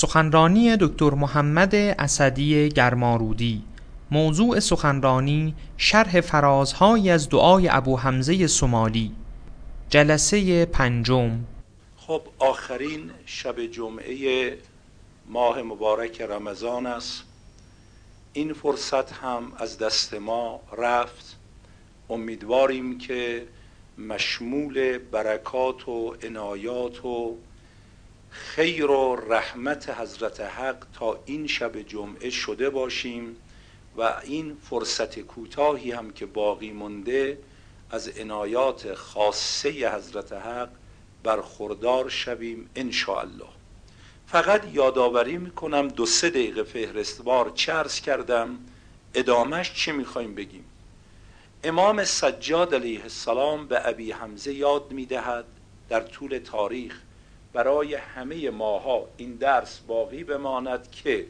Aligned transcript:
سخنرانی 0.00 0.76
دکتر 0.80 1.10
محمد 1.10 1.74
اسدی 1.74 2.68
گرمارودی. 2.68 3.62
موضوع 4.10 4.60
سخنرانی 4.60 5.54
شرح 5.76 6.20
فرازهایی 6.20 7.10
از 7.10 7.28
دعای 7.28 7.68
ابو 7.68 7.96
حمزه 7.96 8.46
سمالی. 8.46 9.12
جلسه 9.90 10.64
پنجم. 10.64 11.30
خب 11.96 12.22
آخرین 12.38 13.10
شب 13.26 13.60
جمعه 13.66 14.58
ماه 15.28 15.62
مبارک 15.62 16.20
رمضان 16.20 16.86
است. 16.86 17.22
این 18.32 18.52
فرصت 18.52 19.12
هم 19.12 19.52
از 19.56 19.78
دست 19.78 20.14
ما 20.14 20.60
رفت. 20.78 21.36
امیدواریم 22.10 22.98
که 22.98 23.46
مشمول 23.98 24.98
برکات 24.98 25.88
و 25.88 26.14
عنایات 26.22 27.04
و 27.04 27.36
خیر 28.30 28.90
و 28.90 29.16
رحمت 29.16 29.90
حضرت 29.90 30.40
حق 30.40 30.86
تا 30.92 31.20
این 31.26 31.46
شب 31.46 31.82
جمعه 31.82 32.30
شده 32.30 32.70
باشیم 32.70 33.36
و 33.96 34.14
این 34.24 34.56
فرصت 34.70 35.18
کوتاهی 35.18 35.90
هم 35.90 36.10
که 36.10 36.26
باقی 36.26 36.70
مونده 36.70 37.38
از 37.90 38.08
عنایات 38.08 38.94
خاصه 38.94 39.94
حضرت 39.94 40.32
حق 40.32 40.68
برخوردار 41.22 42.08
شویم 42.08 42.70
ان 42.76 42.92
الله 43.08 43.48
فقط 44.26 44.64
یادآوری 44.72 45.38
می‌کنم 45.38 45.88
دو 45.88 46.06
سه 46.06 46.30
دقیقه 46.30 46.62
فهرستوار 46.62 47.52
چرس 47.54 48.00
کردم 48.00 48.58
ادامش 49.14 49.74
چی 49.74 49.92
می‌خوایم 49.92 50.34
بگیم؟ 50.34 50.64
امام 51.64 52.04
سجاد 52.04 52.74
علیه 52.74 53.02
السلام 53.02 53.66
به 53.66 53.88
ابی 53.88 54.12
حمزه 54.12 54.54
یاد 54.54 54.92
می‌دهد 54.92 55.44
در 55.88 56.00
طول 56.00 56.38
تاریخ 56.38 57.00
برای 57.52 57.94
همه 57.94 58.50
ماها 58.50 59.06
این 59.16 59.34
درس 59.34 59.78
باقی 59.78 60.24
بماند 60.24 60.90
که 60.90 61.26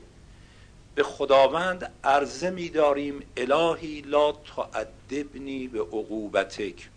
به 0.95 1.03
خداوند 1.03 1.93
عرضه 2.05 2.51
میداریم 2.51 3.23
الهی 3.37 4.01
لا 4.01 4.33
تعدبنی 4.33 5.69
به 5.69 5.81
عقوبتک. 5.81 6.89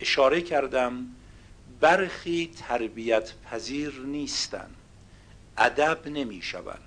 اشاره 0.00 0.40
کردم 0.40 1.06
برخی 1.80 2.50
تربیت 2.68 3.32
پذیر 3.50 4.00
نیستن 4.06 4.70
ادب 5.58 6.08
نمی‌شوند. 6.08 6.82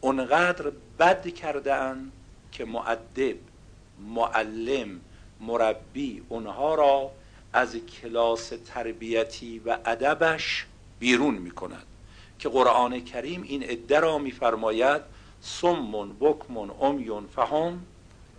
اونقدر 0.00 0.72
بد 0.98 1.34
کردن 1.34 2.12
که 2.52 2.64
معدب 2.64 3.36
معلم 4.00 5.00
مربی 5.40 6.22
اونها 6.28 6.74
را 6.74 7.10
از 7.52 7.76
کلاس 7.76 8.52
تربیتی 8.66 9.58
و 9.58 9.78
ادبش 9.84 10.66
بیرون 11.00 11.34
می 11.34 11.50
کند 11.50 11.86
که 12.38 12.48
قرآن 12.48 13.04
کریم 13.04 13.42
این 13.42 13.62
عده 13.62 14.00
را 14.00 14.18
میفرماید 14.18 15.02
سمون 15.40 16.16
بکمون 16.20 16.70
امیون 16.80 17.26
فهم 17.26 17.86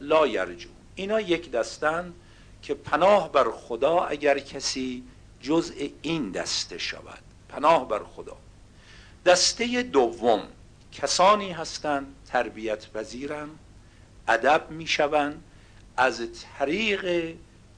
لا 0.02 0.28
یرجو 0.28 0.70
اینا 0.95 1.22
یک 1.22 1.52
دستن 1.52 2.14
که 2.62 2.73
پناه 2.73 3.32
بر 3.32 3.52
خدا 3.52 4.00
اگر 4.00 4.39
کسی 4.39 5.04
جزء 5.42 5.73
این 6.02 6.32
دسته 6.32 6.78
شود. 6.78 7.20
پناه 7.50 7.88
بر 7.88 8.04
خدا. 8.04 8.38
دسته 9.26 9.84
دوم. 9.84 10.42
کسانی 10.92 11.52
هستند 11.52 12.16
تربیت 12.28 12.92
پذیرن 12.92 13.50
ادب 14.28 14.66
می‌شوند 14.70 15.44
از 15.98 16.22
طریق 16.58 17.36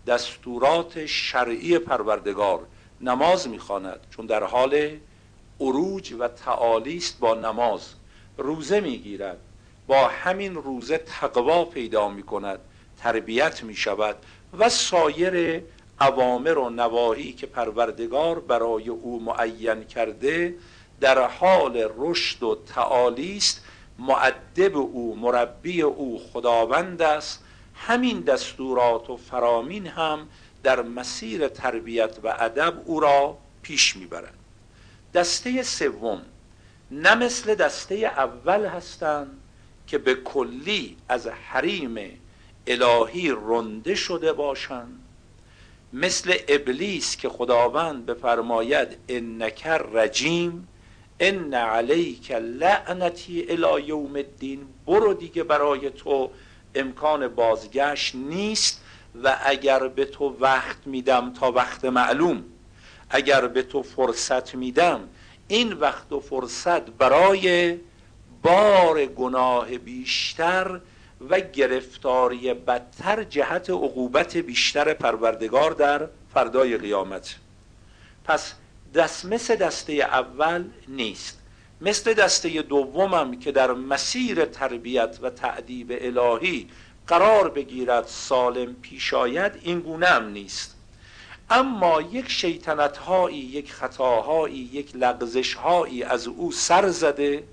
دستورات 0.08 1.06
شرعی 1.06 1.80
پروردگار 1.80 2.68
نماز 3.04 3.48
می‌خواند 3.48 4.00
چون 4.10 4.26
در 4.26 4.44
حال 4.44 4.90
عروج 5.60 6.14
و 6.20 6.28
تعالی 6.28 6.98
است 6.98 7.20
با 7.20 7.34
نماز 7.34 7.94
روزه 8.38 8.80
می‌گیرد. 8.80 9.38
با 9.88 10.08
همین 10.08 10.56
روزه 10.56 10.98
تقوا 10.98 11.66
پیدا 11.66 12.10
می‌کند 12.10 12.60
تربیت 12.98 13.64
می‌شود 13.64 14.16
و 14.58 14.70
سایر 14.70 15.64
اوامر 16.02 16.58
و 16.58 16.70
نواهی 16.70 17.34
که 17.34 17.48
پروردگار 17.48 18.40
برای 18.40 18.90
او 18.90 19.24
معین 19.24 19.84
کرده 19.84 20.56
در 21.00 21.28
حال 21.28 21.90
رشد 21.98 22.44
و 22.44 22.58
تعالی 22.76 23.38
است 23.38 23.64
معدب 24.00 24.78
او 24.78 25.16
مربی 25.16 25.82
او 25.82 26.22
خداوند 26.34 27.02
است. 27.02 27.44
همین 27.76 28.20
دستورات 28.22 29.10
و 29.10 29.18
فرامین 29.18 29.88
هم 29.88 30.28
در 30.64 30.82
مسیر 30.82 31.48
تربیت 31.48 32.18
و 32.24 32.36
ادب 32.40 32.82
او 32.86 33.00
را 33.00 33.38
پیش 33.62 33.96
می‌برند. 33.96 34.38
دسته 35.14 35.64
سوم 35.64 36.22
نه 36.92 37.16
مثل 37.16 37.56
دسته 37.56 37.96
اول 37.96 38.66
هستند 38.66 39.40
که 39.88 39.98
به 39.98 40.16
کلی 40.16 40.98
از 41.10 41.28
حریم 41.28 42.20
الهی 42.68 43.32
رنده 43.46 43.96
شده 43.96 44.34
باشند. 44.34 45.00
مثل 45.94 46.38
ابلیس 46.48 47.18
که 47.18 47.30
خداوند 47.30 48.06
بفرماید 48.06 48.98
انکر 49.10 49.78
رجیم 49.78 50.68
ان 51.20 51.54
علیک 51.54 52.32
لعنتی 52.32 53.46
الی 53.50 53.86
یوم 53.88 54.16
الدین. 54.16 54.68
برو 54.86 55.14
دیگه 55.14 55.44
برای 55.44 55.90
تو 55.90 56.32
امکان 56.76 57.28
بازگشت 57.28 58.16
نیست. 58.16 58.83
و 59.24 59.38
اگر 59.44 59.88
به 59.88 60.06
تو 60.06 60.36
وقت 60.40 60.78
میدم 60.86 61.34
تا 61.34 61.52
وقت 61.52 61.86
معلوم 61.86 62.44
اگر 63.10 63.48
به 63.48 63.64
تو 63.64 63.84
فرصت 63.84 64.56
میدم 64.56 65.10
این 65.48 65.74
وقت 65.74 66.12
و 66.12 66.20
فرصت 66.20 66.90
برای 66.90 67.78
بار 68.42 69.06
گناه 69.06 69.78
بیشتر 69.78 70.80
و 71.30 71.40
گرفتاری 71.40 72.54
بدتر 72.54 73.24
جهت 73.24 73.70
عقوبت 73.70 74.38
بیشتر 74.38 74.94
پروردگار 74.94 75.72
در 75.72 76.08
فردای 76.34 76.78
قیامت. 76.78 77.36
پس 78.26 78.54
دست 78.94 79.26
مثل 79.26 79.56
دسته 79.56 79.94
اول 79.94 80.64
نیست. 80.88 81.40
مثل 81.82 82.14
دسته 82.14 82.62
دومم 82.62 83.40
که 83.40 83.52
در 83.52 83.72
مسیر 83.72 84.46
تربیت 84.46 85.20
و 85.22 85.30
تعدیب 85.30 85.88
الهی 86.02 86.70
قرار 87.08 87.50
بگیرد 87.50 88.06
سالم 88.08 88.74
پیش 88.74 89.14
آید 89.14 89.52
این 89.62 89.80
گونه 89.80 90.06
هم 90.06 90.30
نیست. 90.30 90.76
اما 91.50 92.02
یک 92.02 92.30
شیطنت 92.30 92.98
هایی 92.98 93.38
یک 93.38 93.74
خطاهایی 93.74 94.70
یک 94.74 94.96
لغزش 94.96 95.54
هایی 95.54 96.04
از 96.04 96.28
او 96.28 96.52
سر 96.52 96.90
زده 96.90 97.44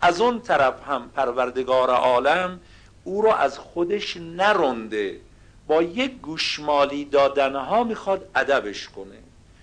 از 0.00 0.20
اون 0.20 0.40
طرف 0.40 0.74
هم 0.88 1.10
پروردگار 1.16 1.90
عالم 1.90 2.60
او 3.04 3.22
را 3.22 3.36
از 3.36 3.58
خودش 3.58 4.16
نرونده 4.16 5.20
با 5.66 5.82
یک 5.82 6.12
گوشمالی 6.12 7.04
دادنها 7.04 7.84
می‌خواد 7.84 8.28
ادبش 8.34 8.88
کنه. 8.88 9.18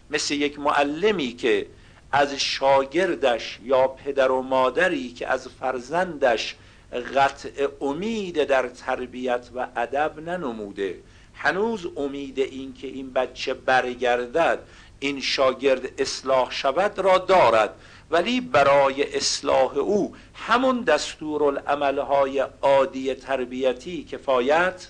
مثل 0.10 0.34
یک 0.34 0.60
معلمی 0.60 1.34
که 1.34 1.68
از 2.12 2.34
شاگردش 2.34 3.60
یا 3.64 3.88
پدر 3.88 4.32
و 4.32 4.42
مادری 4.42 5.10
که 5.10 5.28
از 5.28 5.48
فرزندش 5.48 6.56
قطع 7.02 7.68
امید 7.82 8.44
در 8.44 8.68
تربیت 8.68 9.50
و 9.56 9.68
ادب 9.76 10.20
ننموده. 10.20 11.00
هنوز 11.34 11.88
امید 11.98 12.40
این 12.40 12.74
که 12.74 12.88
این 12.88 13.14
بچه 13.14 13.54
برگردد 13.54 14.60
این 15.00 15.22
شاگرد 15.22 16.02
اصلاح 16.02 16.52
شود 16.52 17.00
را 17.00 17.18
دارد. 17.18 17.70
ولی 18.12 18.42
برای 18.42 19.16
اصلاح 19.16 19.78
او 19.78 20.16
همون 20.34 20.82
دستور 20.82 21.60
های 22.00 22.46
عادی 22.62 23.14
تربیتی 23.14 24.04
کفایت 24.04 24.88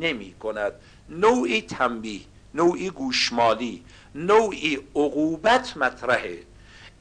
نمی 0.00 0.34
کند. 0.34 0.72
نوعی 1.08 1.60
تنبیه 1.62 2.20
نوعی 2.54 2.90
گوشمالی 2.90 3.84
نوعی 4.14 4.76
عقوبت 4.94 5.76
مطرحه. 5.76 6.38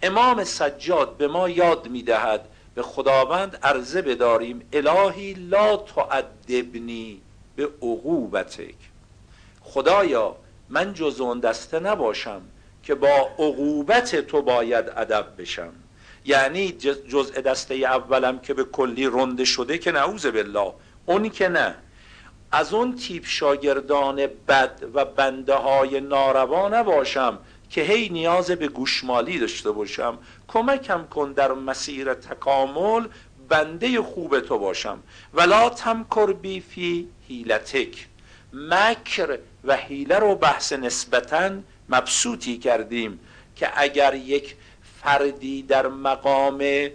امام 0.03 0.44
سجاد 0.44 1.18
به 1.18 1.28
ما 1.28 1.50
یاد 1.50 1.88
می 1.88 2.03
دهد 2.03 2.47
به 2.76 2.82
خداوند 2.82 3.59
عرضه 3.64 4.02
بداریم 4.02 4.62
الهی 4.73 5.34
لا 5.34 5.78
تعدبنی 5.78 7.22
به 7.56 7.64
عقوبتک. 7.82 8.76
خدایا 9.62 10.35
من 10.70 10.94
جز 10.94 11.22
اون 11.22 11.40
دسته 11.40 11.79
نباشم 11.79 12.41
که 12.84 12.96
با 12.96 13.29
عقوبت 13.40 14.16
تو 14.16 14.41
باید 14.41 14.85
ادب 14.97 15.28
بشم. 15.38 15.73
یعنی 16.26 16.72
جزء 17.09 17.41
دسته 17.41 17.76
اولم 17.76 18.40
که 18.40 18.53
به 18.53 18.64
کلی 18.64 19.08
رنده 19.08 19.46
شده 19.46 19.78
که 19.78 19.91
نعوذ 19.91 20.26
بالله. 20.26 20.73
اون 21.06 21.29
که 21.29 21.50
نه. 21.50 21.76
از 22.52 22.73
اون 22.73 22.96
تیپ 22.96 23.26
شاگردان 23.26 24.28
بد 24.47 24.84
و 24.94 25.06
بنده 25.06 25.56
های 25.56 26.02
ناروا 26.02 26.70
نباشم 26.70 27.40
که 27.70 27.82
هی 27.82 28.09
نیاز 28.09 28.52
به 28.52 28.68
گوشمالی 28.68 29.40
داشته 29.40 29.72
باشم. 29.72 30.18
کمکم 30.53 31.08
کن 31.08 31.32
در 31.32 31.52
مسیر 31.52 32.14
تکامل 32.14 33.08
بنده 33.50 34.02
خوب 34.02 34.40
تو 34.40 34.58
باشم. 34.58 35.00
ولا 35.34 35.70
تمکر 35.70 36.34
بی 36.34 36.59
فی 36.59 37.08
هیلتک 37.28 38.08
مکر 38.53 39.38
و 39.64 39.78
هیله 39.78 40.20
رو 40.20 40.36
بحث 40.36 40.74
نسبتا 40.74 41.52
مبسوطی 41.90 42.58
کردیم 42.58 43.20
که 43.56 43.70
اگر 43.76 44.14
یک 44.14 44.56
فردی 45.03 45.62
در 45.62 45.88
مقام 45.88 46.90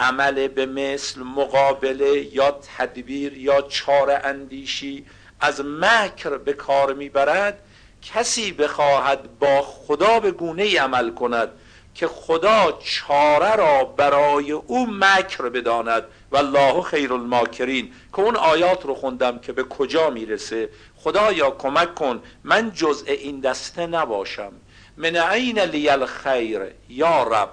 عمل 0.00 0.48
به 0.48 0.66
مثل 0.66 1.22
مقابله 1.22 2.34
یا 2.34 2.60
تدبیر 2.78 3.38
یا 3.38 3.62
چار 3.62 4.20
اندیشی 4.24 5.06
از 5.40 5.60
مکر 5.60 6.38
به 6.38 6.52
کار 6.52 6.94
می‌برد 6.94 7.58
کسی 8.02 8.52
بخواهد 8.52 9.38
با 9.38 9.62
خدا 9.62 10.20
به 10.20 10.30
گونه 10.30 10.80
عمل 10.80 11.10
کند. 11.10 11.48
که 11.94 12.06
خدا 12.06 12.78
چاره 12.84 13.56
را 13.56 13.84
برای 13.84 14.52
او 14.52 14.86
مکر 14.90 15.48
بداند. 15.48 16.04
و 16.32 16.36
الله 16.36 16.82
خیر 16.82 17.12
الماکرین. 17.12 17.92
که 18.12 18.20
اون 18.20 18.36
آیات 18.36 18.86
رو 18.86 18.94
خوندم 18.94 19.38
که 19.38 19.52
به 19.52 19.64
کجا 19.64 20.10
می‌رسه. 20.10 20.68
خدایا 20.96 21.50
کمک 21.50 21.94
کن. 21.94 22.22
من 22.44 22.72
جزء 22.74 23.06
این 23.06 23.40
دسته 23.40 23.86
نباشم. 23.86 24.52
من 24.96 25.16
عین 25.16 25.58
لی 25.58 25.88
الخیر. 25.88 26.60
یا 26.88 27.22
رب 27.22 27.50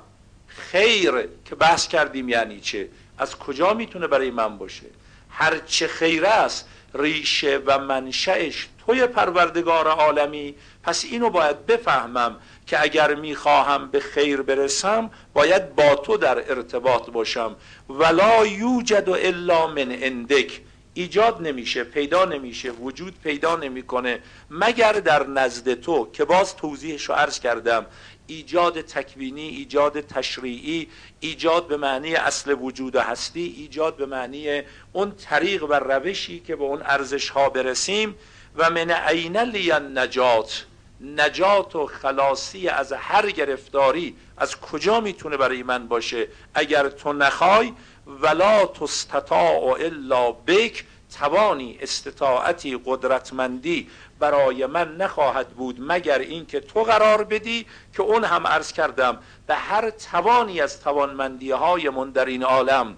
خیر 0.48 1.12
که 1.46 1.56
بحث 1.56 1.88
کردیم 1.88 2.30
یعنی 2.30 2.60
چه؟ 2.60 2.90
از 3.18 3.36
کجا 3.36 3.74
می‌تونه 3.74 4.08
برای 4.08 4.32
من 4.32 4.58
باشه؟ 4.58 4.86
هر 5.30 5.58
چه 5.58 5.88
خیر 5.88 6.26
است 6.26 6.68
ریشه 6.94 7.62
و 7.66 7.80
منشأش 7.80 8.68
توی 8.86 9.08
پروردگار 9.08 9.88
عالمی. 9.88 10.56
پس 10.84 11.06
اینو 11.06 11.30
باید 11.30 11.66
بفهمم. 11.66 12.36
که 12.70 12.82
اگر 12.82 13.16
می‌خواهم 13.16 13.92
به 13.92 14.00
خیر 14.00 14.42
برسم 14.42 15.12
باید 15.34 15.76
با 15.76 15.96
تو 15.96 16.18
در 16.18 16.52
ارتباط 16.52 17.10
باشم. 17.10 17.56
ولا 17.90 18.46
یوجد 18.46 19.10
الا 19.10 19.68
من 19.68 19.88
اندک 19.92 20.62
ایجاد 20.94 21.42
نمیشه 21.42 21.84
پیدا 21.84 22.26
نمیشه 22.26 22.72
وجود 22.72 23.14
پیدا 23.24 23.56
نمی‌کنه. 23.56 24.20
مگر 24.50 24.94
در 24.94 25.28
نزد 25.28 25.74
تو 25.74 26.12
که 26.14 26.26
باز 26.26 26.56
توضیحش 26.56 27.04
رو 27.04 27.16
عرض 27.16 27.40
کردم 27.40 27.86
ایجاد 28.28 28.82
تکوینی 28.82 29.48
ایجاد 29.48 30.02
تشریعی 30.02 30.88
ایجاد 31.20 31.68
به 31.68 31.78
معنی 31.78 32.16
اصل 32.16 32.56
وجود 32.62 32.96
و 32.96 33.02
هستی 33.02 33.56
ایجاد 33.58 33.98
به 33.98 34.06
معنی 34.06 34.62
اون 34.94 35.12
طریق 35.12 35.64
و 35.64 35.74
روشی 35.74 36.40
که 36.40 36.56
به 36.56 36.64
اون 36.64 36.82
ارزش 36.82 37.30
ها 37.30 37.50
برسیم. 37.50 38.16
و 38.56 38.70
من 38.70 38.92
عین 38.92 39.38
لی 39.38 39.72
نجات 39.96 40.66
نجات 41.02 41.76
و 41.76 41.86
خلاصی 41.86 42.68
از 42.68 42.94
هر 42.94 43.32
گرفتاری 43.32 44.16
از 44.38 44.60
کجا 44.60 45.00
می‌تونه 45.00 45.38
برای 45.38 45.64
من 45.64 45.88
باشه؟ 45.88 46.28
اگر 46.54 46.90
تو 46.90 47.14
نخوای 47.14 47.74
ولا 48.08 48.66
تستطاع 48.66 49.78
الا 49.80 50.32
بک 50.32 50.86
توانی 51.20 51.78
استطاعتی 51.82 52.80
قدرتمندی 52.86 53.90
برای 54.20 54.66
من 54.66 54.98
نخواهد 54.98 55.50
بود 55.50 55.76
مگر 55.80 56.20
اینکه 56.20 56.60
تو 56.60 56.84
قرار 56.84 57.24
بدی 57.24 57.66
که 57.96 58.02
اون 58.02 58.24
هم 58.24 58.48
عرض 58.48 58.72
کردم 58.72 59.18
به 59.48 59.56
هر 59.56 59.90
توانی 59.90 60.62
از 60.62 60.82
توانمندی 60.82 61.52
های 61.52 61.90
من 61.90 62.10
در 62.10 62.26
این 62.26 62.44
عالم 62.44 62.98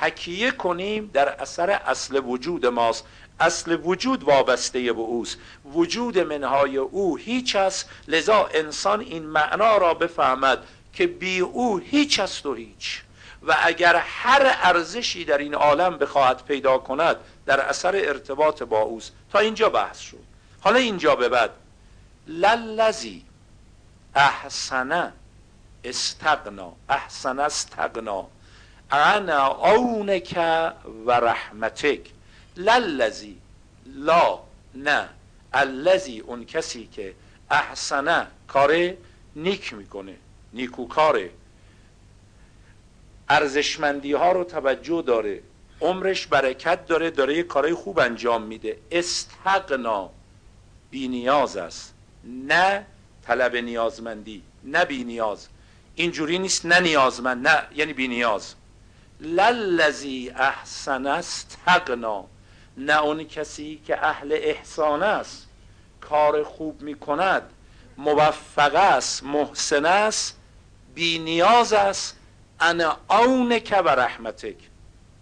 تکیه 0.00 0.50
کنیم 0.50 1.10
در 1.12 1.28
اثر 1.28 1.70
اصل 1.70 2.22
وجود 2.24 2.66
ماست. 2.66 3.04
اصل 3.40 3.78
وجود 3.84 4.22
وابسته 4.22 4.92
به 4.92 5.00
اوست. 5.00 5.38
وجود 5.64 6.18
منهای 6.18 6.76
او 6.76 7.16
هیچ 7.16 7.56
است 7.56 7.88
لذا 8.08 8.48
انسان 8.54 9.00
این 9.00 9.26
معنا 9.26 9.76
را 9.76 9.94
بفهمد 9.94 10.64
که 10.92 11.06
بی 11.06 11.40
او 11.40 11.78
هیچ 11.78 12.20
است 12.20 12.46
و 12.46 12.54
هیچ. 12.54 13.02
و 13.46 13.56
اگر 13.62 13.96
هر 13.96 14.56
ارزشی 14.62 15.24
در 15.24 15.38
این 15.38 15.54
عالم 15.54 15.98
بخواهد 15.98 16.44
پیدا 16.44 16.78
کند 16.78 17.16
در 17.46 17.60
اثر 17.60 17.96
ارتباط 17.96 18.62
با 18.62 18.80
اوست. 18.80 19.12
تا 19.32 19.38
اینجا 19.38 19.68
بحث 19.68 19.98
شد. 19.98 20.24
حالا 20.60 20.78
اینجا 20.78 21.16
به 21.16 21.28
بعد. 21.28 21.50
للذی 22.26 23.24
احسن 24.14 25.12
استغنا. 25.84 26.72
احسن 26.88 27.38
استغنا. 27.38 28.26
انا 28.90 29.46
اونک 29.46 30.34
و 31.06 31.12
رحمتک. 31.12 32.00
للذی 32.58 33.38
لا 33.86 34.38
نه 34.74 35.08
الذی 35.52 36.20
اون 36.20 36.44
کسی 36.44 36.86
که 36.92 37.14
احسنه 37.50 38.26
کار 38.48 38.94
نیک 39.36 39.74
می‌کنه 39.74 40.16
نیکوکاره. 40.52 41.30
ارزشمندی 43.28 44.12
ها 44.12 44.32
رو 44.32 44.44
توجه 44.44 45.02
داره 45.02 45.42
عمرش 45.80 46.26
برکت 46.26 46.86
داره 46.86 47.10
داره 47.10 47.36
یه 47.36 47.42
کارهای 47.42 47.74
خوب 47.74 47.98
انجام 47.98 48.42
میده. 48.42 48.78
استغنا 48.90 50.10
بی 50.90 51.08
نیاز 51.08 51.56
است. 51.56 51.94
نه 52.24 52.86
طلب 53.22 53.56
نیازمندی 53.56 54.42
نه 54.64 54.84
بی 54.84 55.04
نیاز 55.04 55.48
اینجوری 55.94 56.38
نیست 56.38 56.66
نه 56.66 56.80
نیازمند 56.80 57.48
نه 57.48 57.62
یعنی 57.74 57.92
بی 57.92 58.08
نیاز 58.08 58.54
للذی 59.20 60.30
احسن 60.30 61.06
استغنا. 61.06 62.24
نه 62.78 63.02
اون 63.02 63.24
کسی 63.24 63.80
که 63.86 64.06
اهل 64.06 64.32
احسان 64.32 65.02
است. 65.02 65.48
کار 66.00 66.42
خوب 66.42 66.82
می 66.82 66.94
کند 66.94 67.42
موفق 67.96 68.74
است 68.74 69.24
محسن 69.24 69.86
است 69.86 70.38
بی 70.94 71.18
نیاز 71.18 71.72
است. 71.72 72.16
انا 72.60 72.96
اونک 73.10 73.74
و 73.84 73.88
رحمتک. 73.88 74.56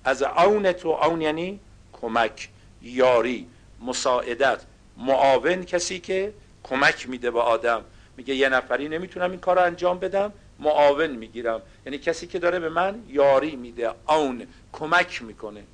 از 0.05 0.23
اون 0.23 0.73
تو 0.73 0.89
اون 0.89 1.21
یعنی 1.21 1.61
کمک 1.93 2.49
یاری 2.83 3.47
مساعدت. 3.81 4.61
معاون 4.97 5.65
کسی 5.65 6.01
که 6.01 6.35
کمک 6.63 7.09
میده 7.09 7.31
به 7.31 7.41
آدم. 7.41 7.85
میگه 8.17 8.35
یه 8.35 8.49
نفری 8.49 8.89
نمی‌تونم 8.89 9.31
این 9.31 9.41
کار 9.41 9.59
انجام 9.59 9.99
بدم 9.99 10.33
معاون 10.59 11.11
می‌گیرم. 11.11 11.63
یعنی 11.87 11.99
کسی 11.99 12.27
که 12.27 12.39
داره 12.39 12.59
به 12.59 12.69
من 12.69 13.03
یاری 13.09 13.57
میده 13.57 13.91
اون 14.09 14.47
کمک 14.73 15.23
می‌کنه. 15.23 15.65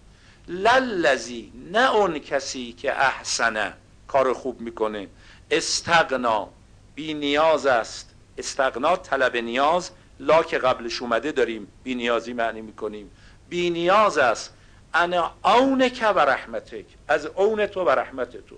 للذی 0.49 1.53
نه 1.73 1.95
اون 1.95 2.19
کسی 2.19 2.73
که 2.73 3.01
احسنه 3.01 3.75
کار 4.07 4.33
خوب 4.33 4.61
می‌کنه. 4.61 5.09
استغنا 5.51 6.49
بی 6.95 7.15
نیاز 7.15 7.67
است. 7.67 8.15
استغنا 8.39 8.97
طلب 8.97 9.37
نیاز. 9.37 9.91
لا 10.21 10.43
که 10.43 10.59
قبلش 10.59 11.03
اومده 11.03 11.33
داریم 11.33 11.69
بی 11.85 11.95
نیازی 11.95 12.33
معنی 12.33 12.61
می‌کنیم. 12.61 13.11
بی 13.49 13.71
نیاز 13.71 14.19
است. 14.19 14.55
انا 14.95 15.33
اونک 15.45 16.13
و 16.17 16.19
رحمتک 16.19 16.85
از 17.09 17.27
اون 17.27 17.67
تو 17.67 17.85
و 17.85 17.91
رحمت 17.91 18.31
تو. 18.47 18.57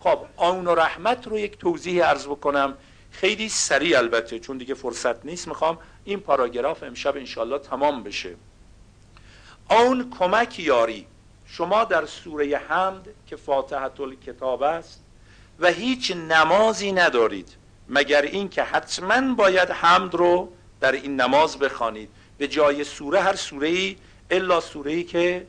خب 0.00 0.18
اون 0.36 0.66
و 0.66 0.74
رحمت 0.74 1.26
رو 1.26 1.38
یک 1.38 1.58
توضیح 1.58 2.04
عرض 2.04 2.26
بکنم. 2.26 2.74
خیلی 3.10 3.48
سریع 3.48 3.98
البته 3.98 4.38
چون 4.38 4.58
دیگه 4.58 4.74
فرصت 4.74 5.24
نیست. 5.24 5.48
می‌خوام 5.48 5.78
این 6.04 6.20
پاراگراف 6.20 6.82
امشب 6.82 7.16
انشالله 7.16 7.58
تمام 7.58 8.02
بشه. 8.02 8.34
اون 9.70 10.10
کمک 10.18 10.58
یاری. 10.58 11.06
شما 11.46 11.84
در 11.84 12.06
سوره 12.06 12.56
حمد 12.68 13.08
که 13.26 13.36
فاتحت 13.36 14.00
الکتاب 14.00 14.62
است 14.62 15.02
و 15.58 15.66
هیچ 15.66 16.10
نمازی 16.10 16.92
ندارید 16.92 17.48
مگر 17.88 18.22
اینکه 18.22 18.62
حتما 18.62 19.34
باید 19.34 19.70
حمد 19.70 20.14
رو 20.14 20.52
در 20.80 20.92
این 20.92 21.20
نماز 21.20 21.58
بخوانید. 21.58 22.10
به 22.38 22.48
جای 22.48 22.84
سوره 22.84 23.20
هر 23.20 23.34
سوره 23.34 23.68
ای 23.68 23.96
الا 24.30 24.60
سوره 24.60 24.92
ای 24.92 25.04
که 25.04 25.46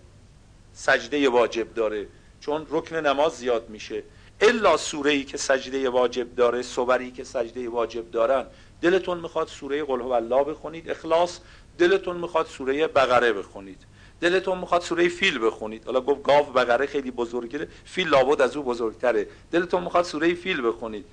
سجده 0.74 1.30
واجب 1.30 1.74
داره 1.74 2.08
چون 2.40 2.68
رکن 2.70 2.96
نماز 2.96 3.38
زیاد 3.38 3.70
میشه. 3.70 4.04
الا 4.42 4.78
سوره 4.78 5.12
ای 5.12 5.24
که 5.24 5.38
سجده 5.38 5.90
واجب 5.90 6.36
داره 6.36 6.62
صبری 6.62 7.12
که 7.12 7.24
سجده 7.24 7.70
واجب 7.70 8.12
دارن. 8.12 8.46
دلتون 8.82 9.20
می‌خواد 9.20 9.48
سوره 9.48 9.84
قل 9.84 10.02
هو 10.02 10.12
الله 10.12 10.44
بخونید 10.44 10.90
اخلاص. 10.90 11.40
دلتون 11.78 12.18
می‌خواد 12.18 12.46
سوره 12.46 12.88
بقره 12.88 13.34
بخونید. 13.34 13.86
دلتون 14.22 14.58
می‌خواد 14.58 14.82
سوره 14.82 15.10
فیل 15.10 15.46
بخونید. 15.46 15.86
حالا 15.86 16.02
گفت 16.02 16.24
گاو 16.24 16.46
بقره 16.46 16.86
خیلی 16.86 17.12
بزرگه 17.12 17.68
فیل 17.86 18.08
لابد 18.08 18.42
از 18.42 18.58
او 18.58 18.64
بزرگتره. 18.64 19.28
دلتون 19.52 19.84
می‌خواد 19.84 20.06
سوره 20.06 20.34
فیل 20.34 20.68
بخونید. 20.68 21.06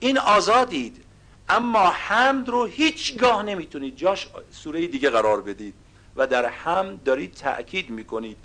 این 0.00 0.18
آزادید 0.18 1.04
اما 1.48 1.90
حمد 1.90 2.48
رو 2.48 2.64
هیچگاه 2.64 3.42
نمی‌تونید. 3.42 3.96
جاش 3.96 4.28
سوره 4.50 4.86
دیگه 4.86 5.10
قرار 5.10 5.42
بدید. 5.42 5.74
و 6.16 6.26
در 6.26 6.46
حمد 6.46 7.02
دارید 7.02 7.34
تأکید 7.34 7.90
می‌کنید. 7.90 8.36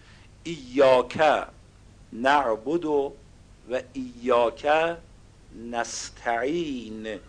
ایاک 0.44 1.22
نعبد 2.14 2.86
و 2.86 3.14
ایاک 3.94 4.68
نستعین. 5.72 7.20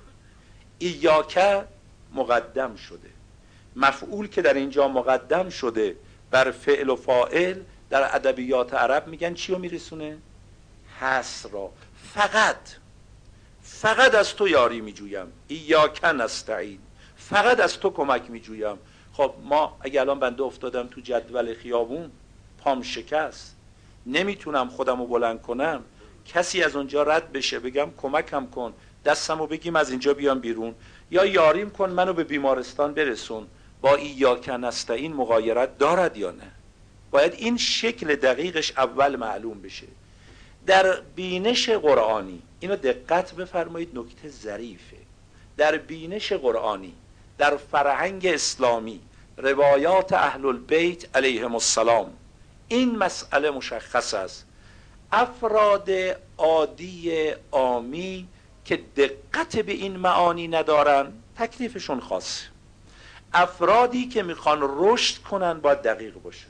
ایاک 0.78 1.38
مقدم 2.14 2.76
شده. 2.76 3.10
مفعول 3.76 4.28
که 4.28 4.42
در 4.42 4.54
اینجا 4.54 4.88
مقدم 4.88 5.48
شده 5.48 5.96
بر 6.30 6.50
فعل 6.50 6.88
و 6.88 6.96
فاعل 6.96 7.60
در 7.90 8.16
ادبیات 8.16 8.74
عرب 8.74 9.06
میگن 9.06 9.34
چی 9.34 9.52
رو 9.52 9.58
میرسونه؟ 9.58 10.18
حس 11.00 11.46
را. 11.52 11.70
فقط 12.14 12.56
فقط 13.62 14.14
از 14.14 14.36
تو 14.36 14.48
یاری 14.48 14.80
میجویم. 14.80 15.32
ایاکن 15.48 16.20
نستعین. 16.20 16.78
فقط 17.16 17.60
از 17.60 17.80
تو 17.80 17.90
کمک 17.90 18.30
میجویم. 18.30 18.78
خب 19.12 19.34
ما 19.44 19.76
اگه 19.80 20.00
الان 20.00 20.20
بنده 20.20 20.42
افتادم 20.42 20.86
تو 20.86 21.00
جدول 21.00 21.54
خیابون 21.54 22.10
پام 22.58 22.82
شکست. 22.82 23.56
نمی‌تونم 24.06 24.68
خودم 24.68 25.00
رو 25.00 25.06
بلند 25.06 25.42
کنم. 25.42 25.84
کسی 26.26 26.62
از 26.62 26.76
اونجا 26.76 27.02
رد 27.02 27.32
بشه 27.32 27.58
بگم 27.58 27.88
کمکم 27.96 28.46
کن. 28.46 28.72
دستم 29.04 29.38
رو 29.38 29.46
بگیم 29.46 29.76
از 29.76 29.90
اینجا 29.90 30.14
بیام 30.14 30.38
بیرون. 30.38 30.74
یا 31.10 31.24
یاریم 31.24 31.70
کن 31.70 31.90
منو 31.90 32.12
به 32.12 32.24
بیمارستان 32.24 32.94
برسون. 32.94 33.46
با 33.80 33.94
ایاک 33.94 34.48
نستعین 34.48 35.12
مغایرت 35.12 35.78
دارد 35.78 36.16
یا 36.16 36.30
نه؟ 36.30 36.50
باید 37.10 37.32
این 37.32 37.56
شکل 37.56 38.16
دقیقش 38.16 38.72
اول 38.76 39.16
معلوم 39.16 39.62
بشه. 39.62 39.86
در 40.66 41.00
بینش 41.00 41.68
قرآنی 41.68 42.42
اینو 42.60 42.76
دقت 42.76 43.34
بفرمایید 43.34 43.98
نکته 43.98 44.28
ظریفه 44.28 44.96
در 45.56 45.76
بینش 45.76 46.32
قرآنی 46.32 46.94
در 47.38 47.56
فرهنگ 47.56 48.26
اسلامی 48.26 49.00
روایات 49.36 50.12
اهل 50.12 50.46
البیت 50.46 51.16
علیهم 51.16 51.54
السلام 51.54 52.12
این 52.68 52.96
مسئله 52.96 53.50
مشخص 53.50 54.14
است. 54.14 54.46
افراد 55.12 55.90
عادی 56.38 57.32
آمی 57.50 58.28
که 58.64 58.76
دقت 58.96 59.56
به 59.56 59.72
این 59.72 59.96
معانی 59.96 60.48
ندارن 60.48 61.12
تکلیفشون 61.36 62.00
خاص 62.00 62.42
افرادی 63.32 64.08
که 64.08 64.22
می‌خوان 64.22 64.58
رشد 64.62 65.22
کنن 65.22 65.60
باید 65.60 65.82
دقیق 65.82 66.14
باشن. 66.14 66.48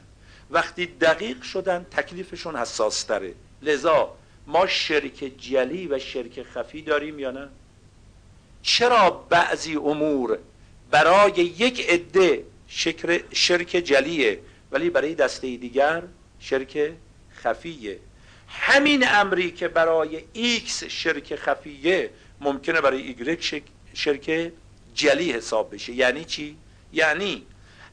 وقتی 0.51 0.87
دقیق 0.87 1.43
شدن 1.43 1.87
تکلیفشون 1.91 2.57
حساس 2.57 3.03
تره 3.03 3.35
لذا 3.63 4.15
ما 4.47 4.67
شرک 4.67 5.33
جلی 5.39 5.87
و 5.87 5.99
شرک 5.99 6.43
خفی 6.43 6.83
داریم 6.83 7.19
یا 7.19 7.31
نه؟ 7.31 7.49
چرا 8.63 9.11
بعضی 9.11 9.77
امور 9.77 10.39
برای 10.91 11.33
یک 11.33 11.91
عده 11.91 12.45
شرک 13.33 13.69
جلیه 13.71 14.41
ولی 14.73 14.91
برای 14.91 15.15
دسته 15.15 15.57
دیگر 15.57 16.03
شرک 16.41 16.93
خفیه؟ 17.43 17.99
همین 18.49 19.05
امری 19.09 19.51
که 19.51 19.69
برای 19.69 20.25
ایکس 20.33 20.85
شرک 20.85 21.37
خفیه 21.37 22.11
ممکنه 22.41 22.81
برای 22.81 23.03
ایگرک 23.03 23.63
شرک 23.95 24.53
جلی 24.95 25.33
حساب 25.33 25.75
بشه. 25.75 25.93
یعنی 25.93 26.25
چی؟ 26.25 26.57
یعنی 26.93 27.47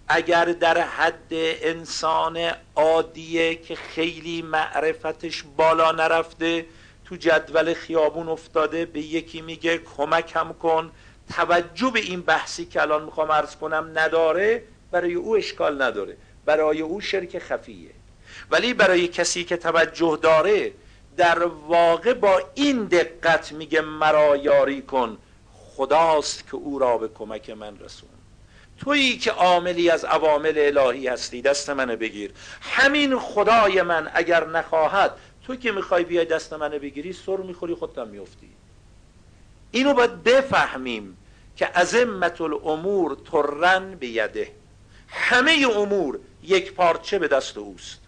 اگر 0.08 0.46
در 0.46 0.82
حد 0.82 1.32
انسان 1.32 2.52
عادیه 2.75 3.56
که 3.56 3.75
خیلی 3.75 4.42
معرفتش 4.42 5.44
بالا 5.58 5.92
نرفته 5.92 6.66
تو 7.06 7.16
جدول 7.16 7.74
خیابون 7.74 8.30
افتاده 8.30 8.86
به 8.86 9.00
یکی 9.00 9.42
میگه 9.42 9.78
کمکم 9.78 10.54
کن 10.54 10.92
توجه 11.36 11.90
به 11.90 12.00
این 12.00 12.22
بحثی 12.22 12.66
که 12.66 12.82
الان 12.82 13.06
می‌خوام 13.06 13.32
عرض 13.32 13.56
کنم 13.56 13.92
نداره 13.96 14.64
برای 14.92 15.14
او 15.14 15.36
اشکال 15.36 15.82
نداره. 15.82 16.18
برای 16.46 16.82
او 16.82 17.02
شرک 17.02 17.40
خفیه. 17.40 17.92
ولی 18.52 18.74
برای 18.74 19.08
کسی 19.08 19.44
که 19.44 19.58
توجه 19.58 20.20
داره 20.22 20.72
در 21.18 21.44
واقع 21.44 22.14
با 22.14 22.42
این 22.56 22.86
دقت 22.86 23.52
میگه 23.52 23.82
مرا 23.82 24.38
یاری 24.38 24.82
کن. 24.82 25.18
خداست 25.54 26.48
که 26.48 26.56
او 26.56 26.80
را 26.80 26.98
به 26.98 27.08
کمک 27.08 27.50
من 27.50 27.80
رسون 27.80 28.10
تویی 28.79 29.17
که 29.17 29.32
عاملی 29.32 29.89
از 29.89 30.05
عوامل 30.05 30.53
الهی 30.77 31.08
هستی 31.08 31.41
دست 31.41 31.70
منو 31.70 31.96
بگیر. 31.96 32.32
همین 32.62 33.20
خدای 33.20 33.82
من 33.82 34.12
اگر 34.13 34.48
نخواهد 34.48 35.12
تو 35.48 35.55
که 35.55 35.72
می‌خوای 35.72 36.03
بیای 36.03 36.25
دست 36.25 36.53
منو 36.53 36.79
بگیری 36.79 37.13
سر 37.13 37.38
می‌خوری 37.38 37.75
خودت 37.75 37.98
میفتی 37.98 38.50
اینو 39.72 39.94
باید 39.94 40.24
بفهمیم 40.24 41.17
که 41.55 41.65
عظمت 41.65 42.41
الامور 42.41 43.17
ترن 43.32 43.96
به 43.96 44.08
یده 44.08 44.51
همه 45.08 45.67
امور 45.75 46.20
یک 46.44 46.74
پارچه 46.74 47.20
به 47.20 47.27
دست 47.27 47.58
اوست. 47.58 48.00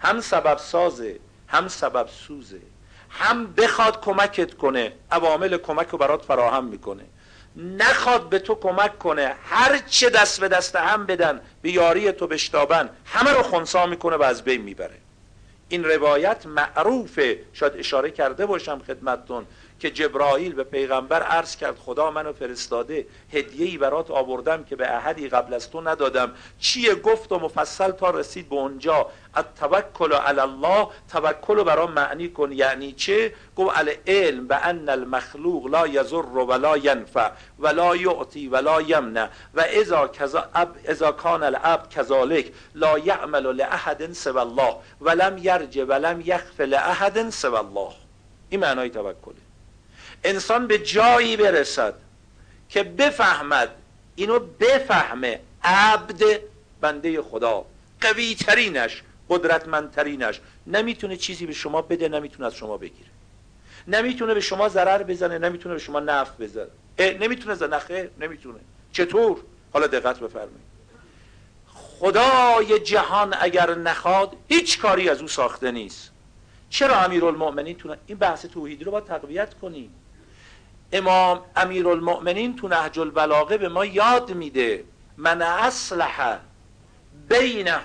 هم 0.00 0.20
سبب 0.20 0.58
سازه 0.58 1.18
هم 1.48 1.68
سبب 1.68 2.08
سوزه. 2.08 2.60
هم 3.10 3.52
بخواد 3.52 4.00
کمکت 4.00 4.54
کنه 4.54 4.92
عوامل 5.10 5.56
کمک 5.56 5.88
رو 5.88 5.98
برات 5.98 6.24
فراهم 6.24 6.64
می‌کنه. 6.64 7.04
نخواد 7.56 8.28
به 8.28 8.38
تو 8.38 8.54
کمک 8.54 8.98
کنه. 8.98 9.34
هر 9.44 9.78
چه 9.78 10.10
دست 10.10 10.40
به 10.40 10.48
دست 10.48 10.76
هم 10.76 11.06
بدن 11.06 11.40
به 11.62 11.70
یاری 11.70 12.12
تو 12.12 12.26
بشتابن. 12.26 12.90
همه 13.04 13.30
رو 13.30 13.42
خونسا 13.42 13.86
می‌کنه 13.86 14.16
و 14.16 14.22
از 14.22 14.42
بین 14.42 14.62
می‌بره. 14.62 14.96
این 15.68 15.84
روایت 15.84 16.46
معروفه. 16.46 17.38
شاید 17.52 17.72
اشاره 17.76 18.10
کرده 18.10 18.46
باشم 18.46 18.82
خدمتتون. 18.86 19.46
که 19.84 19.90
جبرائیل 19.90 20.52
به 20.52 20.64
پیغمبر 20.64 21.22
عرض 21.22 21.56
کرد 21.56 21.78
خدا 21.78 22.10
منو 22.10 22.32
فرستاده 22.32 23.06
هدیه‌ای 23.32 23.78
برات 23.78 24.10
آوردم 24.10 24.64
که 24.64 24.76
به 24.76 24.96
احدی 24.96 25.28
قبل 25.28 25.54
از 25.54 25.70
تو 25.70 25.80
ندادم. 25.80 26.32
چیه 26.58 26.94
گفت 26.94 27.32
و 27.32 27.38
مفصل 27.38 27.90
تا 27.90 28.10
رسید 28.10 28.48
به 28.48 28.56
اونجا. 28.56 29.06
التوکل 29.34 30.12
علی 30.12 30.40
الله 30.40 30.88
توکل 31.12 31.62
برام 31.62 31.92
معنی 31.92 32.28
کن. 32.28 32.52
یعنی 32.52 32.92
چه؟ 32.92 33.34
گفت 33.56 33.76
علم 34.06 34.46
به 34.46 34.66
ان 34.66 34.88
المخلوق 34.88 35.66
لا 35.66 35.86
یضر 35.86 36.26
ولا 36.26 36.76
ینفع 36.76 37.30
ولا 37.58 37.96
یعطی 37.96 38.48
ولا 38.48 38.80
یمنع 38.80 39.28
و 39.54 39.60
اذا 39.60 40.06
کذا 40.06 40.50
اذا 40.88 41.12
کان 41.12 41.42
العبد 41.42 41.88
كذلك 41.88 42.52
لا 42.74 42.98
یعمل 42.98 43.56
لاحد 43.56 44.12
سوى 44.12 44.40
الله 44.40 44.76
ولم 45.00 45.38
یرجع 45.38 45.84
ولم 45.84 46.22
یخف 46.24 46.60
لاحد 46.60 47.30
سوى 47.30 47.56
الله. 47.56 47.92
این 48.50 48.60
معنای 48.60 48.90
توکله. 48.90 49.43
انسان 50.24 50.66
به 50.66 50.78
جایی 50.78 51.36
برسد 51.36 51.94
که 52.68 52.82
بفهمد 52.82 53.70
اینو 54.16 54.38
بفهمه 54.38 55.40
عبد 55.64 56.22
بنده 56.80 57.22
خدا 57.22 57.64
قوی 58.00 58.34
ترینش 58.34 59.02
قدرتمندترینش. 59.28 60.40
نمی‌تونه 60.66 61.16
چیزی 61.16 61.46
به 61.46 61.52
شما 61.52 61.82
بده 61.82 62.08
نمی‌تونه 62.08 62.46
از 62.46 62.54
شما 62.54 62.76
بگیره. 62.76 63.08
نمی‌تونه 63.88 64.34
به 64.34 64.40
شما 64.40 64.68
ضرر 64.68 65.02
بزنه 65.02 65.38
نمی‌تونه 65.38 65.74
به 65.74 65.80
شما 65.80 66.00
نفع 66.00 66.32
بزنه 66.44 66.66
نمی‌تونه 66.98 67.54
زنخه 67.54 68.10
نمی‌تونه. 68.20 68.58
چطور؟ 68.92 69.40
حالا 69.72 69.86
دقت 69.86 70.20
بفرمایید. 70.20 70.74
خدای 71.74 72.80
جهان 72.80 73.34
اگر 73.40 73.74
نخواد 73.74 74.36
هیچ 74.48 74.80
کاری 74.80 75.08
از 75.08 75.20
او 75.20 75.28
ساخته 75.28 75.70
نیست. 75.70 76.10
چرا 76.70 77.00
امیرالمؤمنین 77.00 77.76
تونه 77.76 77.98
این 78.06 78.18
بحث 78.18 78.46
توحیدی 78.46 78.84
رو 78.84 78.92
باید 78.92 79.04
تقویت 79.04 79.54
کنیم؟ 79.54 79.94
امام 80.94 81.40
امیرالمؤمنین 81.56 82.56
تو 82.56 82.68
نهج 82.68 82.98
البلاغه 82.98 83.58
به 83.58 83.68
ما 83.68 83.84
یاد 83.84 84.30
میده. 84.30 84.84
من 85.16 85.42
اصلح 85.42 86.38
بینه 87.28 87.80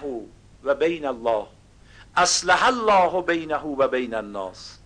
و 0.64 0.76
بین 0.76 1.06
الله. 1.06 1.46
اصلح 2.16 2.68
الله 2.68 3.22
بینه 3.22 3.58
و 3.58 3.88
بین 3.88 4.14
الناس. 4.14 4.78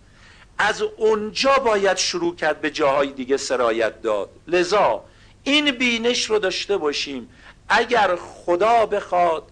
از 0.58 0.82
اونجا 0.82 1.58
باید 1.58 1.96
شروع 1.96 2.36
کرد 2.36 2.60
به 2.60 2.70
جاهای 2.70 3.12
دیگه 3.12 3.36
سرایت 3.36 4.02
داد. 4.02 4.28
لذا 4.48 5.04
این 5.42 5.70
بینش 5.70 6.24
رو 6.24 6.38
داشته 6.38 6.76
باشیم. 6.76 7.28
اگر 7.68 8.16
خدا 8.16 8.86
بخواد 8.86 9.42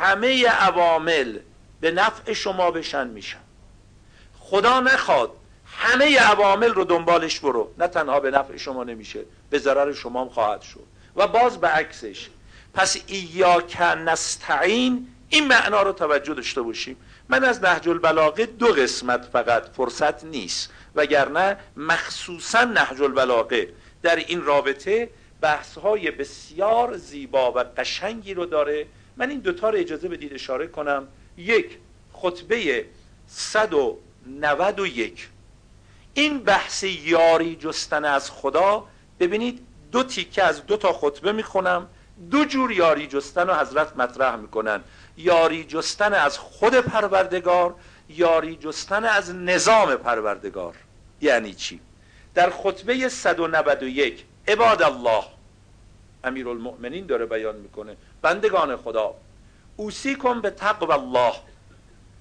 همه 0.00 0.46
عوامل 0.46 1.38
به 1.80 1.90
نفع 1.90 2.32
شما 2.32 2.70
بشن 2.70 3.06
میشن. 3.06 3.40
خدا 4.40 4.80
نخواد 4.80 5.30
همه 5.78 6.18
عوامل 6.18 6.74
رو 6.74 6.84
دنبالش 6.84 7.40
برو. 7.40 7.72
نه 7.78 7.88
تنها 7.88 8.20
به 8.20 8.30
نفع 8.30 8.56
شما 8.56 8.84
نمیشه 8.84 9.24
به 9.50 9.58
ضرر 9.58 9.92
شما 9.92 10.22
هم 10.22 10.28
خواهد 10.28 10.62
شد. 10.62 10.84
و 11.16 11.26
باز 11.26 11.60
به 11.60 11.68
عکسش. 11.68 12.28
پس 12.74 12.96
ایاک 13.06 13.80
نستعین 13.80 15.08
این 15.28 15.46
معنا 15.46 15.82
رو 15.82 15.92
توجه 15.92 16.34
داشته 16.34 16.62
باشیم. 16.62 16.96
من 17.28 17.44
از 17.44 17.62
نهج 17.62 17.88
البلاغه 17.88 18.46
دو 18.46 18.66
قسمت 18.66 19.24
فقط 19.24 19.68
فرصت 19.68 20.24
نیست. 20.24 20.70
وگرنه 20.94 21.56
مخصوصا 21.76 22.64
نهج 22.64 23.02
البلاغه. 23.02 23.68
در 24.02 24.16
این 24.16 24.44
رابطه 24.44 25.10
بحث 25.40 25.78
های 25.78 26.10
بسیار 26.10 26.96
زیبا 26.96 27.52
و 27.52 27.58
قشنگی 27.58 28.34
رو 28.34 28.46
داره. 28.46 28.86
من 29.16 29.30
این 29.30 29.40
دوتا 29.40 29.70
رو 29.70 29.78
اجازه 29.78 30.08
بدید 30.08 30.34
اشاره 30.34 30.66
کنم. 30.66 31.08
یک 31.36 31.78
خطبه 32.12 32.84
191 33.26 35.28
این 36.16 36.38
بحث 36.38 36.82
یاری 36.82 37.56
جستن 37.56 38.04
از 38.04 38.30
خدا 38.30 38.84
ببینید 39.20 39.66
دو 39.92 40.02
تیکه 40.02 40.42
از 40.42 40.66
دو 40.66 40.76
تا 40.76 40.92
خطبه 40.92 41.32
می‌خونم 41.32 41.88
دو 42.30 42.44
جور 42.44 42.72
یاری 42.72 43.06
جستن 43.06 43.46
رو 43.48 43.54
حضرت 43.54 43.96
مطرح 43.96 44.36
می‌کنن. 44.36 44.80
یاری 45.16 45.64
جستن 45.64 46.14
از 46.14 46.38
خود 46.38 46.74
پروردگار 46.74 47.74
یاری 48.08 48.56
جستن 48.56 49.04
از 49.04 49.34
نظام 49.34 49.96
پروردگار. 49.96 50.74
یعنی 51.20 51.54
چی؟ 51.54 51.80
در 52.34 52.50
خطبه 52.50 53.08
191 53.08 54.24
عباد 54.48 54.82
الله 54.82 55.24
امیر 56.24 56.48
المؤمنین 56.48 57.06
داره 57.06 57.26
بیان 57.26 57.56
می‌کنه 57.56 57.96
بندگان 58.22 58.76
خدا 58.76 59.14
اوسی 59.76 60.14
کن 60.14 60.40
به 60.40 60.50
تقوی 60.50 60.92
الله. 60.92 61.32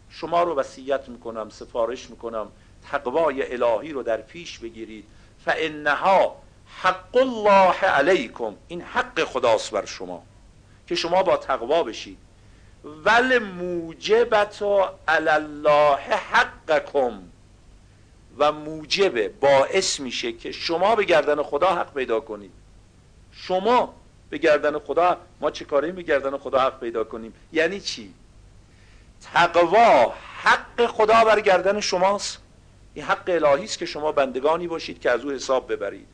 شما 0.09 0.43
رو 0.43 0.55
وصیت 0.55 1.09
می‌کنم 1.09 1.49
سفارش 1.49 2.09
می‌کنم. 2.09 2.51
تقوای 2.91 3.63
الهی 3.63 3.93
رو 3.93 4.03
در 4.03 4.17
پیش 4.17 4.59
بگیرید. 4.59 5.05
فانها 5.45 6.35
حق 6.81 7.17
الله 7.17 7.79
علیکم 7.85 8.55
این 8.67 8.81
حق 8.81 9.23
خداست 9.23 9.71
بر 9.71 9.85
شما 9.85 10.23
که 10.87 10.95
شما 10.95 11.23
با 11.23 11.37
تقوا 11.37 11.83
بشید. 11.83 12.17
ول 13.05 13.39
موجبت 13.39 14.61
علی 15.07 15.29
الله 15.29 16.15
حقکم 16.31 17.21
و 18.37 18.51
موجب 18.51 19.39
باعث 19.39 19.99
میشه 19.99 20.31
که 20.31 20.51
شما 20.51 20.95
به 20.95 21.03
گردن 21.03 21.43
خدا 21.43 21.75
حق 21.75 21.93
پیدا 21.93 22.19
کنید. 22.19 22.51
شما 23.31 23.93
به 24.29 24.37
گردن 24.37 24.79
خدا 24.79 25.17
ما 25.41 25.51
چه 25.51 25.65
کاری 25.65 25.91
به 25.91 26.01
گردن 26.01 26.37
خدا 26.37 26.59
حق 26.59 26.79
پیدا 26.79 27.03
کنیم؟ 27.03 27.33
یعنی 27.53 27.79
چی؟ 27.79 28.13
تقوا 29.33 30.13
حق 30.43 30.85
خدا 30.85 31.23
بر 31.23 31.39
گردن 31.39 31.79
شماست. 31.79 32.44
این 32.95 33.05
حق 33.05 33.23
الهی 33.27 33.63
است 33.63 33.77
که 33.77 33.85
شما 33.85 34.11
بندگانی 34.11 34.67
باشید 34.67 35.01
که 35.01 35.11
از 35.11 35.25
او 35.25 35.31
حساب 35.31 35.71
ببرید. 35.71 36.07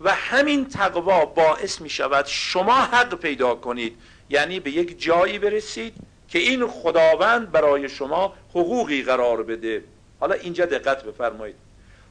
و 0.00 0.14
همین 0.14 0.68
تقوا 0.68 1.24
باعث 1.24 1.80
می 1.80 1.90
شود 1.90 2.26
شما 2.26 2.74
حق 2.74 3.14
پیدا 3.14 3.54
کنید. 3.54 3.96
یعنی 4.30 4.60
به 4.60 4.70
یک 4.70 5.02
جایی 5.02 5.38
برسید 5.38 5.94
که 6.28 6.38
این 6.38 6.66
خداوند 6.66 7.52
برای 7.52 7.88
شما 7.88 8.34
حقوقی 8.50 9.02
قرار 9.02 9.42
بده. 9.42 9.84
حالا 10.20 10.34
اینجا 10.34 10.66
دقت 10.66 11.04
بفرمایید. 11.04 11.56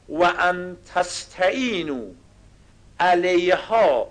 و 0.08 0.22
ان 0.38 0.76
تستعینو 0.94 2.04
علیها 3.00 4.06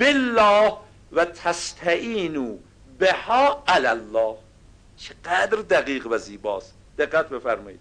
بالله 0.00 0.72
و 1.12 1.24
تستعینو 1.24 2.56
بها 2.98 3.64
علی 3.68 3.86
الله. 3.86 4.34
چقدر 4.96 5.56
دقیق 5.56 6.06
و 6.06 6.18
زیباست. 6.18 6.74
دقت 6.98 7.28
بفرمایید. 7.28 7.80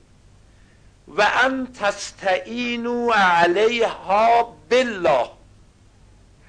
و 1.08 1.28
ان 1.44 1.68
تستعینو 1.80 3.12
علیها 3.12 4.56
بالله. 4.70 5.30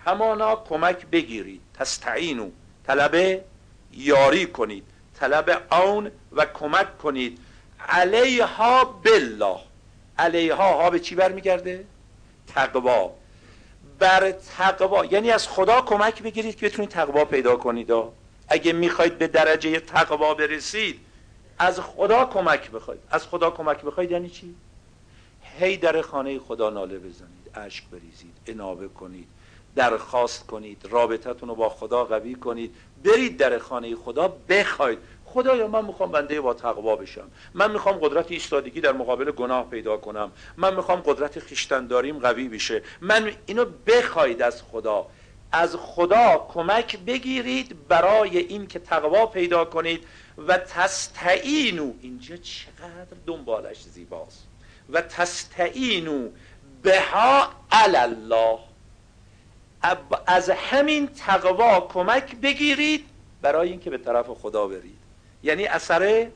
همانا 0.05 0.57
کمک 0.57 1.07
بگیرید. 1.07 1.61
تستعینو 1.79 2.51
طلب 2.87 3.41
یاری 3.93 4.47
کنید. 4.47 4.85
طلب 5.21 5.63
آن 5.71 6.11
و 6.33 6.47
کمک 6.47 6.99
کنید. 6.99 7.39
علیها 7.89 8.85
بالله. 8.85 9.59
علیها 10.19 10.73
ها 10.83 10.91
به 10.91 11.01
چی 11.01 11.15
برمیگرده؟ 11.15 11.85
تقوا. 12.55 13.11
بر 13.99 14.31
تقوا. 14.31 15.05
یعنی 15.05 15.31
از 15.31 15.49
خدا 15.49 15.81
کمک 15.81 16.23
بگیرید 16.23 16.57
که 16.57 16.67
بتونید 16.67 16.91
تقوا 16.91 17.25
پیدا 17.25 17.57
کنید. 17.57 17.93
اگه 18.49 18.73
می‌خواید 18.73 19.19
به 19.19 19.27
درجه 19.27 19.81
تقوا 19.81 20.35
برسید 20.35 21.01
از 21.59 21.81
خدا 21.81 22.25
کمک 22.25 22.71
بخواید. 22.71 23.01
از 23.11 23.27
خدا 23.27 23.51
کمک 23.51 23.83
بخواید 23.83 24.11
یعنی 24.11 24.31
چی؟ 24.31 24.55
هی 25.59 25.77
در 25.77 26.03
خانه 26.03 26.39
خدا 26.39 26.71
ناله 26.71 26.99
بزنید 26.99 27.51
اشک 27.55 27.85
بریزید 27.93 28.37
انابه 28.47 28.89
کنید 28.89 29.29
درخواست 29.77 30.47
کنید 30.47 30.87
رابطتون 30.91 31.49
رو 31.49 31.55
با 31.55 31.69
خدا 31.69 32.05
قوی 32.05 32.35
کنید. 32.35 32.75
برید 33.05 33.37
در 33.37 33.59
خانه 33.59 33.97
خدا 33.97 34.29
بخواید. 34.49 34.99
خدایا 35.25 35.69
من 35.69 35.85
می‌خوام 35.85 36.11
بنده 36.11 36.41
با 36.41 36.55
تقوا 36.55 36.97
بشم. 36.97 37.31
من 37.55 37.71
می‌خوام 37.71 37.97
قدرت 37.97 38.33
ایستادگی 38.33 38.81
در 38.81 38.93
مقابل 38.93 39.31
گناه 39.31 39.71
پیدا 39.71 39.97
کنم. 39.97 40.31
من 40.57 40.77
می‌خوام 40.77 41.01
قدرت 41.01 41.39
خیشتنداریم 41.39 42.19
قوی 42.19 42.49
بشه. 42.49 42.83
من 43.01 43.33
اینو 43.47 43.65
بخواید 43.87 44.43
از 44.43 44.63
خدا. 44.63 45.07
از 45.55 45.77
خدا 45.77 46.47
کمک 46.49 46.97
بگیرید 46.99 47.89
برای 47.89 48.39
این 48.39 48.67
که 48.67 48.79
تقوا 48.79 49.27
پیدا 49.27 49.65
کنید 49.65 50.05
و 50.39 50.59
تستعینو 50.59 51.93
اینجا 52.03 52.37
چقدر 52.37 53.17
دنبالش 53.27 53.83
زیباست. 53.83 54.47
و 54.91 55.01
تستعینو 55.01 56.29
بها 56.83 57.49
الله 57.71 58.59
از 60.27 60.51
همین 60.51 61.07
تقوا 61.09 61.81
کمک 61.81 62.37
بگیرید 62.37 63.05
برای 63.43 63.71
اینکه 63.71 63.91
به 63.91 63.99
طرف 63.99 64.27
خدا 64.31 64.67
برید. 64.67 64.99
یعنی 65.43 65.67
اثر 65.67 66.29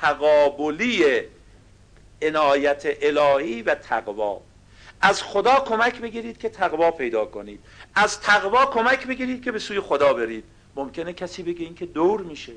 تقابلی 0.00 1.04
عنایت 2.22 2.82
الهی 3.02 3.62
و 3.62 3.74
تقوا. 3.74 4.40
از 5.00 5.22
خدا 5.22 5.54
کمک 5.54 6.00
بگیرید 6.00 6.38
که 6.38 6.48
تقوا 6.48 6.90
پیدا 6.90 7.24
کنید. 7.24 7.60
از 7.94 8.20
تقوا 8.20 8.66
کمک 8.66 9.06
بگیرید 9.06 9.44
که 9.44 9.52
به 9.52 9.58
سوی 9.58 9.80
خدا 9.80 10.12
برید. 10.12 10.44
ممکنه 10.76 11.12
کسی 11.12 11.42
بگه 11.42 11.64
این 11.64 11.74
که 11.74 11.86
دور 11.86 12.20
میشه. 12.20 12.52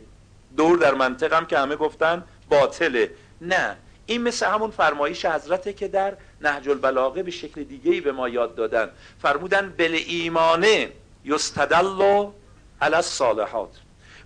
دور 0.58 0.78
در 0.78 0.94
منطقم 0.94 1.46
که 1.46 1.58
همه 1.58 1.76
گفتن 1.76 2.24
باطله. 2.50 3.12
نه 3.42 3.78
این 4.06 4.22
مثل 4.22 4.46
همون 4.46 4.72
فرمایش 4.72 5.26
حضرته 5.26 5.74
که 5.74 5.88
در 5.88 6.14
نهج 6.42 6.70
البلاغه 6.70 7.24
به 7.24 7.32
شکل 7.32 7.64
دیگه 7.64 8.02
به 8.02 8.12
ما 8.12 8.30
یاد 8.30 8.56
دادن. 8.56 8.90
فرمودن 9.22 9.74
بل 9.78 10.00
ایمانه 10.08 10.90
یستدل 11.26 12.28
علی 12.82 12.96
الصالحات 12.96 13.70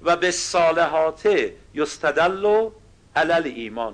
و 0.02 0.15
به 0.15 0.32
صالحات 0.32 1.50
یستدل 1.74 2.69
علی 3.15 3.50
ایمان 3.50 3.93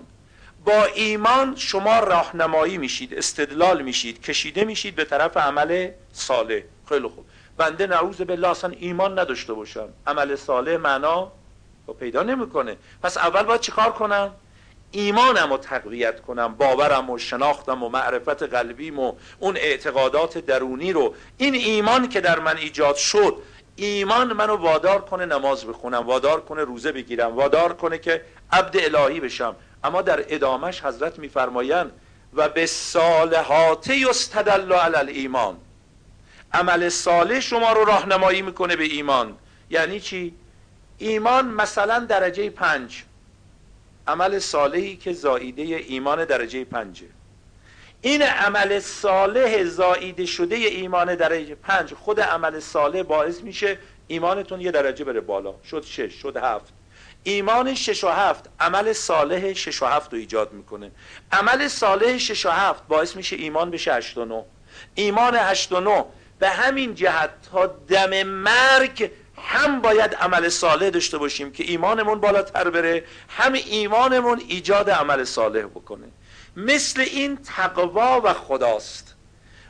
با 0.65 0.85
ایمان 0.85 1.55
شما 1.55 1.99
راهنمایی 1.99 2.77
میشید 2.77 3.13
استدلال 3.13 3.81
میشید 3.81 4.21
کشیده 4.21 4.63
میشید 4.63 4.95
به 4.95 5.05
طرف 5.05 5.37
عمل 5.37 5.89
صالح. 6.13 6.61
خیلی 6.89 7.07
خوب. 7.07 7.25
بنده 7.57 7.87
نعوذ 7.87 8.21
بالله 8.21 8.47
اصلا 8.47 8.73
ایمان 8.79 9.19
نداشته 9.19 9.53
باشم. 9.53 9.89
عمل 10.07 10.35
صالح 10.35 10.77
معنا 10.77 11.31
پیدا 11.99 12.23
نمی‌کنه. 12.23 12.77
پس 13.03 13.17
اول 13.17 13.43
باید 13.43 13.61
چیکار 13.61 13.91
کنم؟ 13.91 14.31
ایمانم 14.91 15.51
رو 15.51 15.57
تقویت 15.57 16.21
کنم 16.21 16.55
باورم 16.55 17.09
و 17.09 17.17
شناختم 17.17 17.83
و 17.83 17.89
معرفت 17.89 18.43
قلبیم 18.43 18.99
و 18.99 19.13
اون 19.39 19.57
اعتقادات 19.57 20.37
درونی 20.37 20.93
رو. 20.93 21.13
این 21.37 21.55
ایمان 21.55 22.09
که 22.09 22.21
در 22.21 22.39
من 22.39 22.57
ایجاد 22.57 22.95
شد 22.95 23.37
ایمان 23.75 24.33
منو 24.33 24.55
وادار 24.55 25.01
کنه 25.01 25.25
نماز 25.25 25.65
بخونم 25.65 26.07
وادار 26.07 26.41
کنه 26.41 26.63
روزه 26.63 26.91
بگیرم 26.91 27.35
وادار 27.35 27.73
کنه 27.73 27.97
که 27.97 28.21
عبد 28.51 28.77
الهی 28.77 29.19
بشم. 29.19 29.55
اما 29.83 30.01
در 30.01 30.25
ادامش 30.27 30.81
حضرت 30.81 31.19
میفرمایند 31.19 31.91
و 32.33 32.49
به 32.49 32.65
صالحات 32.65 33.89
یستدل 33.89 34.73
علی 34.73 35.11
ایمان 35.11 35.57
عمل 36.53 36.89
صالح 36.89 37.39
شما 37.39 37.73
رو 37.73 37.83
راهنمایی 37.83 38.41
می‌کنه 38.41 38.75
به 38.75 38.83
ایمان. 38.83 39.37
یعنی 39.69 39.99
چی؟ 39.99 40.33
ایمان 40.97 41.45
مثلا 41.45 41.99
درجه 41.99 42.49
پنج. 42.49 43.03
عمل 44.07 44.39
صالحی 44.39 44.95
که 44.95 45.13
زاییده 45.13 45.61
ایمان 45.63 46.25
درجه 46.25 46.63
پنجه 46.63 47.05
این 48.01 48.21
عمل 48.21 48.79
صالح 48.79 49.63
زاییده 49.63 50.25
شده 50.25 50.55
ایمان 50.55 51.15
درجه 51.15 51.55
پنج 51.55 51.93
خود 51.93 52.19
عمل 52.19 52.59
صالح 52.59 53.03
باعث 53.03 53.41
میشه 53.41 53.77
ایمانتون 54.07 54.61
یه 54.61 54.71
درجه 54.71 55.05
بره 55.05 55.21
بالا. 55.21 55.53
شد 55.69 55.83
شش 55.83 56.13
شد 56.13 56.37
هفت. 56.37 56.73
ایمان 57.23 57.75
شش 57.75 58.03
و 58.03 58.09
هفت 58.09 58.49
عمل 58.59 58.93
صالح 58.93 59.53
شش 59.53 59.81
و 59.81 59.85
هفت 59.85 60.13
رو 60.13 60.19
ایجاد 60.19 60.53
می‌کنه. 60.53 60.91
عمل 61.31 61.67
صالح 61.67 62.17
شش 62.17 62.45
و 62.45 62.49
هفت 62.49 62.87
باعث 62.87 63.15
میشه 63.15 63.35
ایمان 63.35 63.71
بشه 63.71 63.93
هشت 63.93 64.17
و 64.17 64.25
نو 64.25 64.43
ایمان 64.95 65.35
هشت 65.35 65.71
و 65.71 65.79
نو 65.79 66.05
به 66.39 66.49
همین 66.49 66.95
جهت 66.95 67.29
تا 67.51 67.65
دم 67.65 68.23
مرگ 68.23 69.11
هم 69.37 69.81
باید 69.81 70.15
عمل 70.15 70.49
صالح 70.49 70.89
داشته 70.89 71.17
باشیم 71.17 71.51
که 71.51 71.63
ایمانمون 71.63 72.19
بالاتر 72.19 72.69
بره 72.69 73.03
هم 73.29 73.53
ایمانمون 73.53 74.41
ایجاد 74.47 74.89
عمل 74.89 75.23
صالح 75.23 75.65
بکنه. 75.65 76.07
مثل 76.55 77.01
این 77.01 77.37
تقوا 77.37 78.21
و 78.23 78.33
خداست. 78.33 79.15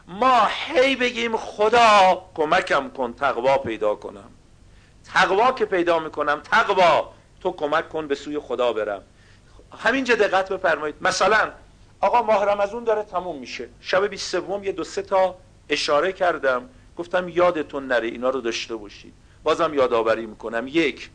ما 0.08 0.48
هی 0.50 0.96
بگیم 0.96 1.38
خدا 1.38 2.22
کمکم 2.36 2.90
کن 2.90 3.14
تقوا 3.14 3.58
پیدا 3.58 3.96
کنم. 3.96 4.30
تقوا 5.14 5.52
که 5.52 5.66
پیدا 5.66 6.00
می‌کنم 6.00 6.42
تقوا 6.52 7.14
تو 7.42 7.52
کمک 7.52 7.90
کن 7.90 8.08
به 8.08 8.16
سوی 8.16 8.40
خدا 8.40 8.74
برم. 8.74 9.02
همینجا 9.78 10.16
دقت 10.16 10.50
بفرمایید. 10.50 10.96
مثلا 11.02 11.52
آقا 12.02 12.22
ماه 12.22 12.46
رمزون 12.46 12.84
داره 12.84 13.04
تموم 13.04 13.40
میشه. 13.40 13.70
شب 13.82 14.08
23 14.08 14.66
یه 14.66 14.72
دو 14.72 14.84
سه 14.84 15.02
تا 15.02 15.36
اشاره 15.70 16.12
کردم. 16.12 16.70
گفتم 16.98 17.30
یادتون 17.30 17.88
نره 17.88 18.08
اینا 18.08 18.30
رو 18.30 18.42
داشته 18.42 18.76
باشید. 18.76 19.14
بازم 19.44 19.74
یادآوری 19.74 20.26
می‌کنم. 20.26 20.68
یک 20.68 21.10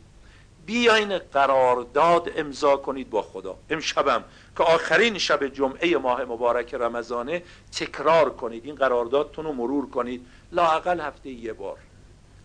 بیاین 0.65 1.17
قرارداد 1.17 2.31
امضا 2.35 2.77
کنید 2.77 3.09
با 3.09 3.21
خدا. 3.21 3.57
امشبم 3.69 4.23
که 4.57 4.63
آخرین 4.63 5.17
شب 5.17 5.47
جمعه 5.47 5.97
ماه 5.97 6.23
مبارک 6.25 6.73
رمضانه 6.73 7.43
تکرار 7.71 8.29
کنید. 8.29 8.65
این 8.65 8.75
قراردادتون 8.75 9.45
رو 9.45 9.53
مرور 9.53 9.89
کنید. 9.89 10.27
لاقل 10.51 10.99
هفته 10.99 11.29
یه 11.29 11.53
بار. 11.53 11.77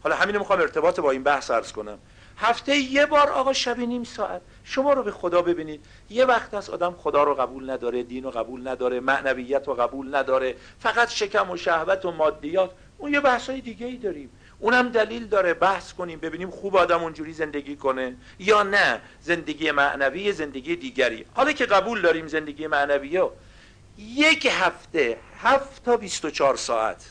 حالا 0.03 0.17
همین 0.17 0.39
می‌خوام 0.39 0.61
ارتباط 0.61 1.01
با 1.01 1.11
این 1.11 1.23
بحث 1.23 1.51
ارز 1.51 1.73
کنم. 1.73 1.99
هفته 2.37 2.77
یه 2.77 3.07
بار 3.07 3.31
آقا 3.31 3.53
شب 3.53 3.79
نیم 3.79 4.05
ساعت. 4.05 4.43
شما 4.69 4.93
رو 4.93 5.03
به 5.03 5.11
خدا 5.11 5.43
ببینید. 5.43 5.85
یه 6.11 6.25
وقت 6.25 6.55
از 6.55 6.71
آدم 6.71 6.95
خدا 6.99 7.23
رو 7.23 7.35
قبول 7.35 7.71
نداره 7.71 8.03
دین 8.03 8.25
رو 8.25 8.31
قبول 8.31 8.69
نداره 8.69 9.01
معنویت 9.01 9.69
رو 9.69 9.75
قبول 9.75 10.15
نداره 10.15 10.57
فقط 10.79 11.09
شکم 11.09 11.51
و 11.51 11.57
شهوت 11.57 12.05
و 12.05 12.11
مادیات. 12.11 12.71
اون 12.99 13.13
یه 13.13 13.21
بحثای 13.21 13.61
دیگه 13.61 13.87
ای 13.87 13.97
داریم. 13.97 14.31
اونم 14.61 14.89
دلیل 14.89 15.27
داره. 15.27 15.55
بحث 15.55 15.93
کنیم 15.93 16.19
ببینیم 16.19 16.51
خوب 16.51 16.77
آدم 16.77 17.03
اونجوری 17.03 17.33
زندگی 17.33 17.77
کنه 17.77 18.17
یا 18.39 18.63
نه. 18.63 19.01
زندگی 19.21 19.71
معنوی 19.71 20.33
زندگی 20.33 20.77
دیگری. 20.77 21.25
حالا 21.35 21.53
که 21.53 21.67
قبول 21.67 22.01
داریم 22.01 22.27
زندگی 22.27 22.67
معنوی 22.67 23.17
ها 23.17 23.33
یک 23.99 24.49
هفته 24.51 25.19
هفت 25.39 25.85
تا 25.85 25.97
بیست 25.97 26.25
و 26.25 26.31
چار 26.31 26.57
ساعت. 26.57 27.05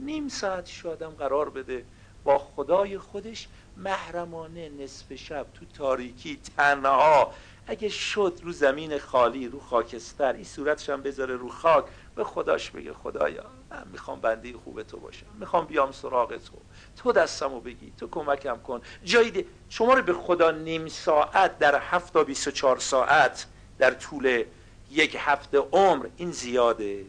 نیم 0.00 0.28
ساعت 0.28 0.70
آدم 0.84 1.10
قرار 1.10 1.50
بده. 1.50 1.84
با 2.24 2.38
خدای 2.38 2.98
خودش 2.98 3.48
محرمانه 3.76 4.68
نصف 4.68 5.14
شب 5.14 5.46
تو 5.54 5.64
تاریکی 5.64 6.40
تنها. 6.56 7.32
اگه 7.66 7.88
شد 7.88 8.40
رو 8.42 8.52
زمین 8.52 8.98
خالی 8.98 9.48
رو 9.48 9.60
خاکستر 9.60 10.32
این 10.32 10.44
صورتشم 10.44 11.02
بذاره 11.02 11.36
رو 11.36 11.48
خاک 11.48 11.84
به 12.14 12.24
خداش 12.24 12.70
بگه 12.70 12.92
خدایا 12.92 13.44
من 13.70 13.88
می‌خوام 13.92 14.20
بنده 14.20 14.52
خوب 14.52 14.82
تو 14.82 14.96
باشم. 14.96 15.26
می‌خوام 15.38 15.64
بیام 15.64 15.92
سراغ 15.92 16.36
تو. 16.36 16.58
تو 16.96 17.12
دستمو 17.12 17.60
بگی 17.60 17.92
تو 17.98 18.08
کمکم 18.08 18.56
کن. 18.56 18.80
جایی 19.04 19.46
شما 19.68 19.94
رو 19.94 20.02
به 20.02 20.12
خدا 20.12 20.50
نیم 20.50 20.88
ساعت 20.88 21.58
در 21.58 21.80
هفت 21.80 22.12
تا 22.12 22.24
24 22.24 22.78
ساعت 22.78 23.46
در 23.78 23.90
طول 23.90 24.44
یک 24.90 25.16
هفته 25.20 25.58
عمر 25.58 26.06
این 26.16 26.30
زیاده. 26.30 27.04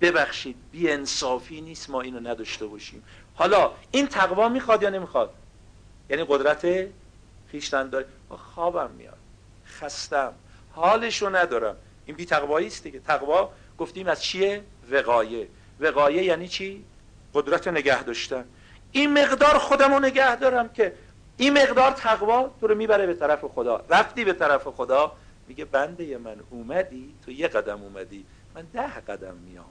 ببخشید 0.00 0.56
بی 0.70 0.90
انصافی 0.90 1.60
نیست 1.60 1.90
ما 1.90 2.00
اینو 2.00 2.20
نداشته 2.30 2.66
باشیم. 2.66 3.04
حالا 3.34 3.70
این 3.90 4.06
تقوا 4.06 4.48
می‌خواد 4.48 4.82
یا 4.82 4.90
نمی‌خواد؟ 4.90 5.34
یعنی 6.12 6.24
قدرت 6.28 6.66
خیشتن 7.50 7.88
داره 7.88 8.06
خوابم 8.28 8.90
میاد. 8.90 9.18
خستم. 9.66 10.32
حالشو 10.72 11.36
ندارم. 11.36 11.76
این 12.06 12.16
بی 12.16 12.24
تقوایی 12.24 12.66
است 12.66 12.82
دیگه. 12.82 12.98
تقوا 13.00 13.50
گفتیم 13.78 14.08
از 14.08 14.22
چیه؟ 14.22 14.62
وقایه 14.90 15.48
وقایه 15.80 16.22
یعنی 16.22 16.48
چی؟ 16.48 16.84
قدرت 17.34 17.68
نگه 17.68 18.02
داشتن. 18.02 18.44
این 18.92 19.18
مقدار 19.18 19.58
خودمو 19.58 20.00
نگه 20.00 20.36
دارم 20.36 20.68
که 20.68 20.92
این 21.36 21.58
مقدار 21.58 21.90
تقوا 21.90 22.50
تو 22.60 22.66
رو 22.66 22.74
می‌بره 22.74 23.06
به 23.06 23.14
طرف 23.14 23.44
خدا. 23.44 23.84
رفتی 23.90 24.24
به 24.24 24.32
طرف 24.32 24.68
خدا 24.68 25.12
میگه 25.48 25.64
بنده 25.64 26.18
من 26.18 26.36
اومدی 26.50 27.14
تو 27.24 27.30
یه 27.30 27.48
قدم 27.48 27.82
اومدی. 27.82 28.24
من 28.54 28.66
ده 28.72 29.00
قدم 29.00 29.34
میام. 29.34 29.64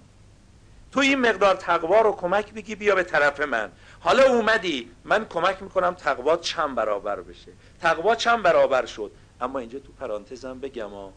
تو 0.91 0.99
این 0.99 1.19
مقدار 1.19 1.55
تقوا 1.55 2.01
رو 2.01 2.11
کمک 2.11 2.53
بگی 2.53 2.75
بیا 2.75 2.95
به 2.95 3.03
طرف 3.03 3.39
من. 3.39 3.71
حالا 3.99 4.23
اومدی 4.23 4.91
من 5.03 5.25
کمک 5.25 5.63
می‌کنم 5.63 5.93
تقوا 5.93 6.37
چند 6.37 6.75
برابر 6.75 7.21
بشه. 7.21 7.51
تقوا 7.81 8.15
چند 8.15 8.43
برابر 8.43 8.85
شد؟ 8.85 9.11
اما 9.41 9.59
اینجا 9.59 9.79
تو 9.79 9.91
پرانتزم 9.91 10.59
بگم 10.59 10.89
ها 10.89 11.13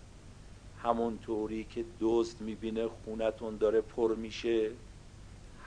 همونطوری 0.82 1.64
که 1.64 1.84
دزد 2.00 2.40
می‌بینه 2.40 2.88
خونتون 2.88 3.56
داره 3.56 3.80
پر 3.80 4.14
میشه 4.14 4.70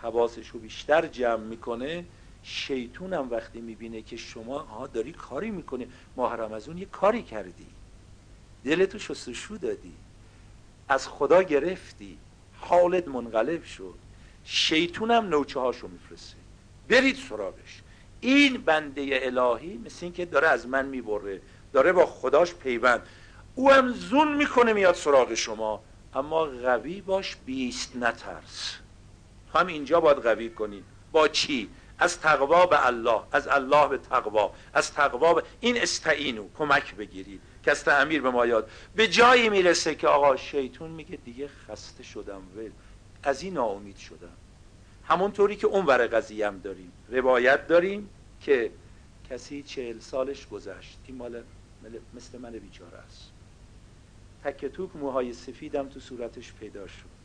حواسش 0.01 0.47
رو 0.47 0.59
بیشتر 0.59 1.07
جمع 1.07 1.43
می‌کنه. 1.43 2.05
شیطونم 2.43 3.27
وقتی 3.31 3.61
می‌بینه 3.61 4.01
که 4.01 4.17
شما 4.17 4.59
ها 4.59 4.87
داری 4.87 5.11
کاری 5.11 5.51
می‌کنی. 5.51 5.87
ماه 6.15 6.35
رمزون 6.35 6.77
یه 6.77 6.85
کاری 6.85 7.23
کردی. 7.23 7.67
دلتو 8.65 8.99
شستشو 8.99 9.57
دادی. 9.57 9.93
از 10.89 11.07
خدا 11.07 11.41
گرفتی. 11.43 12.17
حالت 12.59 13.07
منقلب 13.07 13.63
شد. 13.63 13.95
شیطونم 14.43 15.29
نوچه 15.29 15.59
هاشو 15.59 15.87
میفرسته. 15.87 16.37
برید 16.89 17.15
سراغش. 17.29 17.81
این 18.21 18.57
بنده 18.57 19.19
الهی 19.21 19.77
مثل 19.85 19.97
این 20.01 20.13
که 20.13 20.25
داره 20.25 20.47
از 20.47 20.67
من 20.67 20.85
می‌بره 20.85 21.41
داره 21.73 21.91
با 21.93 22.05
خداش 22.05 22.53
پیوند. 22.53 23.01
او 23.55 23.71
هم 23.71 23.93
زون 23.93 24.35
می‌کنه 24.35 24.73
میاد 24.73 24.95
سراغ 24.95 25.33
شما. 25.33 25.83
اما 26.13 26.45
قوی 26.45 27.01
باش 27.01 27.35
بیست 27.45 27.95
نترس. 27.95 28.75
هم 29.55 29.67
اینجا 29.67 29.99
باید 29.99 30.17
قوی 30.17 30.49
کنی. 30.49 30.83
با 31.11 31.27
چی؟ 31.27 31.69
از 31.99 32.19
تقوا 32.19 32.65
به 32.65 32.85
الله 32.87 33.21
از 33.31 33.47
الله 33.47 33.87
به 33.87 33.97
تقوا. 33.97 34.51
از 34.73 34.93
تقوا 34.93 35.33
به 35.33 35.43
این 35.59 35.81
استعینو 35.81 36.47
کمک 36.57 36.95
بگیرید. 36.95 37.41
از 37.69 37.83
تعمیر 37.83 38.21
به 38.21 38.29
ما 38.29 38.45
یاد. 38.45 38.69
به 38.95 39.07
جایی 39.07 39.49
می‌رسه 39.49 39.95
که 39.95 40.07
آقا 40.07 40.35
شیطون 40.35 40.91
میگه 40.91 41.17
دیگه 41.25 41.47
خسته 41.47 42.03
شدم 42.03 42.41
ول. 42.55 42.69
از 43.23 43.41
این 43.43 43.53
ناامید 43.53 43.97
شدم. 43.97 44.33
همونطوری 45.03 45.55
که 45.55 45.67
اون 45.67 45.85
ور 45.85 46.07
قضیه 46.07 46.47
هم 46.47 46.59
داریم. 46.59 46.91
روایت 47.09 47.67
داریم 47.67 48.09
که 48.41 48.71
کسی 49.29 49.63
چهل 49.63 49.99
سالش 49.99 50.47
گذشت. 50.47 50.97
این 51.07 51.17
مال 51.17 51.43
مثل 52.13 52.37
من 52.37 52.51
بیچاره 52.51 52.97
است. 52.97 53.31
تک 54.43 54.65
توک 54.65 54.95
موهای 54.95 55.33
سفیدم 55.33 55.89
تو 55.89 55.99
صورتش 55.99 56.53
پیدا 56.53 56.87
شد. 56.87 57.17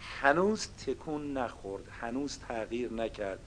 هنوز 0.00 0.68
تکون 0.86 1.32
نخورد 1.32 1.84
هنوز 2.00 2.38
تغییر 2.38 2.92
نکرد. 2.92 3.38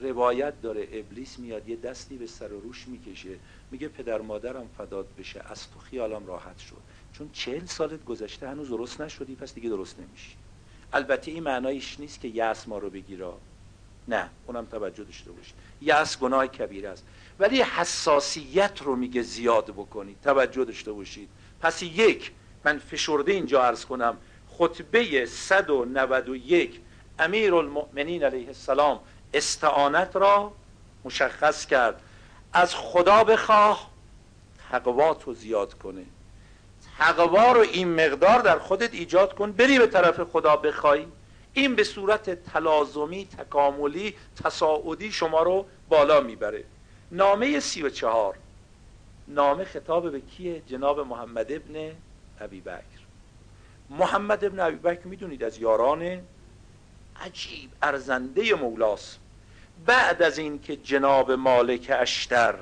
روایت 0.00 0.62
داره 0.62 0.88
ابلیس 0.92 1.38
میاد 1.38 1.68
یه 1.68 1.76
دستی 1.76 2.16
به 2.16 2.26
سر 2.26 2.52
و 2.52 2.60
روش 2.60 2.88
می‌کشه. 2.88 3.38
میگه 3.74 3.88
پدر 3.88 4.20
مادرم 4.20 4.68
فداد 4.78 5.06
بشه 5.18 5.42
از 5.50 5.70
تو 5.70 5.78
خیالم 5.78 6.26
راحت 6.26 6.58
شد. 6.58 6.76
چون 7.12 7.30
چهل 7.32 7.64
سالت 7.66 8.04
گذشته 8.04 8.48
هنوز 8.48 8.68
درست 8.68 9.00
نشدی 9.00 9.34
پس 9.34 9.54
دیگه 9.54 9.68
درست 9.68 9.96
نمیشی. 9.98 10.36
البته 10.92 11.30
این 11.30 11.42
معنایش 11.42 12.00
نیست 12.00 12.20
که 12.20 12.28
یأس 12.28 12.68
ما 12.68 12.78
رو 12.78 12.90
بگیرا. 12.90 13.38
نه 14.08 14.30
اونم 14.46 14.64
توجه 14.64 15.04
داشته 15.04 15.32
باشی 15.32 15.52
یأس 15.80 16.18
گناه 16.18 16.46
کبیر 16.46 16.86
است. 16.86 17.04
ولی 17.38 17.62
حساسیت 17.62 18.82
رو 18.82 18.96
میگه 18.96 19.22
زیاد 19.22 19.66
بکنید. 19.70 20.16
توجه 20.22 20.64
داشته 20.64 20.92
باشید. 20.92 21.28
پس 21.60 21.82
یک 21.82 22.32
من 22.64 22.78
فشرده 22.78 23.32
اینجا 23.32 23.62
عرض 23.62 23.84
کنم 23.84 24.16
خطبه 24.48 25.26
191 25.26 26.80
امیر 27.18 27.54
المؤمنین 27.54 28.24
علیه 28.24 28.46
السلام 28.46 29.00
استعانت 29.34 30.16
را 30.16 30.52
مشخص 31.04 31.66
کرد. 31.66 32.00
از 32.54 32.74
خدا 32.74 33.24
بخواه 33.24 33.90
تقوا 34.70 35.14
تو 35.14 35.34
زیاد 35.34 35.74
کنه. 35.74 36.04
تقوا 36.98 37.52
رو 37.52 37.60
این 37.60 38.06
مقدار 38.06 38.40
در 38.40 38.58
خودت 38.58 38.94
ایجاد 38.94 39.34
کن 39.34 39.52
بری 39.52 39.78
به 39.78 39.86
طرف 39.86 40.20
خدا 40.20 40.56
بخوای. 40.56 41.06
این 41.52 41.74
به 41.74 41.84
صورت 41.84 42.30
تلازمی 42.52 43.26
تکاملی 43.26 44.14
تصاعدی 44.44 45.12
شما 45.12 45.42
رو 45.42 45.66
بالا 45.88 46.20
می‌بره. 46.20 46.64
نامه 47.10 47.60
سی 47.60 47.82
و 47.82 47.90
چهار. 47.90 48.34
نامه 49.28 49.64
خطاب 49.64 50.12
به 50.12 50.20
کیه؟ 50.20 50.62
جناب 50.66 51.00
محمد 51.00 51.52
ابن 51.52 51.92
ابی 52.40 52.60
بکر. 52.60 53.04
محمد 53.90 54.44
ابن 54.44 54.60
ابی 54.60 54.76
بکر 54.76 55.06
می‌دونید 55.06 55.44
از 55.44 55.58
یاران 55.58 56.22
عجیب 57.20 57.70
ارزنده 57.82 58.54
مولاست. 58.54 59.18
بعد 59.86 60.22
از 60.22 60.38
این 60.38 60.60
که 60.60 60.76
جناب 60.76 61.32
مالک 61.32 61.92
اشتر 61.98 62.54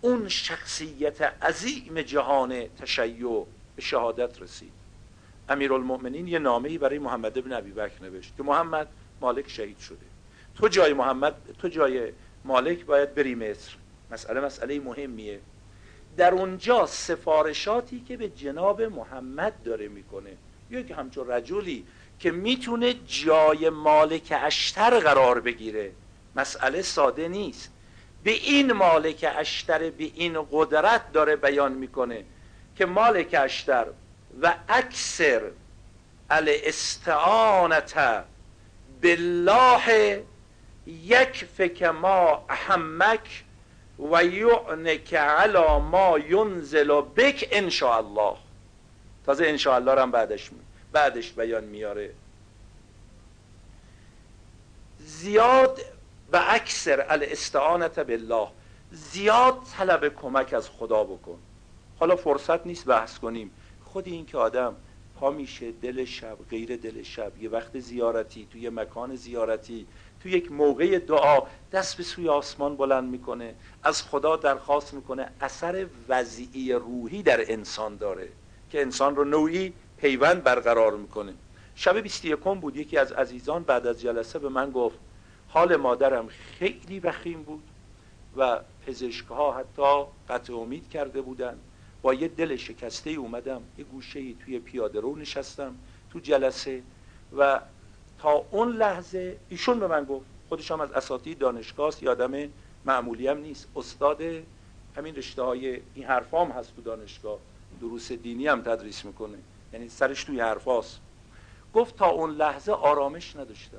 اون 0.00 0.28
شخصیت 0.28 1.22
عظیم 1.22 2.02
جهان 2.02 2.68
تشیع 2.68 3.46
به 3.76 3.82
شهادت 3.82 4.42
رسید. 4.42 4.72
امیرالمؤمنین 5.48 6.28
یه 6.28 6.38
نامه‌ای 6.38 6.78
برای 6.78 6.98
محمد 6.98 7.38
ابن 7.38 7.52
ابی 7.52 7.70
بکر 7.70 8.02
نوشت 8.02 8.36
که 8.36 8.42
محمد 8.42 8.88
مالک 9.20 9.50
شهید 9.50 9.78
شده. 9.78 10.06
تو 10.54 10.68
جای 10.68 10.92
محمد 10.92 11.34
تو 11.58 11.68
جای 11.68 12.12
مالک 12.44 12.84
باید 12.84 13.14
بری 13.14 13.34
مصر. 13.34 13.72
مسئله 14.10 14.40
مسئله 14.40 14.80
مهمیه. 14.80 15.40
در 16.16 16.34
اونجا 16.34 16.86
سفارشاتی 16.86 18.04
که 18.08 18.16
به 18.16 18.28
جناب 18.28 18.82
محمد 18.82 19.62
داره 19.62 19.88
می‌کنه. 19.88 20.36
یک 20.70 20.90
همچون 20.90 21.30
رجلی 21.30 21.84
که 22.20 22.30
می‌تونه 22.30 22.94
جای 23.06 23.70
مالک 23.70 24.32
اشتر 24.42 24.98
قرار 24.98 25.40
بگیره. 25.40 25.92
مسئله 26.36 26.82
ساده 26.82 27.28
نیست. 27.28 27.72
به 28.24 28.30
این 28.30 28.72
مالک 28.72 29.26
اشتر 29.36 29.78
به 29.90 30.10
این 30.14 30.46
قدرت 30.52 31.12
داره 31.12 31.36
بیان 31.36 31.72
می‌کنه 31.72 32.24
که 32.76 32.86
مالک 32.86 33.36
اشتر 33.38 33.86
و 34.42 34.54
اکثر 34.68 35.42
الاستعانت 36.30 38.24
بالله 39.02 40.24
یک 40.86 41.44
فکر 41.44 41.90
ما 41.90 42.44
احمک 42.48 43.44
و 44.12 44.24
یعنک 44.24 45.14
علا 45.14 45.78
ما 45.78 46.18
ینزل 46.18 47.00
بک 47.00 47.48
ان 47.52 47.70
الله 47.82 48.36
تازه 49.26 49.46
ان 49.46 49.72
الله 49.74 50.02
هم 50.02 50.10
بعدش 50.10 50.50
بعدش 50.92 51.32
بیان 51.32 51.64
میاره. 51.64 52.10
زیاد 54.98 55.80
و 56.32 56.44
اکثر 56.48 57.06
الاستعانت 57.08 57.98
بالله. 57.98 58.48
زیاد 58.92 59.58
طلب 59.76 60.08
کمک 60.08 60.52
از 60.52 60.68
خدا 60.68 61.04
بکن. 61.04 61.38
حالا 61.98 62.16
فرصت 62.16 62.66
نیست 62.66 62.86
بحث 62.86 63.18
کنیم. 63.18 63.50
خود 63.84 64.06
این 64.06 64.26
که 64.26 64.38
آدم 64.38 64.76
پا 65.16 65.30
میشه 65.30 65.72
دل 65.72 66.04
شب 66.04 66.36
غیر 66.50 66.76
دل 66.76 67.02
شب. 67.02 67.42
یه 67.42 67.50
وقت 67.50 67.78
زیارتی 67.78 68.48
توی 68.52 68.70
مکان 68.70 69.16
زیارتی 69.16 69.86
تو 70.22 70.28
یک 70.28 70.52
موقع 70.52 70.98
دعا 70.98 71.42
دست 71.72 71.96
به 71.96 72.02
سوی 72.02 72.28
آسمان 72.28 72.76
بلند 72.76 73.10
می‌کنه. 73.10 73.54
از 73.82 74.02
خدا 74.02 74.36
درخواست 74.36 74.94
می‌کنه. 74.94 75.28
اثر 75.40 75.86
وضعی 76.08 76.72
روحی 76.72 77.22
در 77.22 77.52
انسان 77.52 77.96
داره. 77.96 78.28
که 78.70 78.80
انسان 78.80 79.16
رو 79.16 79.24
نوعی 79.24 79.72
پیوند 80.00 80.42
برقرار 80.42 80.96
می‌کنه. 80.96 81.34
شب 81.74 81.96
21 81.96 82.38
بود. 82.38 82.76
یکی 82.76 82.98
از 82.98 83.12
عزیزان 83.12 83.62
بعد 83.62 83.86
از 83.86 84.00
جلسه 84.00 84.38
به 84.38 84.48
من 84.48 84.70
گفت 84.70 84.98
حال 85.48 85.76
مادرم 85.76 86.28
خیلی 86.28 87.00
وخیم 87.00 87.42
بود 87.42 87.62
و 88.36 88.60
پزشک 88.86 89.26
ها 89.26 89.52
حتی 89.52 90.04
قطع 90.28 90.54
امید 90.54 90.88
کرده 90.88 91.20
بودن. 91.20 91.58
با 92.02 92.14
یه 92.14 92.28
دل 92.28 92.56
شکسته 92.56 93.10
اومدم 93.10 93.62
یه 93.78 93.84
گوشه 93.84 94.32
توی 94.44 94.58
پیاده 94.58 95.00
رو 95.00 95.16
نشستم 95.16 95.74
تو 96.12 96.18
جلسه 96.18 96.82
و 97.38 97.60
تا 98.18 98.44
اون 98.50 98.68
لحظه 98.76 99.36
ایشون 99.48 99.80
به 99.80 99.86
من 99.86 100.04
گفت 100.04 100.26
خودش 100.48 100.70
هم 100.70 100.80
از 100.80 100.92
اساتید 100.92 101.38
دانشگاه 101.38 101.94
یادم 102.02 102.48
معمولی 102.84 103.28
هم 103.28 103.38
نیست. 103.38 103.68
استاد 103.76 104.22
همین 104.96 105.16
رشته 105.16 105.42
های 105.42 105.80
این 105.94 106.04
حرفام 106.04 106.50
هست 106.50 106.76
تو 106.76 106.82
دانشگاه 106.82 107.38
دروس 107.80 108.12
دینی 108.12 108.46
هم 108.46 108.62
تدریس 108.62 109.04
می‌کنه. 109.04 109.38
یعنی 109.72 109.88
سرش 109.88 110.24
توی 110.24 110.40
حرفاست 110.40 111.00
گفت 111.74 111.96
تا 111.96 112.08
اون 112.08 112.30
لحظه 112.30 112.72
آرامش 112.72 113.36
نداشتم 113.36 113.78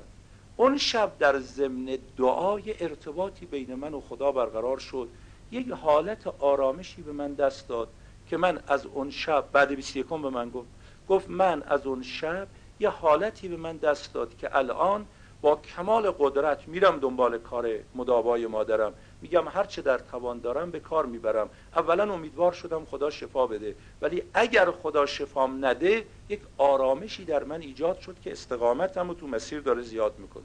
اون 0.56 0.78
شب 0.78 1.18
در 1.18 1.38
ضمن 1.38 1.98
دعای 2.16 2.84
ارتباطی 2.84 3.46
بین 3.46 3.74
من 3.74 3.94
و 3.94 4.00
خدا 4.00 4.32
برقرار 4.32 4.78
شد. 4.78 5.08
یک 5.50 5.70
حالت 5.70 6.26
آرامشی 6.26 7.02
به 7.02 7.12
من 7.12 7.34
دست 7.34 7.68
داد 7.68 7.88
که 8.26 8.36
من 8.36 8.60
از 8.66 8.86
اون 8.86 9.10
شب 9.10 9.44
بعد 9.52 9.72
21 9.74 10.06
به 10.06 10.16
من 10.16 10.50
گفت 10.50 10.68
گفت 11.08 11.30
من 11.30 11.62
از 11.62 11.86
اون 11.86 12.02
شب 12.02 12.48
یه 12.80 12.88
حالتی 12.88 13.48
به 13.48 13.56
من 13.56 13.76
دست 13.76 14.14
داد 14.14 14.36
که 14.36 14.56
الان 14.56 15.06
با 15.42 15.56
کمال 15.56 16.10
قدرت 16.10 16.68
میرم 16.68 16.98
دنبال 16.98 17.38
کار 17.38 17.68
مداوای 17.94 18.46
مادرم. 18.46 18.94
میگم 19.22 19.48
هر 19.48 19.64
چه 19.64 19.82
در 19.82 19.98
توان 19.98 20.40
دارم 20.40 20.70
به 20.70 20.80
کار 20.80 21.06
می‌برم. 21.06 21.50
اولا 21.76 22.12
امیدوار 22.12 22.52
شدم 22.52 22.84
خدا 22.84 23.10
شفا 23.10 23.46
بده. 23.46 23.74
ولی 24.02 24.22
اگر 24.34 24.70
خدا 24.70 25.06
شفام 25.06 25.64
نده 25.64 26.04
یک 26.28 26.40
آرامشی 26.58 27.24
در 27.24 27.44
من 27.44 27.60
ایجاد 27.60 27.98
شد 27.98 28.16
که 28.24 28.32
استقامتم 28.32 29.08
رو 29.08 29.14
تو 29.14 29.26
مسیر 29.26 29.60
داره 29.60 29.82
زیاد 29.82 30.14
می‌کنه. 30.18 30.42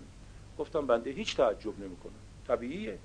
گفتم 0.59 0.87
بنده 0.87 1.09
هیچ 1.09 1.37
تعجب 1.37 1.79
نمی‌کنه 1.79 2.13
طبیعیه. 2.47 2.97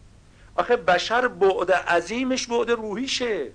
آخه 0.56 0.76
بشر 0.76 1.28
بعد 1.28 1.72
عظیمش 1.72 2.46
بعد 2.46 2.70
روحیشه. 2.70 3.50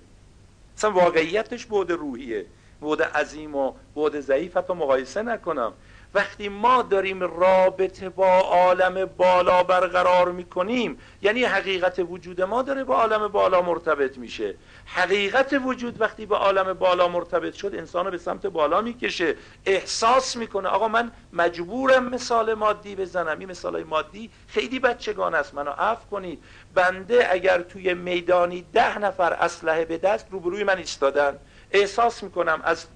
اصلا 0.76 0.90
واقعیتش 0.90 1.66
بعد 1.66 1.92
روحیه. 1.92 2.46
بعد 2.82 3.02
عظیم 3.02 3.54
و 3.54 3.72
بعد 3.96 4.20
ضعیف 4.20 4.56
حتی 4.56 4.72
مقایسه 4.72 5.22
نکنم. 5.22 5.72
وقتی 6.14 6.48
ما 6.48 6.82
داریم 6.82 7.20
رابطه 7.20 8.08
با 8.08 8.38
عالم 8.38 9.04
بالا 9.04 9.62
برقرار 9.62 10.32
می‌کنیم 10.32 10.98
یعنی 11.22 11.44
حقیقت 11.44 11.98
وجود 11.98 12.42
ما 12.42 12.62
داره 12.62 12.84
با 12.84 12.96
عالم 12.96 13.28
بالا 13.28 13.62
مرتبط 13.62 14.18
میشه. 14.18 14.54
حقیقت 14.86 15.60
وجود 15.64 16.00
وقتی 16.00 16.26
به 16.26 16.36
عالم 16.36 16.72
بالا 16.72 17.08
مرتبط 17.08 17.54
شد 17.54 17.74
انسان 17.74 18.04
رو 18.04 18.10
به 18.10 18.18
سمت 18.18 18.46
بالا 18.46 18.80
می‌کشه. 18.80 19.34
احساس 19.66 20.36
می‌کنه 20.36 20.68
آقا 20.68 20.88
من 20.88 21.12
مجبورم 21.32 22.08
مثال 22.08 22.54
مادی 22.54 22.94
بزنم. 22.94 23.38
این 23.38 23.50
مثال 23.50 23.82
مادی 23.82 24.30
خیلی 24.48 24.78
بچگان 24.78 25.34
است. 25.34 25.54
منو 25.54 25.70
عفو 25.70 26.08
کنید. 26.10 26.44
بنده 26.74 27.32
اگر 27.32 27.62
توی 27.62 27.94
میدانی 27.94 28.66
ده 28.72 28.98
نفر 28.98 29.32
اسلحه 29.32 29.84
به 29.84 29.98
دست 29.98 30.26
روبروی 30.30 30.64
من 30.64 30.78
ایستادن 30.78 31.38
احساس 31.72 32.22
می‌کنم 32.22 32.60
از 32.64 32.86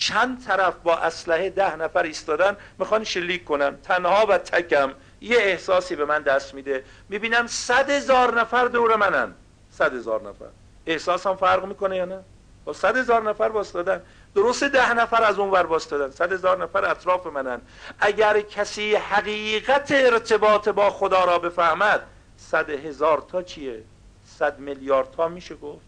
چند 0.00 0.44
طرف 0.46 0.74
با 0.74 0.96
اسلحه 0.96 1.50
ده 1.50 1.76
نفر 1.76 2.02
ایستادن 2.02 2.56
می‌خوان 2.78 3.04
شلیک 3.04 3.44
کنن. 3.44 3.76
تنها 3.82 4.26
و 4.26 4.38
تکم. 4.38 4.92
یه 5.20 5.36
احساسی 5.38 5.96
به 5.96 6.04
من 6.04 6.22
دست 6.22 6.54
میده. 6.54 6.84
می‌بینم 7.08 7.46
صد 7.46 7.90
هزار 7.90 8.40
نفر 8.40 8.64
دور 8.64 8.96
منن. 8.96 9.34
صد 9.70 9.94
هزار 9.94 10.22
نفر. 10.22 10.46
احساس 10.86 11.26
هم 11.26 11.36
فرق 11.36 11.64
می‌کنه 11.64 11.96
یا 11.96 12.04
نه؟ 12.04 12.20
با 12.64 12.72
صد 12.72 12.96
هزار 12.96 13.22
نفر 13.22 13.48
باستادن 13.48 14.02
درست 14.34 14.64
ده 14.64 14.92
نفر 14.92 15.22
از 15.22 15.38
اون 15.38 15.50
ور 15.50 15.66
باستادن 15.66 16.10
صد 16.10 16.32
هزار 16.32 16.62
نفر 16.62 16.90
اطراف 16.90 17.26
منن. 17.26 17.60
اگر 18.00 18.40
کسی 18.40 18.94
حقیقت 18.94 19.92
ارتباط 19.92 20.68
با 20.68 20.90
خدا 20.90 21.24
را 21.24 21.38
بفهمد 21.38 22.02
صد 22.36 22.70
هزار 22.70 23.24
تا 23.32 23.42
چیه؟ 23.42 23.82
صد 24.26 24.58
میلیارد 24.58 25.10
تا 25.10 25.28
میشه 25.28 25.54
گفت؟ 25.54 25.84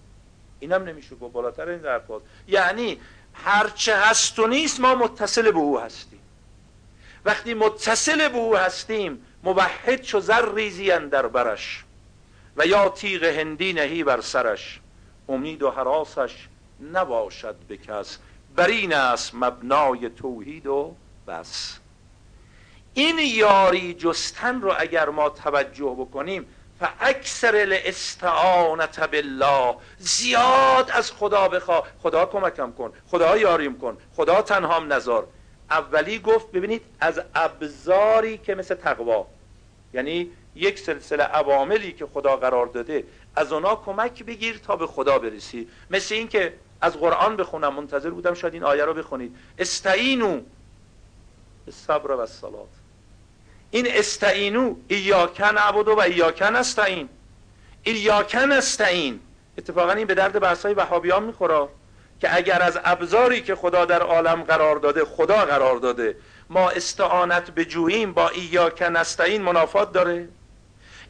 اینم 0.60 0.84
نمیشه 0.84 1.16
گفت. 1.16 1.32
بالاتر 1.32 1.68
این 1.68 1.78
در 1.78 2.00
یعنی 2.48 3.00
هرچه 3.34 3.96
هست 3.96 4.38
و 4.38 4.46
نیست 4.46 4.80
ما 4.80 4.94
متصل 4.94 5.50
به 5.50 5.58
او 5.58 5.80
هستیم. 5.80 6.20
وقتی 7.24 7.54
متصل 7.54 8.28
به 8.28 8.38
او 8.38 8.56
هستیم 8.56 9.26
موحد 9.42 10.02
چو 10.02 10.20
زر 10.20 10.54
ریزی 10.54 10.88
در 10.88 11.26
برش 11.26 11.84
و 12.56 12.66
یا 12.66 12.88
تیغ 12.88 13.24
هندی 13.24 13.72
نهی 13.72 14.04
بر 14.04 14.20
سرش. 14.20 14.80
امید 15.28 15.62
و 15.62 15.70
حراسش 15.70 16.48
نباشد 16.92 17.56
به 17.68 17.76
کس. 17.76 18.18
بر 18.56 18.66
این 18.66 18.94
است 18.94 19.34
مبنای 19.34 20.08
توحید 20.08 20.66
و 20.66 20.94
بس. 21.28 21.78
این 22.94 23.18
یاری 23.18 23.94
جستن 23.94 24.60
رو 24.60 24.74
اگر 24.78 25.08
ما 25.08 25.28
توجه 25.28 25.96
بکنیم 25.98 26.46
فاکثر 26.82 27.56
الاستعانت 27.56 29.00
بالله. 29.00 29.76
زیاد 29.98 30.90
از 30.90 31.12
خدا 31.12 31.48
بخوا 31.48 31.82
خدا 32.02 32.26
کمکم 32.26 32.72
کن 32.72 32.92
خدا 33.10 33.36
یاریم 33.36 33.78
کن 33.78 33.98
خدا 34.16 34.42
تنهام 34.42 34.92
نزار. 34.92 35.26
اولی 35.70 36.18
گفت 36.18 36.52
ببینید 36.52 36.82
از 37.00 37.20
ابزاری 37.34 38.38
که 38.38 38.54
مثل 38.54 38.74
تقوا. 38.74 39.26
یعنی 39.94 40.30
یک 40.54 40.78
سلسله 40.78 41.22
عواملی 41.22 41.92
که 41.92 42.06
خدا 42.06 42.36
قرار 42.36 42.66
داده 42.66 43.04
از 43.36 43.52
اونا 43.52 43.76
کمک 43.76 44.24
بگیر 44.24 44.58
تا 44.58 44.76
به 44.76 44.86
خدا 44.86 45.18
برسی. 45.18 45.68
مثل 45.90 46.14
این 46.14 46.28
که 46.28 46.54
از 46.80 46.96
قرآن 46.96 47.36
بخونم 47.36 47.74
منتظر 47.74 48.10
بودم 48.10 48.34
شاید 48.34 48.54
این 48.54 48.64
آیه 48.64 48.84
رو 48.84 48.94
بخونید. 48.94 49.36
استعینو 49.58 50.40
صبر 51.70 52.12
و 52.12 52.20
الصلات 52.20 52.81
این 53.74 53.86
استعینو 53.90 54.74
ایاکن 54.88 55.56
عبد 55.56 55.88
و 55.88 56.00
ایاکن 56.00 56.56
استعین. 56.56 57.08
ایاکن 57.82 58.52
استعین. 58.52 59.20
اتفاقا 59.58 59.92
این 59.92 60.06
به 60.06 60.14
درد 60.14 60.40
بحثای 60.40 60.74
وهابیان 60.74 61.22
می‌خوره 61.22 61.68
که 62.20 62.36
اگر 62.36 62.62
از 62.62 62.78
ابزاری 62.84 63.40
که 63.40 63.54
خدا 63.54 63.84
در 63.84 64.02
عالم 64.02 64.42
قرار 64.42 64.76
داده 64.76 65.04
خدا 65.04 65.44
قرار 65.44 65.76
داده 65.76 66.16
ما 66.50 66.70
استعانت 66.70 67.50
بجوییم 67.50 68.12
با 68.12 68.28
ایاکن 68.28 68.96
استعین 68.96 69.42
منافات 69.42 69.92
داره. 69.92 70.28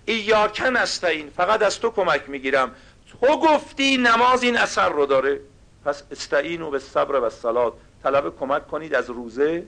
ایاکن 0.04 0.76
استعین. 0.76 1.30
فقط 1.36 1.62
از 1.62 1.80
تو 1.80 1.90
کمک 1.90 2.22
می‌گیرم. 2.28 2.74
تو 3.20 3.40
گفتی 3.40 3.96
نماز 3.96 4.42
این 4.42 4.58
اثر 4.58 4.88
رو 4.88 5.06
داره. 5.06 5.40
پس 5.84 6.02
استعینو 6.10 6.70
به 6.70 6.78
صبر 6.78 7.20
و 7.20 7.30
سلات 7.30 7.72
طلب 8.02 8.38
کمک 8.40 8.68
کنید 8.68 8.94
از 8.94 9.10
روزه 9.10 9.62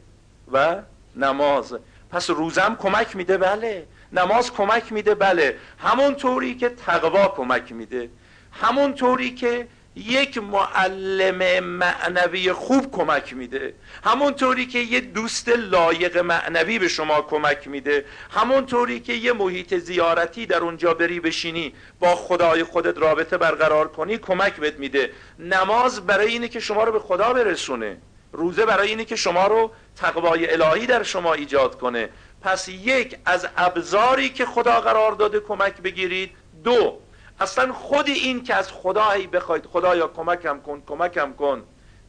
و 0.53 0.77
نماز. 1.17 1.77
پس 2.14 2.31
روزم 2.31 2.77
کمک 2.81 3.16
میده 3.16 3.38
بله. 3.38 3.87
نماز 4.12 4.53
کمک 4.53 4.92
میده 4.92 5.14
بله. 5.14 5.57
همون 5.79 6.14
طوری 6.14 6.55
که 6.55 6.68
تقوا 6.68 7.29
کمک 7.29 7.72
میده. 7.72 8.11
همون 8.53 8.94
طوری 8.94 9.31
که 9.35 9.68
یک 9.96 10.38
معلم 10.38 11.64
معنوی 11.64 12.53
خوب 12.53 12.92
کمک 12.92 13.35
میده. 13.35 13.74
همون 14.05 14.35
طوری 14.35 14.66
که 14.66 14.79
یه 14.79 15.00
دوست 15.00 15.48
لایق 15.48 16.18
معنوی 16.18 16.79
به 16.79 16.88
شما 16.88 17.22
کمک 17.22 17.68
میده. 17.68 18.05
همون 18.31 18.66
طوری 18.66 19.00
که 19.00 19.12
یه 19.12 19.33
محیط 19.33 19.74
زیارتی 19.74 20.46
در 20.46 20.59
اونجا 20.59 20.94
بری 20.94 21.20
بشینی 21.20 21.74
با 22.00 22.14
خدای 22.14 22.64
خودت 22.64 22.98
رابطه 22.98 23.38
برقرار 23.38 23.88
کنی 23.88 24.18
کمک 24.18 24.57
بهت 24.57 24.79
میده. 24.79 25.11
نماز 25.38 26.07
برای 26.07 26.29
اینه 26.29 26.48
که 26.48 26.61
شما 26.61 26.85
رو 26.85 26.92
به 26.92 26.98
خدا 26.98 27.33
برسونه. 27.33 27.96
روزه 28.35 28.66
برای 28.66 28.88
اینه 28.88 29.05
که 29.05 29.16
شما 29.16 29.47
رو 29.47 29.70
تقوای 29.97 30.53
الهی 30.53 30.87
در 30.87 31.03
شما 31.03 31.35
ایجاد 31.35 31.79
کنه. 31.79 32.09
پس 32.42 32.68
یک 32.68 33.18
از 33.25 33.49
ابزاری 33.57 34.29
که 34.29 34.47
خدا 34.47 34.81
قرار 34.81 35.12
داده 35.12 35.40
کمک 35.40 35.77
بگیرید. 35.81 36.31
دو 36.64 36.99
اصلا 37.40 37.73
خود 37.73 38.09
این 38.09 38.44
که 38.44 38.55
از 38.55 38.73
خدایی 38.73 39.27
بخواید 39.27 39.66
خدایا 39.66 40.09
کمکم 40.09 40.61
کن 40.61 40.83
کمکم 40.87 41.33
کن 41.33 41.62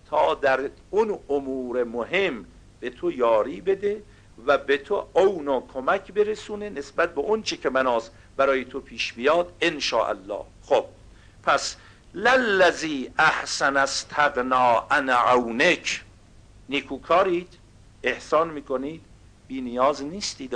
تا 0.09 0.33
در 0.33 0.69
اون 0.89 1.19
امور 1.29 1.83
مهم 1.83 2.45
به 2.79 2.89
تو 2.89 3.11
یاری 3.11 3.61
بده 3.61 4.03
و 4.45 4.57
به 4.57 4.77
تو 4.77 5.07
اونو 5.13 5.61
کمک 5.73 6.11
برسونه 6.11 6.69
نسبت 6.69 7.15
به 7.15 7.21
اون 7.21 7.43
چی 7.43 7.57
که 7.57 7.69
مناس 7.69 8.09
برای 8.37 8.65
تو 8.65 8.79
پیش 8.79 9.13
بیاد 9.13 9.53
ان 9.61 9.79
الله 9.93 10.45
خب 10.63 10.85
پس 11.43 11.75
للذی 12.13 13.11
احسن 13.19 13.77
استغنا 13.77 14.87
ان 14.91 15.09
عونک. 15.09 16.01
نیکوکارید 16.69 17.57
احسان 18.03 18.49
می‌کنید 18.49 19.01
بی 19.47 19.61
نیاز 19.61 20.03
نیستید 20.03 20.55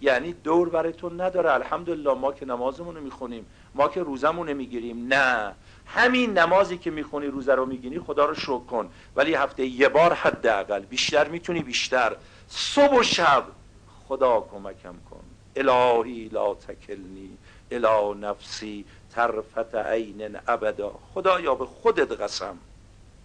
یعنی 0.00 0.32
دور 0.32 0.68
براتون 0.68 1.20
نداره. 1.20 1.52
الحمدلله 1.52 2.14
ما 2.14 2.32
که 2.32 2.46
نمازمون 2.46 2.94
رو 2.94 3.00
می‌خونیم 3.00 3.46
ما 3.74 3.88
که 3.88 4.02
روزمون 4.02 4.52
می‌گیریم. 4.52 5.06
نه. 5.14 5.54
همین 5.86 6.38
نمازی 6.38 6.78
که 6.78 6.90
می‌خونی 6.90 7.26
روزه 7.26 7.54
رو 7.54 7.66
می‌گیری 7.66 8.00
خدا 8.00 8.24
رو 8.24 8.34
شکر 8.34 8.58
کن. 8.58 8.90
ولی 9.16 9.34
هفته 9.34 9.66
یه 9.66 9.88
بار 9.88 10.12
حداقل 10.12 10.80
بیشتر 10.80 11.28
می‌تونی 11.28 11.62
بیشتر. 11.62 12.16
صبح 12.48 12.98
و 12.98 13.02
شب 13.02 13.44
خدا 14.08 14.40
کمکم 14.52 14.94
کن. 15.10 15.24
الهی 15.56 16.28
لا 16.28 16.54
تکلنی 16.54 17.38
الا 17.70 18.14
نفسی 18.14 18.84
طرفت 19.14 19.74
عین 19.74 20.38
ابدا. 20.48 20.92
خدا 21.14 21.40
یا 21.40 21.54
به 21.54 21.66
خودت 21.66 22.20
قسم. 22.20 22.58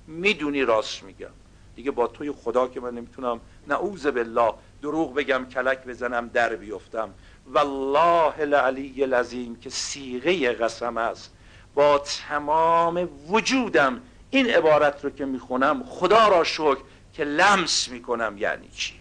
می‌دونی 0.08 0.62
راست 0.62 1.04
میگم. 1.04 1.40
دیگه 1.75 1.91
با 1.91 2.07
توی 2.07 2.31
خدا 2.31 2.67
که 2.67 2.79
من 2.79 2.93
نمی‌تونم 2.93 3.41
نعوذ 3.67 4.07
بالله 4.07 4.53
دروغ 4.81 5.13
بگم 5.13 5.45
کلک 5.45 5.84
بزنم 5.84 6.27
در 6.27 6.55
بیفتم. 6.55 7.10
والله 7.47 8.39
العلی 8.39 9.03
العظیم 9.03 9.55
که 9.55 9.69
سیغه 9.69 10.51
قسم 10.51 10.97
است. 10.97 11.31
با 11.75 11.99
تمام 11.99 13.10
وجودم 13.29 14.01
این 14.29 14.49
عبارت 14.49 15.03
رو 15.03 15.10
که 15.10 15.25
می‌خونم 15.25 15.84
خدا 15.84 16.27
را 16.27 16.43
شکر 16.43 16.77
که 17.13 17.23
لمس 17.23 17.89
می‌کنم 17.89 18.36
یعنی 18.38 18.69
چی؟ 18.69 18.93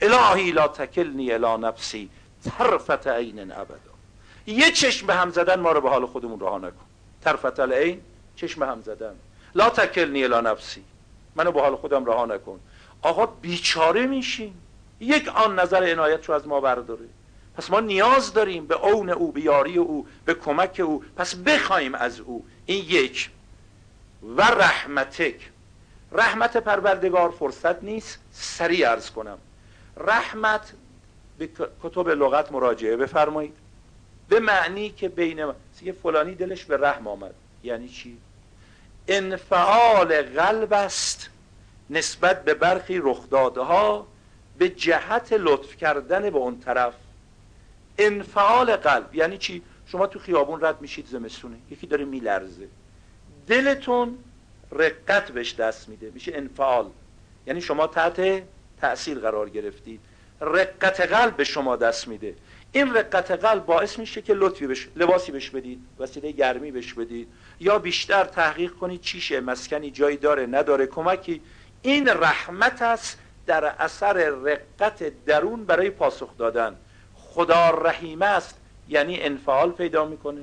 الهی 0.00 0.50
لا 0.50 0.68
تکلنی 0.68 1.32
الا 1.32 1.56
نفسی 1.56 2.10
طرفت 2.58 3.06
عین 3.06 3.52
ابدا. 3.52 3.94
یه 4.46 4.70
چشم 4.70 5.06
به 5.06 5.14
هم 5.14 5.30
زدن 5.30 5.60
ما 5.60 5.72
رو 5.72 5.80
به 5.80 5.90
حال 5.90 6.06
خودمون 6.06 6.40
رها 6.40 6.58
نکن. 6.58 6.84
طرفت 7.24 7.60
العین 7.60 8.00
چشم 8.36 8.62
هم 8.62 8.80
زدن. 8.80 9.14
لا 9.54 9.70
تکلنی 9.70 10.24
الا 10.24 10.40
نفسی. 10.40 10.84
منو 11.36 11.52
به 11.52 11.60
حال 11.60 11.76
خودم 11.76 12.04
رها 12.04 12.26
نکن. 12.26 12.60
آقا 13.02 13.26
بیچاره 13.26 14.06
میشیم. 14.06 14.60
یک 15.00 15.28
آن 15.28 15.58
نظر 15.58 15.92
عنایت 15.92 16.28
رو 16.28 16.34
از 16.34 16.48
ما 16.48 16.60
برداره. 16.60 17.04
پس 17.56 17.70
ما 17.70 17.80
نیاز 17.80 18.32
داریم 18.32 18.66
به 18.66 18.86
اون 18.86 19.10
او 19.10 19.32
به 19.32 19.40
یاری 19.40 19.78
او 19.78 20.06
به 20.24 20.34
کمک 20.34 20.80
او. 20.84 21.04
پس 21.16 21.34
بخوایم 21.34 21.94
از 21.94 22.20
او. 22.20 22.44
این 22.66 22.84
یک. 22.88 23.30
و 24.36 24.42
رحمتک. 24.42 25.50
رحمت 26.12 26.56
پروردگار 26.56 27.30
فرصت 27.30 27.82
نیست. 27.82 28.18
سریع 28.32 28.90
ارز 28.90 29.10
کنم. 29.10 29.38
رحمت 29.96 30.72
به 31.38 31.48
کتب 31.82 32.08
لغت 32.08 32.52
مراجعه 32.52 32.96
بفرمایید. 32.96 33.54
به 34.28 34.40
معنی 34.40 34.90
که 34.90 35.08
بین 35.08 35.52
یه 35.82 35.92
فلانی 35.92 36.34
دلش 36.34 36.64
به 36.64 36.76
رحم 36.76 37.06
آمد. 37.06 37.34
یعنی 37.62 37.88
چی؟ 37.88 38.18
انفعال 39.08 40.22
قلب 40.22 40.72
است 40.72 41.30
نسبت 41.90 42.44
به 42.44 42.54
برخی 42.54 42.98
رخدادها 42.98 44.06
به 44.58 44.68
جهت 44.68 45.32
لطف 45.32 45.76
کردن 45.76 46.30
به 46.30 46.38
اون 46.38 46.60
طرف. 46.60 46.94
انفعال 47.98 48.76
قلب 48.76 49.14
یعنی 49.14 49.38
چی؟ 49.38 49.62
شما 49.86 50.06
تو 50.06 50.18
خیابون 50.18 50.64
رد 50.64 50.80
میشید 50.80 51.06
زمستونه 51.06 51.56
یکی 51.70 51.86
داره 51.86 52.04
میلرزه. 52.04 52.68
دلتون 53.46 54.18
رقت 54.72 55.32
بهش 55.32 55.54
دست 55.54 55.88
میده 55.88 56.10
میشه 56.14 56.32
انفعال. 56.34 56.90
یعنی 57.46 57.60
شما 57.60 57.86
تحت 57.86 58.42
تأثیر 58.80 59.18
قرار 59.18 59.48
گرفتید. 59.48 60.00
رقت 60.40 61.00
قلب 61.00 61.36
به 61.36 61.44
شما 61.44 61.76
دست 61.76 62.08
میده. 62.08 62.34
این 62.72 62.94
رقت 62.94 63.30
قلب 63.30 63.66
باعث 63.66 63.98
میشه 63.98 64.22
که 64.22 64.34
لطفی 64.34 64.66
بش... 64.66 64.88
لباسی 64.96 65.32
بهش 65.32 65.50
بدید 65.50 65.80
وسیله 65.98 66.32
گرمی 66.32 66.70
بهش 66.70 66.92
بدید. 66.92 67.28
یا 67.60 67.78
بیشتر 67.78 68.24
تحقیق 68.24 68.72
کنید 68.72 69.00
چیشه 69.00 69.40
مسکنی 69.40 69.90
جایی 69.90 70.16
داره 70.16 70.46
نداره. 70.46 70.86
کمکی 70.86 71.40
این 71.82 72.08
رحمت 72.08 72.82
است 72.82 73.18
در 73.46 73.64
اثر 73.64 74.12
رقت 74.28 75.24
درون 75.24 75.64
برای 75.64 75.90
پاسخ 75.90 76.36
دادن. 76.38 76.76
خدا 77.14 77.70
رحیم 77.70 78.22
است 78.22 78.60
یعنی 78.88 79.20
انفعال 79.20 79.70
پیدا 79.70 80.06
می‌کنه. 80.06 80.42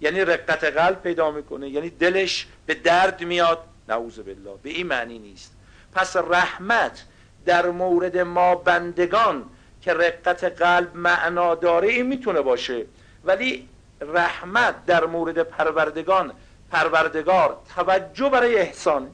یعنی 0.00 0.20
رقت 0.20 0.64
قلب 0.64 1.02
پیدا 1.02 1.30
می‌کنه. 1.30 1.68
یعنی 1.68 1.90
دلش 1.90 2.46
به 2.66 2.74
درد 2.74 3.24
میاد. 3.24 3.58
نعوذ 3.88 4.18
بالله 4.18 4.54
به 4.62 4.70
این 4.70 4.86
معنی 4.86 5.18
نیست. 5.18 5.56
پس 5.92 6.16
رحمت 6.16 7.04
در 7.46 7.70
مورد 7.70 8.18
ما 8.18 8.54
بندگان 8.54 9.44
که 9.82 9.94
رقت 9.94 10.44
قلب 10.44 10.96
معنا 10.96 11.54
داره 11.54 11.88
این 11.88 12.06
می‌تونه 12.06 12.40
باشه. 12.40 12.86
ولی 13.24 13.68
رحمت 14.08 14.86
در 14.86 15.04
مورد 15.04 15.42
پروردگان 15.42 16.32
پروردگار 16.70 17.58
توجه 17.76 18.28
برای 18.28 18.56
احسان. 18.56 19.10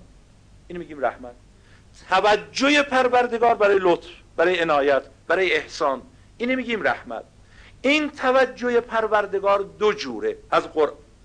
این 0.69 0.79
میگیم 0.79 1.05
رحمت. 1.05 1.35
توجه 2.09 2.83
پروردگار 2.83 3.55
برای 3.55 3.79
لطف 3.81 4.09
برای 4.37 4.61
عنایت 4.61 5.03
برای 5.29 5.53
احسان. 5.53 6.03
اینو 6.39 6.57
میگیم 6.57 6.83
رحمت. 6.83 7.25
این 7.83 8.11
توجه 8.11 8.81
پروردگار 8.81 9.59
دو 9.79 9.93
جوره. 9.93 10.37
از 10.51 10.69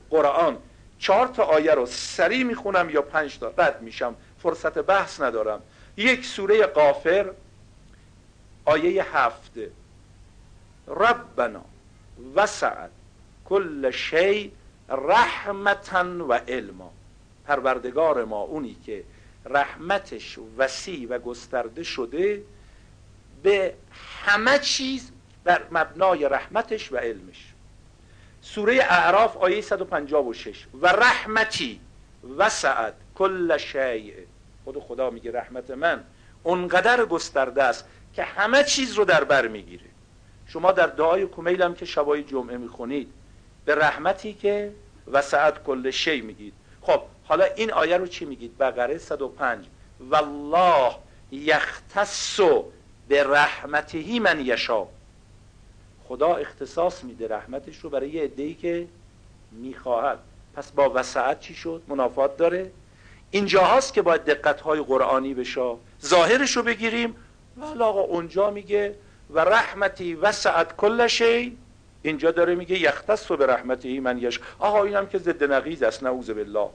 قرآن 0.09 0.57
چهار 0.99 1.27
تا 1.27 1.43
آیه 1.43 1.71
رو 1.71 1.85
سریع 1.85 2.43
می‌خونم 2.43 2.89
یا 2.89 3.01
پنج 3.01 3.39
تا 3.39 3.53
رد 3.57 3.81
میشم. 3.81 4.15
فرصت 4.43 4.77
بحث 4.77 5.21
ندارم. 5.21 5.61
یک 5.97 6.25
سوره 6.25 6.65
قافر 6.65 7.31
آیه 8.65 9.17
هفته 9.17 9.71
ربنا 10.87 11.61
وسعت. 12.35 12.89
کل 13.45 13.91
شی 13.91 14.51
رحمتا 14.89 16.05
و 16.29 16.33
علما 16.33 16.91
پروردگار 17.47 18.25
ما 18.25 18.41
اونی 18.41 18.77
که 18.85 19.03
رحمتش 19.45 20.39
وسیع 20.57 21.07
و 21.09 21.19
گسترده 21.19 21.83
شده 21.83 22.43
به 23.43 23.73
همه 24.25 24.59
چیز 24.59 25.11
بر 25.43 25.61
مبنای 25.71 26.29
رحمتش 26.29 26.91
و 26.91 26.97
علمش. 26.97 27.53
سوره 28.41 28.73
اعراف 28.89 29.37
آیه 29.37 29.61
156 29.61 30.65
و 30.81 30.87
رحمتی 30.87 31.79
وسعت 32.37 32.93
کل 33.15 33.57
شیء. 33.57 34.13
خود 34.63 34.79
خدا 34.79 35.09
میگه 35.09 35.31
رحمت 35.31 35.71
من. 35.71 36.03
اونقدر 36.43 37.05
گسترده 37.05 37.63
است 37.63 37.85
که 38.13 38.23
همه 38.23 38.63
چیز 38.63 38.93
رو 38.93 39.05
در 39.05 39.23
بر 39.23 39.47
می‌گیره. 39.47 39.85
شما 40.47 40.71
در 40.71 40.87
دعای 40.87 41.27
کمیل 41.27 41.61
هم 41.61 41.75
که 41.75 41.85
شبای 41.85 42.23
جمعه 42.23 42.57
می‌خونید 42.57 43.13
به 43.65 43.75
رحمتی 43.75 44.33
که 44.33 44.71
وسعت 45.11 45.63
کل 45.63 45.91
شی 45.91 46.21
میگید. 46.21 46.53
خب 46.81 47.01
حالا 47.23 47.45
این 47.45 47.71
آیه 47.71 47.97
رو 47.97 48.07
چی 48.07 48.25
میگید؟ 48.25 48.57
بقره 48.57 48.97
105 48.97 49.65
والله 50.09 50.95
یختص 51.31 52.39
به 53.07 53.23
رحمتهی 53.23 54.19
من 54.19 54.45
یشا 54.45 54.85
خدا 56.07 56.35
اختصاص 56.35 57.03
میده 57.03 57.27
رحمتش 57.27 57.77
رو 57.77 57.89
برای 57.89 58.09
یه 58.09 58.31
ای 58.37 58.53
که 58.53 58.87
می‌خواهد. 59.51 60.19
پس 60.55 60.71
با 60.71 60.91
وسعت 60.95 61.39
چی 61.39 61.53
شد؟ 61.53 61.81
منافات 61.87 62.37
داره. 62.37 62.71
اینجا 63.31 63.61
هاست 63.61 63.93
که 63.93 64.01
باید 64.01 64.25
دقت 64.25 64.61
های 64.61 64.81
قرآنی 64.81 65.33
بشه. 65.33 65.75
ظاهرش 66.05 66.57
رو 66.57 66.63
بگیریم. 66.63 67.15
والا 67.57 67.85
آقا 67.85 68.01
اونجا 68.01 68.49
میگه 68.49 68.95
و 69.29 69.39
رحمتی 69.39 70.15
وسعت 70.15 70.75
کل 70.75 71.07
شی. 71.07 71.57
اینجا 72.07 72.31
داره 72.31 72.55
میگه 72.55 72.79
یختص 72.79 73.31
به 73.31 73.45
رحمتی 73.45 73.99
من 73.99 74.17
یش. 74.17 74.39
آقا 74.59 74.83
اینم 74.83 75.07
که 75.07 75.17
ضد 75.17 75.43
نقیز 75.43 75.83
است 75.83 76.03
نعوذ 76.03 76.29
بالله. 76.29 76.69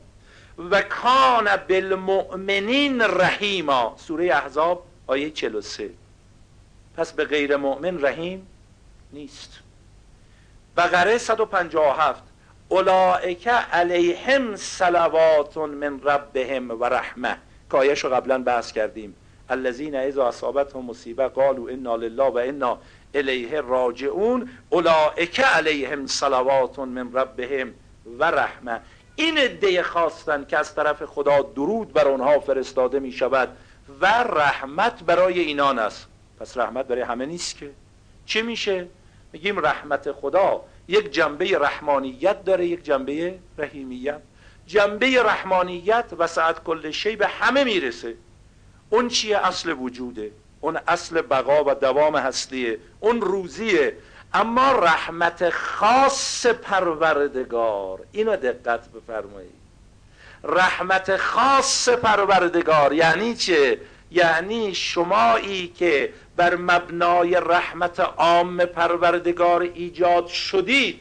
و 0.71 0.83
کان 0.83 1.57
بالمؤمنین 1.69 3.01
رحیما. 3.01 3.95
سوره 3.99 4.25
احزاب 4.35 4.87
آیه 5.07 5.31
43 5.31 5.91
پس 6.97 7.13
به 7.13 7.25
غیر 7.25 7.57
مؤمن 7.57 8.03
رحیم 8.03 8.47
نیست. 9.13 9.59
بقره 10.77 11.19
157 11.19 12.23
اولائک 12.69 13.49
علیهم 13.49 14.57
صلوات 14.57 15.57
من 15.57 16.01
ربهم 16.03 16.71
و 16.71 16.85
رحمه. 16.85 17.37
که 17.71 17.95
رو 17.95 18.15
قبلا 18.15 18.43
بحث 18.43 18.73
کردیم. 18.73 19.15
الذین 19.51 19.95
اذا 19.95 20.29
اصابتهم 20.29 20.85
مصیبه 20.85 21.29
قالوا 21.29 21.69
انا 21.69 21.97
لله 21.97 22.25
و 22.25 22.37
انا 22.37 22.79
الیه 23.15 23.61
راجعون 23.61 24.51
اولائک 24.71 25.41
علیهم 25.41 26.07
صلوات 26.07 26.79
من 26.79 27.13
ربهم 27.13 27.75
و 28.19 28.25
رحمه. 28.25 28.81
این 29.17 29.39
عده 29.39 29.83
خواستن 29.83 30.45
که 30.45 30.59
از 30.59 30.75
طرف 30.75 31.03
خدا 31.03 31.43
درود 31.43 31.93
بر 31.93 32.09
آنها 32.09 32.41
فرستاده 32.41 33.01
می 33.01 33.13
شود 33.13 33.57
و 34.01 34.07
رحمت 34.23 35.03
برای 35.03 35.41
اینان 35.41 35.79
است. 35.79 36.07
پس 36.41 36.57
رحمت 36.57 36.87
برای 36.87 37.03
همه 37.03 37.27
نیست 37.27 37.59
که. 37.59 37.71
چه 38.27 38.43
میشه؟ 38.43 38.89
میگیم 39.33 39.67
رحمت 39.67 40.13
خدا 40.13 40.65
یک 40.89 41.13
جنبه 41.13 41.59
رحمانیت 41.59 42.45
داره 42.45 42.67
یک 42.67 42.85
جنبه 42.85 43.39
رحیمیت. 43.59 44.21
جنبه 44.67 45.23
رحمانیت 45.23 46.05
و 46.19 46.27
ساعت 46.27 46.65
کل 46.65 46.91
شی 46.91 47.17
به 47.17 47.27
همه 47.27 47.65
می‌رسه. 47.65 48.15
اون 48.91 49.09
چیه؟ 49.09 49.39
اصل 49.39 49.73
وجوده. 49.73 50.31
اون 50.61 50.79
اصل 50.89 51.21
بقا 51.23 51.65
و 51.65 51.75
دوام 51.75 52.17
هستیه. 52.17 52.79
اون 53.01 53.21
روزیه. 53.21 53.97
اما 54.35 54.73
رحمت 54.73 55.51
خاص 55.51 56.47
پروردگار. 56.47 58.01
اینو 58.13 58.37
دقت 58.37 58.89
بفرمایید 58.89 59.61
رحمت 60.45 61.17
خاص 61.17 61.89
پروردگار 61.89 62.93
یعنی 62.93 63.35
چه؟ 63.35 63.79
یعنی 64.11 64.75
شمایی 64.75 65.69
که 65.69 66.13
بر 66.37 66.57
مبنای 66.57 67.35
رحمت 67.35 68.01
عام 68.01 68.65
پروردگار 68.65 69.61
ایجاد 69.61 70.27
شدید. 70.27 71.01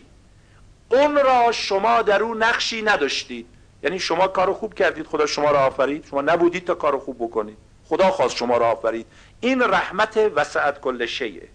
اون 0.90 1.16
را 1.16 1.52
شما 1.52 2.02
در 2.02 2.24
اون 2.24 2.44
نقشی 2.44 2.82
نداشتید. 2.82 3.46
یعنی 3.84 4.00
شما 4.00 4.28
کارو 4.28 4.54
خوب 4.54 4.74
کردید 4.74 5.08
خدا 5.08 5.26
شما 5.26 5.52
را 5.52 5.60
آفرید. 5.60 6.06
شما 6.10 6.22
نبودید 6.22 6.66
تا 6.66 6.76
کارو 6.76 7.00
خوب 7.00 7.18
بکنید. 7.20 7.58
خدا 7.90 8.12
خواست 8.12 8.36
شما 8.36 8.58
را 8.58 8.72
آفرید. 8.72 9.06
این 9.42 9.62
رحمت 9.62 10.32
وسعت 10.36 10.82
کل 10.82 11.06
شیه 11.06 11.50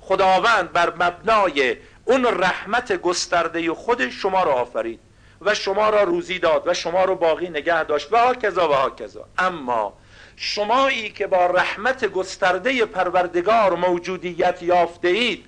خداوند 0.00 0.72
بر 0.72 0.92
مبنای 0.94 1.76
اون 2.04 2.24
رحمت 2.24 2.92
گسترده 2.92 3.74
خود 3.74 4.08
شما 4.08 4.42
را 4.42 4.52
آفرید 4.52 5.00
و 5.40 5.54
شما 5.54 5.90
را 5.90 6.02
روزی 6.02 6.38
داد 6.38 6.62
و 6.66 6.74
شما 6.74 7.04
را 7.04 7.14
باقی 7.14 7.50
نگه 7.50 7.84
داشت 7.84 8.12
و 8.12 8.16
ها 8.16 8.34
کذا 8.34 8.68
و 8.68 8.72
ها 8.72 8.90
کذا 8.90 9.24
اما 9.38 9.92
شمایی 10.36 11.10
که 11.10 11.26
با 11.26 11.46
رحمت 11.46 12.04
گسترده 12.04 12.86
پروردگار 12.86 13.74
موجودیت 13.74 14.62
یافته 14.62 15.08
اید 15.08 15.44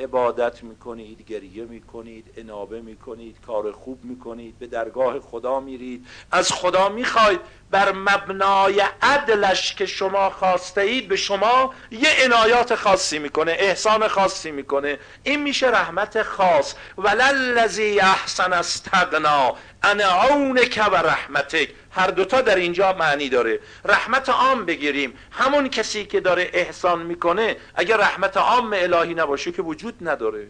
عبادت 0.00 0.64
می‌کنید 0.64 1.24
گریه 1.24 1.64
می‌کنید 1.64 2.34
انابه 2.36 2.80
می‌کنید 2.80 3.40
کار 3.46 3.72
خوب 3.72 4.04
می‌کنید 4.04 4.58
به 4.58 4.66
درگاه 4.66 5.20
خدا 5.20 5.60
میرید. 5.60 6.06
از 6.32 6.52
خدا 6.52 6.88
می‌خواید 6.88 7.40
بر 7.70 7.92
مبنای 7.92 8.82
عدلش 9.02 9.74
که 9.74 9.86
شما 9.86 10.30
خواسته 10.30 10.80
اید 10.80 11.08
به 11.08 11.16
شما 11.16 11.74
یه 11.90 12.08
عنایات 12.24 12.74
خاصی 12.74 13.18
می‌کنه 13.18 13.56
احسان 13.58 14.08
خاصی 14.08 14.50
می‌کنه. 14.50 14.98
این 15.22 15.42
میشه 15.42 15.66
رحمت 15.66 16.22
خاص. 16.22 16.74
وللذی 16.98 18.00
احسن 18.00 18.52
استغنا. 18.52 19.56
انا 19.82 20.64
که 20.64 20.84
و 20.84 20.94
رحمتک. 20.94 21.68
هر 21.90 22.06
دوتا 22.06 22.40
در 22.40 22.56
اینجا 22.56 22.92
معنی 22.92 23.28
داره. 23.28 23.60
رحمت 23.84 24.28
عام 24.28 24.64
بگیریم. 24.64 25.12
همون 25.30 25.68
کسی 25.68 26.04
که 26.04 26.20
داره 26.20 26.50
احسان 26.52 27.02
می‌کنه 27.02 27.56
اگر 27.74 27.96
رحمت 27.96 28.36
عام 28.36 28.72
الهی 28.72 29.14
نباشه 29.14 29.52
که 29.52 29.62
وجود 29.62 29.94
نداره. 30.08 30.46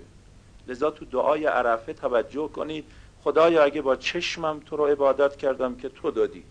لذا 0.69 0.91
تو 0.91 1.05
دعای 1.05 1.47
عرفه 1.47 1.93
توجه 1.93 2.49
کنید. 2.49 2.85
خدایا 3.25 3.65
اگه 3.65 3.83
با 3.83 3.97
چشمم 3.97 4.61
تو 4.61 4.77
رو 4.77 4.87
عبادت 4.87 5.37
کردم 5.37 5.77
که 5.77 5.89
تو 5.89 6.11
دادی. 6.11 6.45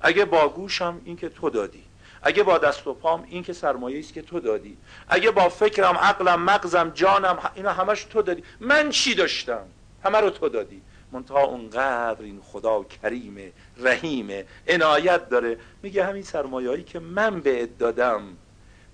اگه 0.00 0.24
با 0.24 0.48
گوشم 0.48 1.00
این 1.04 1.16
که 1.16 1.28
تو 1.28 1.50
دادی. 1.50 1.84
اگه 2.22 2.42
با 2.42 2.58
دست 2.58 2.86
و 2.86 2.94
پام 2.94 3.26
این 3.28 3.42
که 3.42 3.52
سرمایه 3.52 3.98
است 3.98 4.14
که 4.14 4.22
تو 4.22 4.40
دادی. 4.40 4.76
اگه 5.08 5.30
با 5.30 5.48
فکرم 5.48 5.96
عقلم 5.96 6.42
مغزم 6.42 6.90
جانم 6.94 7.38
اینا 7.54 7.72
همش 7.72 8.04
تو 8.04 8.22
دادی. 8.22 8.44
من 8.60 8.90
چی 8.90 9.14
داشتم؟ 9.14 9.64
همه 10.04 10.20
رو 10.20 10.30
تو 10.30 10.48
دادی. 10.48 10.82
منتها 11.12 11.44
اونقدر 11.44 12.22
این 12.22 12.40
خدا 12.40 12.84
کریمه 12.84 13.52
رحیمه 13.76 14.46
عنایت 14.68 15.28
داره. 15.28 15.58
میگه 15.82 16.04
همین 16.04 16.22
سرمایه‌ای 16.22 16.82
که 16.82 16.98
من 16.98 17.40
بهت 17.40 17.78
دادم. 17.78 18.22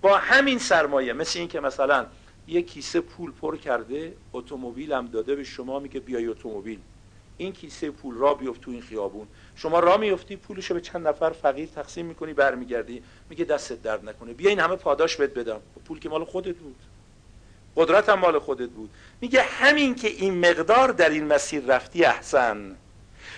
با 0.02 0.16
همین 0.16 0.58
سرمایه 0.58 1.12
مثل 1.12 1.38
این 1.38 1.48
که 1.48 1.60
مثلا 1.60 2.06
یه 2.48 2.62
کیسه 2.62 3.00
پول 3.00 3.32
پر 3.32 3.56
کرده 3.56 4.14
اتومبیلم 4.32 5.06
داده 5.06 5.34
به 5.34 5.44
شما 5.44 5.78
میگه 5.78 6.00
بیای 6.00 6.26
اتومبیل. 6.26 6.78
این 7.36 7.52
کیسه 7.52 7.90
پول 7.90 8.14
را 8.14 8.34
بیفت 8.34 8.60
تو 8.60 8.70
این 8.70 8.82
خیابون. 8.82 9.26
شما 9.54 9.80
را 9.80 9.96
میفتی 9.96 10.36
پولشو 10.36 10.74
به 10.74 10.80
چند 10.80 11.08
نفر 11.08 11.30
فقیر 11.30 11.68
تقسیم 11.68 12.06
می‌کنی 12.06 12.32
برمیگردی. 12.32 13.02
میگه 13.30 13.44
دستت 13.44 13.82
درد 13.82 14.08
نکنه. 14.08 14.32
بیا 14.32 14.50
این 14.50 14.60
همه 14.60 14.76
پاداش 14.76 15.16
بهت 15.16 15.34
بدم. 15.34 15.60
پول 15.84 15.98
که 15.98 16.08
مال 16.08 16.24
خودت 16.24 16.56
بود. 16.56 16.76
قدرت 17.78 18.08
هم 18.08 18.18
مال 18.18 18.38
خودت 18.38 18.68
بود. 18.68 18.90
میگه 19.20 19.42
همین 19.42 19.94
که 19.94 20.08
این 20.08 20.50
مقدار 20.50 20.88
در 20.88 21.08
این 21.08 21.26
مسیر 21.26 21.64
رفتی 21.64 22.04
احسن. 22.04 22.76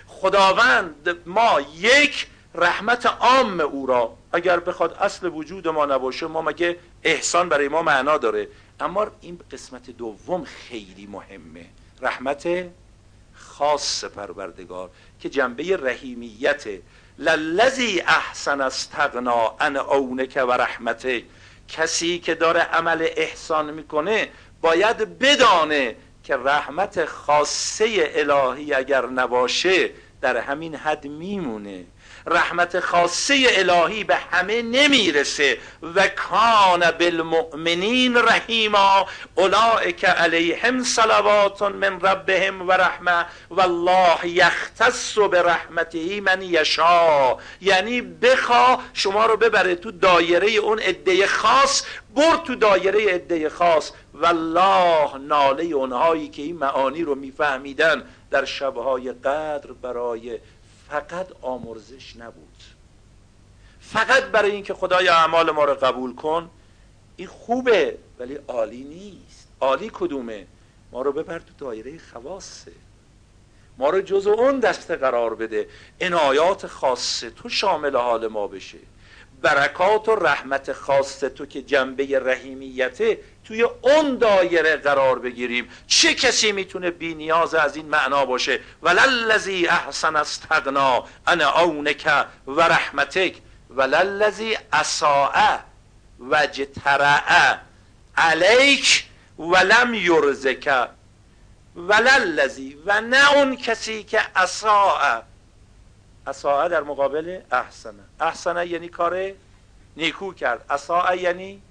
خداوند 0.07 1.17
ما 1.27 1.61
یک 1.79 2.27
رحمت 2.55 3.07
عام 3.07 3.61
او 3.61 3.87
را 3.87 4.17
اگر 4.33 4.61
بخواد 4.61 4.93
اصل 5.01 5.27
وجود 5.27 5.69
ما 5.69 5.87
نباشه 5.87 6.27
ما 6.27 6.43
مگه 6.43 6.77
احسان 7.03 7.49
برای 7.49 7.69
ما 7.69 7.83
معنا 7.83 8.19
داره؟ 8.19 8.49
اما 8.81 9.07
این 9.21 9.41
قسمت 9.53 9.91
دوم 9.91 10.45
خیلی 10.45 11.07
مهمه. 11.07 11.67
رحمت 12.03 12.49
خاص 13.35 14.05
پروردگار 14.05 14.91
که 15.21 15.29
جنبه 15.29 15.77
رحیمیت. 15.77 16.65
للذی 17.19 18.01
احسن 18.01 18.61
استغنا 18.61 19.55
ان 19.61 19.77
اونک 19.77 20.45
و 20.49 20.53
رحمته. 20.53 21.23
کسی 21.71 22.19
که 22.19 22.35
داره 22.35 22.61
عمل 22.61 23.09
احسان 23.17 23.71
می‌کنه 23.71 24.29
باید 24.61 25.19
بدانه 25.19 25.97
که 26.25 26.37
رحمت 26.37 27.05
خاصه 27.05 28.11
الهی 28.15 28.75
اگر 28.75 29.07
نباشه 29.07 29.91
در 30.21 30.37
همین 30.37 30.75
حد 30.75 31.07
میمونه. 31.07 31.85
رحمت 32.27 32.81
خاصه 32.81 33.47
الهی 33.51 34.05
به 34.05 34.17
همه 34.17 34.63
نمی‌رسه. 34.63 35.59
و 35.95 36.09
کان 36.09 36.91
بالمؤمنین 36.91 38.17
رحیما 38.17 39.07
اولئک 39.35 40.05
علیهم 40.05 40.83
صلوات 40.83 41.63
من 41.63 42.01
ربهم 42.01 42.69
و 42.69 42.73
رحمه 42.73 43.27
والله 43.51 44.27
یختص 44.27 45.19
به 45.19 45.43
رحمته 45.43 46.21
من 46.21 46.43
یشا 46.43 47.37
یعنی 47.61 48.01
بخوا 48.01 48.79
شما 48.95 49.27
رو 49.27 49.37
ببره 49.37 49.75
تو 49.75 49.91
دایره 49.91 50.51
اون 50.51 50.79
عده 50.79 51.27
خاص 51.27 51.83
برد 52.15 52.43
تو 52.45 52.55
دایره 52.55 53.15
عده 53.15 53.49
خاص. 53.49 53.93
والله 54.15 55.19
ناله 55.19 55.65
اونهایی 55.65 56.29
که 56.29 56.43
این 56.43 56.57
معانی 56.57 57.03
رو 57.03 57.15
میفهمیدن 57.15 58.03
در 58.31 58.45
شبهای 58.45 59.13
قدر 59.13 59.73
برای 59.83 60.39
فقط 60.91 61.27
آمرزش 61.43 62.17
نبود. 62.17 62.63
فقط 63.81 64.23
برای 64.23 64.51
اینکه 64.51 64.75
خدای 64.75 65.09
اعمال 65.09 65.51
ما 65.51 65.65
رو 65.65 65.75
قبول 65.75 66.15
کن 66.15 66.51
این 67.17 67.29
خوبه 67.29 67.99
ولی 68.19 68.35
عالی 68.49 68.85
نیست. 68.85 69.49
عالی 69.61 69.91
کدومه؟ 69.95 70.47
ما 70.93 71.03
رو 71.03 71.13
ببر 71.13 71.39
تو 71.39 71.53
دایره 71.59 71.99
خواسته 72.13 72.73
ما 73.79 73.91
رو 73.91 74.01
جز 74.01 74.27
اون 74.27 74.61
دسته 74.61 74.97
قرار 74.97 75.35
بده. 75.35 75.69
عنایات 76.01 76.67
خاصه 76.67 77.31
تو 77.31 77.49
شامل 77.49 77.97
حال 77.97 78.27
ما 78.27 78.47
بشه. 78.47 78.79
برکات 79.43 80.09
و 80.09 80.15
رحمت 80.15 80.73
خاص 80.73 81.19
تو 81.21 81.47
که 81.47 81.63
جنبه 81.63 82.19
رحیمیته 82.19 83.19
توی 83.45 83.63
اون 83.63 84.19
دایره 84.19 84.77
قرار 84.77 85.19
بگیریم. 85.19 85.69
چه 85.87 86.15
کسی 86.15 86.53
می‌تونه 86.53 86.91
بی 86.91 87.15
نیاز 87.15 87.55
از 87.55 87.77
این 87.77 87.87
معنا 87.87 88.25
باشه؟ 88.25 88.61
وللذی 88.83 89.67
احسن 89.67 90.17
استغنا 90.17 91.05
انا 91.27 91.61
اونک 91.61 92.11
و 92.47 92.61
رحمتک. 92.61 93.35
وللذی 93.71 94.59
اساء 94.73 95.59
وجترع 96.21 97.59
علیک 98.17 99.05
ولم 99.39 99.95
یرزک. 99.95 100.89
وللذی 101.77 102.79
و 102.87 103.01
نه 103.01 103.33
اون 103.33 103.57
کسی 103.57 104.03
که 104.03 104.21
اساء. 104.37 105.23
اساء 106.27 106.69
در 106.69 106.83
مقابل 106.83 107.41
احسنه 107.53 108.03
احسنه 108.21 108.67
یعنی 108.67 108.89
کار 108.89 109.33
نیکو 109.97 110.33
کرد. 110.33 110.65
اساء 110.71 111.15
یعنی 111.15 111.63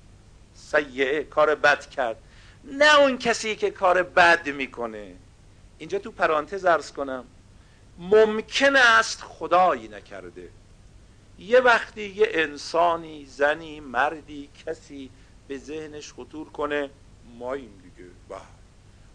سیعه 0.71 1.23
کار 1.23 1.55
بد 1.55 1.89
کرد. 1.89 2.17
نه 2.63 2.99
اون 2.99 3.17
کسی 3.17 3.55
که 3.55 3.71
کار 3.71 4.03
بد 4.03 4.49
می‌کنه. 4.49 5.15
اینجا 5.77 5.99
تو 5.99 6.11
پرانتز 6.11 6.65
ارز 6.65 6.91
کنم 6.91 7.25
ممکن 7.97 8.75
است 8.75 9.21
خدایی 9.21 9.87
نکرده. 9.87 10.49
یه 11.39 11.59
وقتی 11.59 12.05
یه 12.09 12.27
انسانی 12.31 13.25
زنی 13.25 13.79
مردی 13.79 14.49
کسی 14.65 15.09
به 15.47 15.57
ذهنش 15.57 16.13
خطور 16.13 16.49
کنه 16.49 16.89
ما 17.37 17.53
این 17.53 17.71
دیگه. 17.83 18.09
بله. 18.29 18.39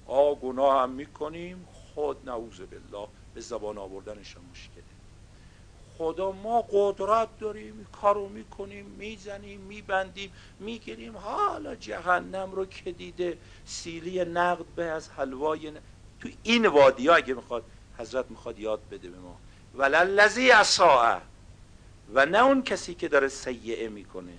آ 0.07 0.35
گناه 0.35 0.83
هم 0.83 0.91
می‌کنیم. 0.91 1.69
خود 1.73 2.29
نعوذ 2.29 2.61
بالله. 2.61 3.09
به 3.35 3.41
زبان 3.41 3.79
آوردنش 3.79 4.37
مشکله 4.53 4.74
خدا 5.97 6.33
ما 6.33 6.65
قدرت 6.71 7.39
داریم 7.39 7.87
کارو 7.93 8.29
می‌کنیم 8.29 8.87
می‌زنیم 8.87 9.61
میبندیم 9.61 10.33
می‌گیریم. 10.59 11.17
حالا 11.17 11.75
جهنم 11.75 12.53
رو 12.53 12.67
که 12.67 12.93
دیده 12.93 13.39
سیلی 13.65 14.25
نقد 14.25 14.67
به 14.77 14.85
از 14.85 15.11
حلوای 15.11 15.73
تو 16.21 16.29
این 16.43 16.67
وادی 16.67 17.09
ها 17.09 17.15
اگه 17.15 17.35
می‌خواد 17.35 17.65
حضرت 17.97 18.31
می‌خواد 18.31 18.59
یاد 18.59 18.89
بده 18.91 19.09
به 19.11 19.19
ما. 19.19 19.41
وللذی 19.75 20.51
اساء. 20.51 21.21
و 22.15 22.27
نه 22.27 22.45
اون 22.45 22.63
کسی 22.63 22.95
که 22.95 23.09
داره 23.09 23.29
سیعه 23.29 23.89
می‌کنه 23.89 24.39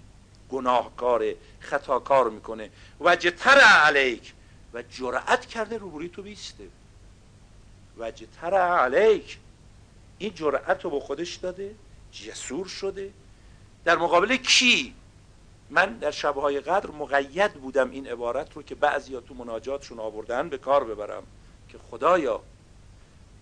گناهکار 0.49 1.33
خطاکار 1.59 2.29
می‌کنه. 2.29 2.71
و 2.99 3.15
جتر 3.15 3.59
علیک. 3.59 4.33
و 4.73 4.81
جرأت 4.81 5.45
کرده 5.45 5.77
روبروی 5.77 6.09
تو 6.09 6.21
بیسته. 6.21 6.67
و 7.97 8.11
جتر 8.11 8.53
علیک. 8.53 9.39
این 10.17 10.33
جرأت 10.33 10.85
رو 10.85 10.89
به 10.89 10.99
خودش 10.99 11.35
داده 11.35 11.75
جسور 12.11 12.67
شده. 12.67 13.11
در 13.85 13.97
مقابل 13.97 14.35
کی؟ 14.35 14.93
من 15.69 15.97
در 15.97 16.11
شبهای 16.11 16.59
قدر 16.59 16.91
مقید 16.91 17.53
بودم 17.53 17.91
این 17.91 18.07
عبارت 18.07 18.53
رو 18.53 18.63
که 18.63 18.75
بعضی 18.75 19.21
تو 19.27 19.33
مناجاتشون 19.33 19.99
آوردن 19.99 20.49
به 20.49 20.57
کار 20.57 20.83
ببرم. 20.83 21.23
که 21.69 21.77
خدایا 21.77 22.41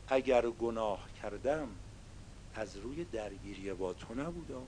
اگر 0.07 0.49
گناه 0.49 0.99
کردم 1.21 1.67
از 2.55 2.77
روی 2.77 3.03
درگیری 3.03 3.73
با 3.73 3.93
تو 3.93 4.13
نبودم 4.13 4.67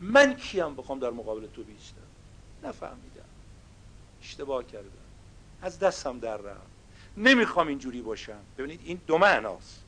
من 0.00 0.36
کیم 0.36 0.76
بخوام 0.76 0.98
در 0.98 1.10
مقابل 1.10 1.46
تو 1.46 1.62
بیستم؟ 1.62 1.96
نفهمیدم. 2.62 3.24
اشتباه 4.22 4.66
کردم. 4.66 4.88
از 5.62 5.78
دستم 5.78 6.18
در 6.18 6.36
رفت. 6.36 6.60
نمی‌خوام 7.16 7.68
اینجوری 7.68 8.02
باشم. 8.02 8.40
ببینید 8.58 8.80
این 8.84 9.00
دو 9.06 9.18
معناست. 9.18 9.80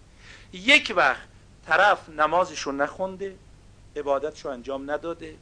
یک 0.53 0.93
وقت 0.97 1.29
طرف 1.67 2.09
نمازشو 2.09 2.73
نخونده 2.73 3.37
عبادتشو 3.97 4.49
انجام 4.49 4.91
نداده 4.91 5.37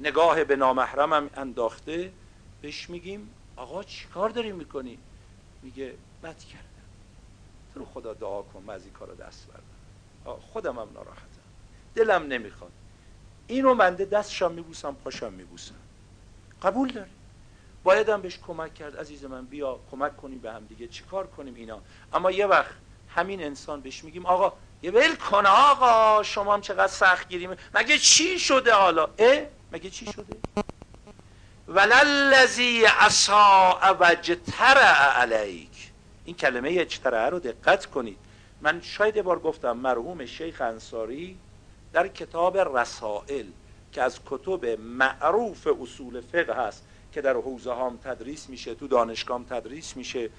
نگاه 0.00 0.44
به 0.44 0.56
نامحرمم 0.56 1.30
انداخته 1.34 2.12
بهش 2.60 2.90
میگیم 2.90 3.34
آقا 3.56 3.82
چیکار 3.82 4.30
داری 4.30 4.52
می‌کنی؟ 4.52 4.98
میگه 5.62 5.94
بد 6.22 6.38
کردم. 6.38 6.64
تو 7.74 7.80
رو 7.80 7.86
خدا 7.86 8.14
دعا 8.14 8.42
کن 8.42 8.62
من 8.62 8.74
از 8.74 8.84
این 8.84 8.92
کارو 8.92 9.14
دست 9.14 9.46
بردم. 9.46 10.40
خودم 10.40 10.78
هم 10.78 10.88
ناراحتم. 10.94 11.42
دلم 11.94 12.22
نمی‌خواد. 12.22 12.72
اینو 13.46 13.74
منده 13.74 14.04
دستشم 14.04 14.52
میبوسم 14.52 14.94
پاشم 14.94 15.32
میبوسم. 15.32 15.74
قبول 16.62 16.92
داری؟ 16.92 17.10
بایدم 17.84 18.20
بهش 18.20 18.38
کمک 18.38 18.74
کرد. 18.74 18.96
عزیز 18.96 19.24
من 19.24 19.46
بیا 19.46 19.80
کمک 19.90 20.16
کنیم 20.16 20.38
به 20.38 20.52
هم 20.52 20.66
دیگه. 20.66 20.88
چیکار 20.88 21.26
کنیم 21.26 21.54
اینا؟ 21.54 21.80
اما 22.12 22.30
یه 22.30 22.46
وقت 22.46 22.74
همین 23.08 23.42
انسان 23.42 23.80
بهش 23.80 24.04
میگیم 24.04 24.26
آقا 24.26 24.52
یه 24.82 24.90
ول 24.90 25.14
کن 25.14 25.46
آقا 25.46 26.22
شما 26.22 26.54
هم 26.54 26.60
چقدر 26.60 26.86
سخت 26.86 27.28
گیریم 27.28 27.50
مگه 27.74 27.98
چی 27.98 28.38
شده 28.38 28.72
حالا؟ 28.72 29.08
اه؟ 29.18 29.40
مگه 29.72 29.90
چی 29.90 30.06
شده؟ 30.06 30.36
وللذی 31.68 32.84
عصا 32.84 33.78
وجترع 34.00 35.20
علیک. 35.20 35.90
این 36.24 36.36
کلمه 36.36 36.74
اجترع 36.78 37.28
رو 37.28 37.38
دقت 37.38 37.86
کنید. 37.86 38.18
من 38.60 38.80
شاید 38.80 39.16
یه 39.16 39.22
بار 39.22 39.38
گفتم 39.38 39.72
مرحوم 39.72 40.26
شیخ 40.26 40.60
انصاری 40.60 41.38
در 41.92 42.08
کتاب 42.08 42.58
رسائل 42.58 43.46
که 43.92 44.02
از 44.02 44.20
کتب 44.26 44.66
معروف 44.80 45.68
اصول 45.82 46.20
فقه 46.20 46.54
هست 46.54 46.84
که 47.12 47.20
در 47.20 47.34
حوزه 47.34 47.72
هام 47.72 47.96
تدریس 48.04 48.48
میشه 48.48 48.74
تو 48.74 48.88
دانشگاه 48.88 49.44
تدریس 49.50 49.96
میشه. 49.96 50.30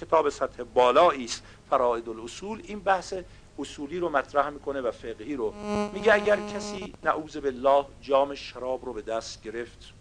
کتاب 0.00 0.28
سطح 0.28 0.62
بالایی 0.62 1.24
است 1.24 1.42
فرائد 1.70 2.08
الاصول 2.08 2.62
این 2.64 2.80
بحث 2.80 3.14
اصولی 3.58 3.98
رو 3.98 4.08
مطرح 4.08 4.48
می‌کنه 4.48 4.80
و 4.80 4.90
فقهی 4.90 5.36
رو. 5.36 5.54
میگه 5.92 6.14
اگر 6.14 6.36
کسی 6.54 6.94
نعوذ 7.02 7.36
بالله 7.36 7.84
جام 8.00 8.34
شراب 8.34 8.84
رو 8.84 8.92
به 8.92 9.02
دست 9.02 9.42
گرفت 9.42 9.92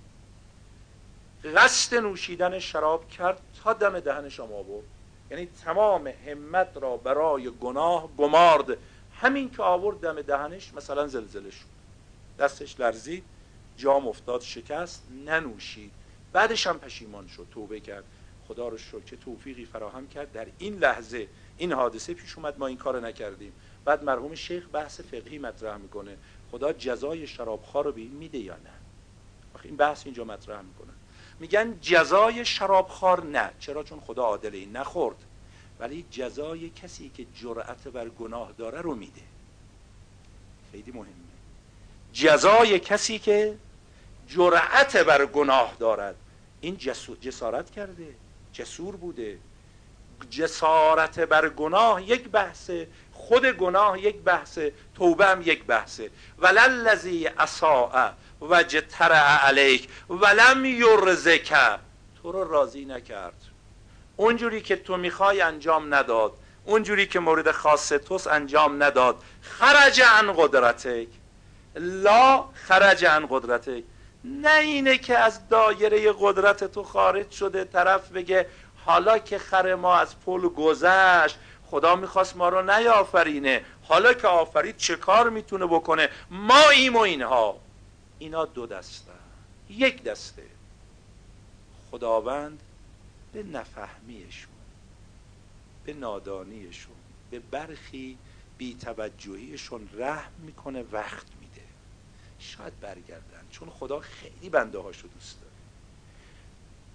قصد 1.56 1.96
نوشیدن 1.96 2.60
شراب 2.60 3.10
کرد 3.10 3.42
تا 3.64 3.74
دم 3.74 4.00
دهنش 4.00 4.40
آورد. 4.40 4.86
یعنی 5.32 5.46
تمام 5.46 6.08
همت 6.08 6.78
را 6.82 6.98
برای 6.98 7.50
گناه 7.50 8.10
گمارد. 8.18 8.78
همین 9.22 9.52
که 9.52 9.64
آورد 9.64 10.00
دم 10.00 10.22
دهنش 10.22 10.74
مثلا 10.74 11.08
زلزله 11.08 11.52
شد. 11.52 11.66
دستش 12.40 12.80
لرزید 12.80 13.24
جام 13.78 14.08
افتاد 14.08 14.42
شکست 14.42 15.04
ننوشید. 15.26 15.92
بعدش 16.34 16.68
هم 16.68 16.80
پشیمان 16.80 17.28
شد 17.28 17.48
توبه 17.52 17.80
کرد. 17.80 18.04
خدا 18.48 18.68
رو 18.68 18.78
شکر 18.78 19.00
که 19.00 19.16
توفیقی 19.16 19.66
فراهم 19.66 20.08
کرد. 20.08 20.32
در 20.32 20.48
این 20.58 20.78
لحظه 20.78 21.28
این 21.58 21.72
حادثه 21.72 22.14
پیش 22.14 22.38
اومد 22.38 22.60
ما 22.60 22.68
این 22.68 22.78
کار 22.78 23.00
نکردیم. 23.00 23.54
بعد 23.86 24.04
مرحوم 24.04 24.36
شیخ 24.36 24.64
بحث 24.74 25.02
فقهی 25.02 25.38
مطرح 25.38 25.78
می‌کنه. 25.78 26.18
خدا 26.52 26.74
جزای 26.74 27.28
شرابخوار 27.28 27.86
رو 27.86 27.92
به 27.92 28.02
این 28.02 28.12
میده 28.12 28.38
یا 28.38 28.54
نه؟ 28.54 28.74
این 29.64 29.76
بحث 29.76 30.06
اینجا 30.06 30.24
مطرح 30.24 30.62
می‌کنه. 30.62 30.94
میگن 31.40 31.80
جزای 31.82 32.46
شرابخوار 32.46 33.24
نه. 33.26 33.52
چرا؟ 33.60 33.84
چون 33.84 34.00
خدا 34.00 34.24
عادل 34.24 34.56
این 34.56 34.78
نخورد. 34.78 35.16
ولی 35.80 36.06
جزای 36.12 36.70
کسی 36.70 37.12
که 37.16 37.26
جرأت 37.36 37.88
بر 37.88 38.10
گناه 38.10 38.52
داره 38.58 38.82
رو 38.82 38.96
میده. 38.96 39.22
خیلی 40.72 40.92
مهمه. 40.92 41.14
جزای 42.14 42.80
کسی 42.80 43.20
که 43.20 43.58
جرأت 44.28 44.98
بر 44.98 45.26
گناه 45.26 45.76
دارد. 45.80 46.16
این 46.62 46.78
جسارت 47.22 47.72
کرده. 47.72 48.16
جسور 48.54 48.96
بوده. 48.96 49.38
جسارت 50.30 51.20
بر 51.20 51.50
گناه 51.50 52.04
یک 52.04 52.30
بحثه 52.30 52.88
خود 53.14 53.46
گناه 53.46 54.00
یک 54.00 54.16
بحثه 54.16 54.74
توبه 54.96 55.26
هم 55.26 55.42
یک 55.42 55.64
بحثه 55.64 56.10
وللذی 56.40 57.28
اساء 57.28 58.12
و 58.42 58.64
جترع 58.64 59.46
علیک 59.48 59.90
ولم 60.10 60.66
یرزک. 60.66 61.58
تو 62.22 62.32
رو 62.32 62.52
راضی 62.52 62.86
نکرد. 62.86 63.42
اونجوری 64.16 64.62
که 64.62 64.76
تو 64.76 64.98
می‌خوای 64.98 65.42
انجام 65.42 65.94
نداد. 65.94 66.34
اونجوری 66.66 67.06
که 67.06 67.20
مورد 67.20 67.52
خاص 67.52 67.90
توس 67.90 68.28
انجام 68.28 68.84
نداد. 68.84 69.16
خرج 69.42 70.02
عن 70.02 70.34
قدرتک. 70.34 71.08
لا 71.76 72.46
خرج 72.54 73.06
عن 73.06 73.28
قدرتک. 73.30 73.84
نه 74.24 74.60
اینه 74.60 74.98
که 74.98 75.18
از 75.18 75.48
دایره 75.50 76.14
قدرت 76.20 76.64
تو 76.64 76.84
خارج 76.84 77.32
شده 77.32 77.64
طرف 77.64 78.12
بگه 78.12 78.46
حالا 78.88 79.20
که 79.20 79.38
خر 79.38 79.76
ما 79.76 79.96
از 79.96 80.20
پل 80.20 80.42
گذشت 80.42 81.38
خدا 81.66 81.96
می‌خواست 81.96 82.36
ما 82.36 82.50
رو 82.50 82.62
نیافرینه. 82.62 83.66
حالا 83.84 84.14
که 84.14 84.28
آفرید 84.28 84.78
چه 84.78 84.96
کار 84.96 85.30
می‌تونه 85.30 85.66
بکنه؟ 85.66 86.10
ما 86.30 86.70
ایم 86.70 86.96
و 86.96 87.00
اینها. 87.00 87.60
اینا 88.20 88.46
دو 88.46 88.68
دسته. 88.68 89.12
یک 89.70 90.04
دسته. 90.04 90.44
خداوند 91.92 92.60
به 93.34 93.44
نفهمیشون 93.44 94.54
به 95.86 95.94
نادانیشون 95.94 96.96
به 97.32 97.40
برخی 97.40 98.18
بیتوجهیشون 98.58 99.90
رحم 99.94 100.32
می‌کنه 100.38 100.84
وقت 100.92 101.26
میده. 101.42 101.68
شاید 102.40 102.80
برگردن 102.80 103.48
چون 103.52 103.70
خدا 103.70 104.00
خیلی 104.00 104.50
بنده 104.50 104.80
هاشو 104.80 105.08
دوست 105.08 105.42
داره. 105.42 105.47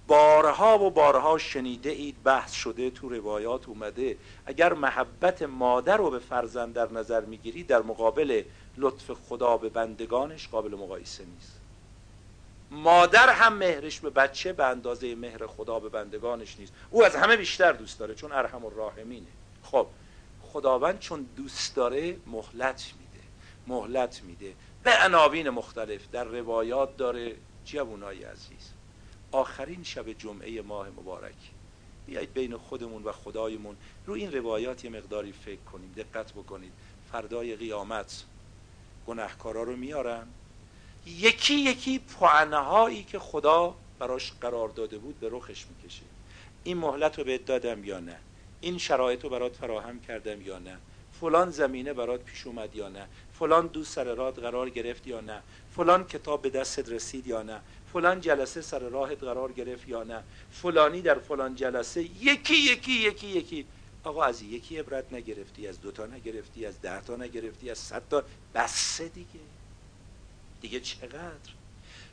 بارها 0.07 0.78
و 0.78 0.90
بارها 0.90 1.38
شنیده 1.38 1.90
اید 1.90 2.22
بحث 2.22 2.53
شده 2.53 2.90
تو 2.90 3.09
روایات 3.09 3.68
اومده. 3.68 4.16
اگر 4.46 4.72
محبت 4.72 5.42
مادر 5.42 5.96
رو 5.96 6.11
به 6.11 6.18
فرزند 6.18 6.74
در 6.74 6.92
نظر 6.92 7.24
می‌گیری 7.24 7.64
در 7.64 7.82
مقابل 7.82 8.42
لطف 8.76 9.11
خدا 9.11 9.57
به 9.57 9.68
بندگانش 9.68 10.48
قابل 10.48 10.74
مقایسه 10.74 11.24
نیست. 11.24 11.61
مادر 12.70 13.28
هم 13.28 13.53
مهرش 13.53 14.00
به 14.00 14.11
بچه 14.11 14.53
به 14.53 14.64
اندازه 14.66 15.14
مهر 15.14 15.46
خدا 15.46 15.80
به 15.80 15.88
بندگانش 15.88 16.59
نیست. 16.59 16.72
او 16.90 17.05
از 17.05 17.16
همه 17.16 17.36
بیشتر 17.36 17.72
دوست 17.72 17.98
داره 17.98 18.14
چون 18.14 18.32
ارحم 18.32 18.64
الراحمینه. 18.64 19.26
خب 19.62 19.86
خداوند 20.42 20.98
چون 20.98 21.26
دوست 21.36 21.76
داره 21.76 22.16
مهلت 22.26 22.92
میده. 22.98 23.24
مهلت 23.66 24.22
میده. 24.22 24.55
به 24.82 24.90
عناوین 25.05 25.50
مختلف 25.50 26.00
در 26.12 26.24
روایات 26.24 26.96
داره. 26.96 27.36
جوانای 27.64 28.24
عزیز. 28.24 28.72
آخرین 29.33 29.85
شب 29.85 30.12
جمعه 30.12 30.62
ماه 30.62 30.89
مبارک. 30.89 31.35
بیایید 32.07 32.35
بین 32.35 32.57
خودمون 32.57 33.03
و 33.03 33.12
خدایمون 33.12 33.76
رو 34.07 34.14
این 34.14 34.33
روایات 34.33 34.85
یه 34.85 34.91
مقداری 34.91 35.33
فکر 35.33 35.61
کنیم 35.61 35.93
دقت 35.97 36.33
بکنید. 36.33 36.72
فردای 37.12 37.57
قیامت 37.57 38.24
گناهکارا 39.07 39.62
رو 39.62 39.76
میارن. 39.76 40.26
یکی 41.07 41.55
یکی 41.55 41.99
پعنه 41.99 42.57
هایی 42.57 43.03
که 43.03 43.18
خدا 43.18 43.74
براش 43.99 44.33
قرار 44.41 44.68
داده 44.68 44.99
بود 44.99 45.20
به 45.20 45.28
رخش 45.33 45.66
می‌کشه. 45.66 46.03
این 46.64 46.78
مهلت 46.78 47.18
رو 47.18 47.24
بهت 47.24 47.45
دادم 47.45 47.85
یا 47.85 48.01
نه؟ 48.01 48.16
این 48.61 48.78
شرایط 48.78 49.24
رو 49.24 49.30
برات 49.30 49.57
فراهم 49.57 50.01
کردم 50.01 50.43
یا 50.43 50.59
نه؟ 50.59 50.76
فلان 51.20 51.51
زمینه 51.51 51.93
برات 51.93 52.20
پیش 52.20 52.47
اومد 52.47 52.76
یا 52.76 52.89
نه؟ 52.89 53.07
فلان 53.39 53.66
دوست 53.66 53.93
سر 53.93 54.14
راد 54.14 54.41
قرار 54.41 54.70
گرفت 54.70 55.07
یا 55.07 55.20
نه؟ 55.20 55.43
فلان 55.76 56.07
کتاب 56.07 56.43
به 56.43 56.51
دستت 56.51 56.89
رسید 56.89 57.26
یا 57.26 57.43
نه؟ 57.43 57.61
فلان 57.93 58.20
جلسه 58.20 58.62
سر 58.62 58.78
راهت 58.78 59.22
قرار 59.22 59.53
گرفت 59.53 59.88
یا 59.88 60.03
نه؟ 60.03 60.22
فلانی 60.51 61.03
در 61.03 61.18
فلان 61.18 61.55
جلسه 61.55 62.03
یکی 62.03 62.55
یکی 62.55 62.93
یکی 62.93 63.26
یکی. 63.26 63.66
آقا 64.05 64.24
از 64.24 64.43
یکی 64.43 64.78
عبرت 64.78 65.12
نگرفتی 65.12 65.68
از 65.68 65.80
دوتا 65.80 66.07
نگرفتی 66.07 66.66
از 66.66 66.80
ده 66.80 67.01
تا 67.01 67.16
نگرفتی 67.16 67.70
از 67.70 67.78
صد 67.78 68.03
تا. 68.11 68.22
بسه 68.55 69.09
دیگه. 69.09 69.40
دیگه 70.61 70.80
چقدر؟ 70.80 71.53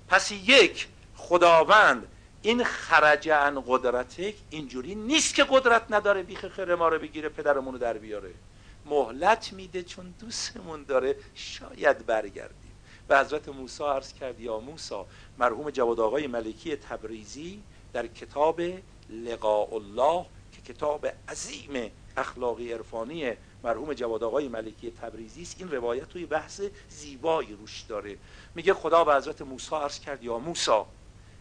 پس 0.08 0.32
یک 0.32 0.88
خداوند 1.16 2.08
این 2.42 2.64
خرج 2.64 3.30
عن 3.30 3.64
قدرتک 3.68 4.36
اینجوری 4.50 4.96
نیست 4.96 5.36
که 5.36 5.46
قدرت 5.50 5.86
نداره 5.90 6.24
بیخ 6.24 6.48
خیر 6.48 6.76
ما 6.76 6.88
رو 6.88 7.00
بگیره 7.00 7.30
پدرمون 7.30 7.74
رو 7.74 7.80
در 7.80 7.98
بیاره. 7.98 8.34
مهلت 8.86 9.54
میده 9.54 9.84
چون 9.84 10.14
دوستمون 10.20 10.84
داره. 10.84 11.16
شاید 11.36 12.06
برگردیم 12.06 12.59
و 13.10 13.20
حضرت 13.20 13.50
موسی 13.50 13.84
عرض 13.84 14.14
کرد 14.14 14.40
یا 14.40 14.60
موسی 14.60 15.04
مرحوم 15.38 15.70
جواد 15.70 16.00
آقای 16.00 16.28
ملکی 16.28 16.76
تبریزی 16.76 17.64
در 17.94 18.08
کتاب 18.08 18.62
لقاء 19.10 19.74
الله 19.74 20.26
که 20.52 20.74
کتاب 20.74 21.08
عظیم 21.30 21.92
اخلاقی 22.18 22.74
عرفانی 22.74 23.34
مرحوم 23.64 23.94
جواد 23.94 24.24
آقای 24.24 24.48
ملکی 24.48 24.92
تبریزی 24.92 25.42
است. 25.42 25.56
این 25.60 25.72
روایت 25.72 26.10
توی 26.10 26.26
بحث 26.26 26.62
زیبایی 26.90 27.54
روش 27.54 27.82
داره. 27.82 28.18
میگه 28.56 28.74
خدا 28.74 29.04
به 29.04 29.16
حضرت 29.16 29.42
موسی 29.42 29.76
عرض 29.76 30.00
کرد 30.00 30.24
یا 30.24 30.38
موسی 30.38 30.72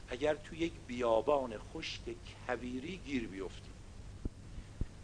اگر 0.09 0.35
تو 0.35 0.55
یک 0.55 0.73
بیابان 0.87 1.55
خشک 1.59 2.01
کبیری 2.49 2.97
گیر 2.97 3.29
بیفتی 3.29 3.71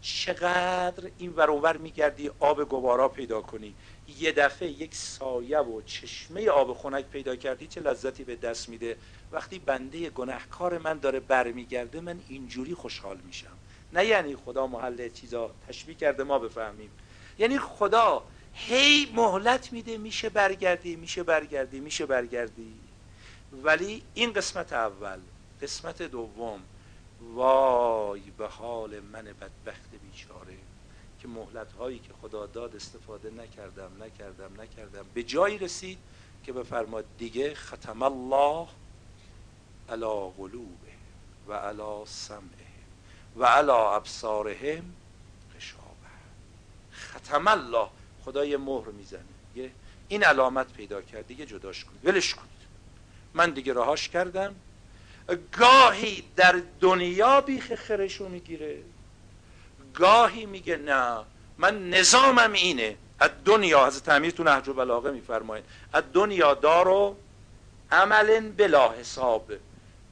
چقدر 0.00 1.10
این 1.18 1.32
ورانور 1.32 1.76
میگردی 1.76 2.30
آب 2.40 2.64
گوارا 2.64 3.08
پیدا 3.08 3.40
کنی؟ 3.40 3.74
یه 4.08 4.32
دفعه 4.32 4.68
یک 4.68 4.94
سایه 4.94 5.58
و 5.58 5.82
چشمه 5.82 6.48
آب 6.48 6.74
خنک 6.78 7.04
پیدا 7.04 7.36
کردی 7.36 7.66
چه 7.66 7.80
لذتی 7.80 8.24
به 8.24 8.36
دست 8.36 8.68
میده. 8.68 8.96
وقتی 9.32 9.58
بنده 9.58 10.10
گناهکار 10.10 10.78
من 10.78 10.98
داره 10.98 11.20
برمیگرده 11.20 12.00
من 12.00 12.20
اینجوری 12.28 12.74
خوشحال 12.74 13.18
میشم. 13.26 13.56
نه 13.92 14.06
یعنی 14.06 14.36
خدا 14.36 14.66
محل 14.66 15.08
چیزا 15.08 15.50
تشبیه 15.68 15.94
کرده 15.94 16.24
ما 16.24 16.38
بفهمیم. 16.38 16.90
یعنی 17.38 17.58
خدا 17.58 18.22
هی 18.54 19.12
مهلت 19.14 19.72
میده 19.72 19.98
میشه 19.98 20.28
برگردی 20.28 20.96
میشه 20.96 21.22
برگردی 21.22 21.80
میشه 21.80 22.06
برگردی. 22.06 22.74
ولی 23.62 24.02
این 24.14 24.32
قسمت 24.32 24.72
اول 24.72 25.18
قسمت 25.62 26.02
دوم 26.02 26.60
وای 27.34 28.20
به 28.38 28.46
حال 28.46 29.00
من 29.00 29.22
بدبخت 29.22 29.90
بیچاره. 30.02 30.43
که 31.24 31.28
مهلت 31.28 31.72
هایی 31.72 31.98
که 31.98 32.12
خدا 32.22 32.46
داد 32.46 32.76
استفاده 32.76 33.30
نکردم 33.30 34.02
نکردم 34.02 34.60
نکردم. 34.60 35.06
به 35.14 35.22
جایی 35.22 35.58
رسید 35.58 35.98
که 36.42 36.52
بفرماد 36.52 37.04
دیگه 37.18 37.54
ختم 37.54 38.02
الله 38.02 38.68
علا 39.88 40.28
قلوبه 40.28 40.92
و 41.48 41.52
علا 41.52 42.04
سمعه 42.04 42.74
و 43.36 43.44
علا 43.44 43.96
ابصارهم 43.96 44.94
غشابه 45.56 46.10
ختم 46.94 47.48
الله. 47.48 47.88
خدا 48.24 48.44
یه 48.44 48.56
مهر 48.56 48.88
می‌زنه. 48.88 49.70
این 50.08 50.24
علامت 50.24 50.72
پیدا 50.72 51.02
کرد. 51.02 51.26
دیگه 51.26 51.46
جداش 51.46 51.84
کنید. 51.84 52.06
ولش 52.06 52.34
کنید. 52.34 52.50
من 53.34 53.50
دیگه 53.50 53.74
رهاش 53.74 54.08
کردم. 54.08 54.54
گاهی 55.52 56.24
در 56.36 56.62
دنیا 56.80 57.40
بیخ 57.40 57.74
خرشو 57.74 58.28
می‌گیره. 58.28 58.82
گاهی 59.94 60.46
میگه 60.46 60.76
نه. 60.76 61.24
من 61.58 61.90
نظامم 61.90 62.52
اینه. 62.52 62.96
از 63.18 63.30
دنیا 63.44 63.86
از 63.86 64.02
تعمیر 64.02 64.30
تو 64.30 64.44
نهج 64.44 64.68
و 64.68 64.74
بلاغه 64.74 65.10
میفرمایید 65.10 65.64
از 65.92 66.04
دنیا 66.12 66.54
دارو 66.54 67.16
عمل 67.92 68.40
بلا 68.40 68.92
حساب. 68.92 69.52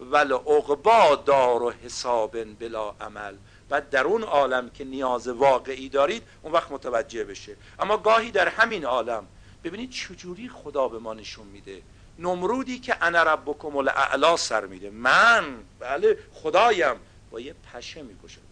ول 0.00 0.32
عقبا 0.32 1.16
دار 1.26 1.62
و 1.62 1.70
حساب 1.70 2.58
بلا 2.58 2.94
عمل. 3.00 3.34
و 3.70 3.80
در 3.90 4.04
اون 4.04 4.22
عالم 4.22 4.70
که 4.70 4.84
نیاز 4.84 5.28
واقعی 5.28 5.88
دارید 5.88 6.22
اون 6.42 6.52
وقت 6.52 6.72
متوجه 6.72 7.24
بشه. 7.24 7.56
اما 7.78 7.96
گاهی 7.96 8.30
در 8.30 8.48
همین 8.48 8.84
عالم 8.84 9.26
ببینید 9.64 9.90
چجوری 9.90 10.48
خدا 10.48 10.88
به 10.88 10.98
ما 10.98 11.14
نشون 11.14 11.46
میده. 11.46 11.82
نمرودی 12.18 12.78
که 12.78 12.96
انا 13.00 13.22
ربکم 13.22 13.76
الاعلا 13.76 14.36
سر 14.36 14.66
میده. 14.66 14.90
من 14.90 15.44
بله 15.80 16.18
خدایم. 16.34 16.96
با 17.30 17.40
یه 17.40 17.54
پشه 17.72 18.02
میکشدش 18.02 18.51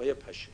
با 0.00 0.06
یه 0.06 0.14
پشه. 0.14 0.48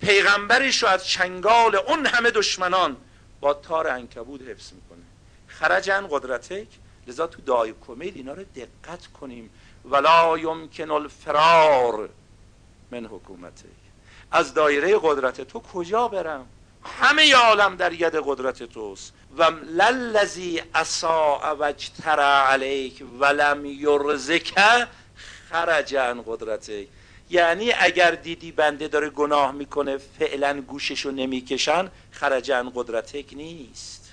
پیغمبرش 0.00 0.82
رو 0.82 0.88
از 0.88 1.06
چنگال 1.06 1.76
اون 1.76 2.06
همه 2.06 2.30
دشمنان 2.30 2.96
با 3.40 3.54
تار 3.54 3.88
انکبود 3.88 4.48
حفظ 4.48 4.72
می‌کنه. 4.72 5.04
خرجن 5.46 6.06
قدرتک 6.10 6.66
لذا 7.06 7.26
تو 7.26 7.42
دعای 7.42 7.74
کمیل 7.86 8.12
اینا 8.14 8.32
رو 8.32 8.44
دقت 8.44 9.06
کنیم. 9.06 9.50
ولا 9.84 10.38
یمکن 10.38 10.90
الفرار 10.90 12.08
من 12.90 13.06
حکومتک. 13.06 13.64
از 14.32 14.54
دایره 14.54 14.98
قدرت 15.02 15.40
تو 15.40 15.60
کجا 15.60 16.08
برم؟ 16.08 16.46
همه 16.84 17.34
عالم 17.34 17.76
در 17.76 17.92
ید 17.92 18.14
قدرت 18.24 18.62
توست. 18.62 19.12
و 19.36 19.44
للذی 19.50 20.62
اساء 20.74 21.56
وجتر 21.58 22.20
علیک 22.20 23.04
ولم 23.20 23.66
یرزک 23.66 24.54
خرج 25.50 25.94
عن 25.94 26.22
قدرتک. 26.26 26.88
یعنی 27.30 27.72
اگر 27.78 28.10
دیدی 28.10 28.52
بنده 28.52 28.88
داره 28.88 29.10
گناه 29.10 29.52
می‌کنه 29.52 29.96
فعلا 29.96 30.60
گوششو 30.60 31.10
نمی‌کشن 31.10 31.90
خرج 32.10 32.50
عن 32.50 32.72
قدرتک 32.74 33.26
نیست. 33.32 34.10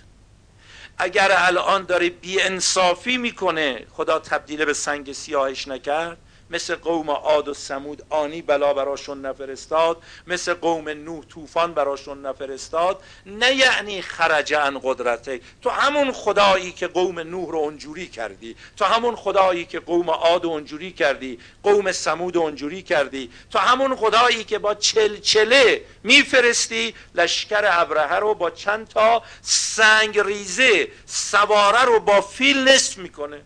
اگر 0.98 1.32
الان 1.32 1.86
داره 1.86 2.10
بی 2.10 2.42
انصافی 2.42 3.18
می‌کنه 3.18 3.88
خدا 3.92 4.20
تبدیل 4.20 4.66
به 4.66 4.74
سنگ 4.74 5.12
سیاهش 5.12 5.68
نکرد 5.68 6.18
مثل 6.50 6.76
قوم 6.76 7.10
عاد 7.10 7.48
و 7.48 7.54
سمود 7.54 8.04
آنی 8.10 8.42
بلا 8.42 8.74
براشون 8.74 9.26
نفرستاد 9.26 10.04
مثل 10.28 10.54
قوم 10.54 10.90
نوح 10.90 11.26
طوفان 11.26 11.74
براشون 11.74 12.26
نفرستاد. 12.26 13.04
نه 13.26 13.56
یعنی 13.56 14.02
خرج 14.02 14.54
عن 14.54 14.80
قدرته. 14.84 15.42
تو 15.62 15.70
همون 15.70 16.12
خدایی 16.12 16.72
که 16.72 16.88
قوم 16.88 17.20
نوح 17.20 17.52
رو 17.52 17.58
اونجوری 17.58 18.08
کردی 18.08 18.56
تو 18.78 18.86
همون 18.86 19.16
خدایی 19.16 19.66
که 19.66 19.80
قوم 19.80 20.10
عاد 20.10 20.46
اونجوری 20.46 20.92
کردی 20.92 21.40
قوم 21.64 21.92
سمود 21.92 22.38
اونجوری 22.38 22.82
کردی 22.82 23.32
تو 23.52 23.60
همون 23.60 23.96
خدایی 23.96 24.44
که 24.44 24.60
با 24.60 24.76
چلچله 24.76 25.86
میفرستی 26.04 26.96
لشکر 27.16 27.62
ابرهه 27.66 28.16
رو 28.16 28.34
با 28.34 28.50
چند 28.50 28.88
تا 28.88 29.24
سنگ 29.42 30.20
ریزه 30.20 30.88
سواره 31.06 31.86
رو 31.86 32.00
با 32.00 32.22
فیل 32.22 32.68
نصف 32.68 32.98
می‌کنه. 32.98 33.42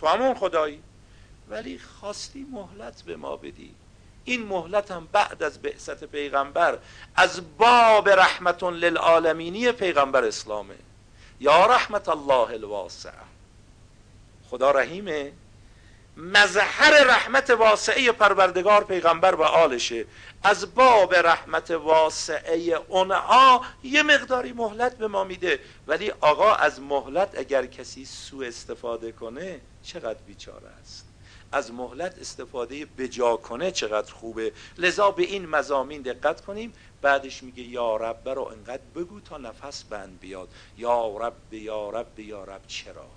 تو 0.00 0.06
همون 0.06 0.34
خدایی. 0.34 0.82
ولی 1.52 1.78
خواستی 1.78 2.46
مهلت 2.52 3.02
به 3.02 3.16
ما 3.16 3.36
بدی. 3.36 3.74
این 4.24 4.46
مهلت 4.46 4.90
هم 4.90 5.08
بعد 5.12 5.42
از 5.42 5.62
بعثت 5.62 6.04
پیغمبر 6.04 6.78
از 7.16 7.56
باب 7.58 8.08
رحمت 8.08 8.62
للعالمینی 8.62 9.72
پیغمبر 9.72 10.24
اسلامه. 10.24 10.74
یا 11.40 11.66
رحمت 11.66 12.08
الله 12.08 12.50
الواسع. 12.52 13.10
خدا 14.50 14.70
رحیمه. 14.70 15.32
مظهر 16.16 17.04
رحمت 17.04 17.50
واسعه 17.50 18.12
پروردگار 18.12 18.84
پیغمبر 18.84 19.34
و 19.34 19.42
آلشه. 19.42 20.04
از 20.42 20.74
باب 20.74 21.14
رحمت 21.14 21.70
واسعه 21.70 22.80
اونها 22.88 23.64
یه 23.82 24.02
مقداری 24.02 24.52
مهلت 24.52 24.98
به 24.98 25.08
ما 25.08 25.24
میده. 25.24 25.60
ولی 25.86 26.10
آقا 26.20 26.54
از 26.54 26.80
مهلت 26.80 27.38
اگر 27.38 27.66
کسی 27.66 28.04
سوء 28.04 28.46
استفاده 28.46 29.12
کنه 29.12 29.60
چقدر 29.82 30.20
بیچاره 30.26 30.68
است؟ 30.82 31.11
از 31.52 31.72
مهلت 31.72 32.18
استفاده 32.18 32.86
بجا 32.98 33.36
کنه 33.36 33.70
چقدر 33.70 34.12
خوبه. 34.12 34.52
لذا 34.78 35.10
به 35.10 35.22
این 35.22 35.46
مزامین 35.46 36.02
دقت 36.02 36.40
کنیم. 36.40 36.72
بعدش 37.02 37.42
میگه 37.42 37.62
یا 37.62 37.96
رب 37.96 38.28
رو 38.28 38.42
انقدر 38.42 38.82
بگو 38.94 39.20
تا 39.20 39.38
نفس 39.38 39.84
بند 39.84 40.20
بیاد. 40.20 40.48
یا 40.78 41.16
رب 41.16 41.52
یا 41.52 41.90
رب 41.90 42.18
یا 42.18 42.44
رب 42.44 42.60
چرا؟ 42.66 43.08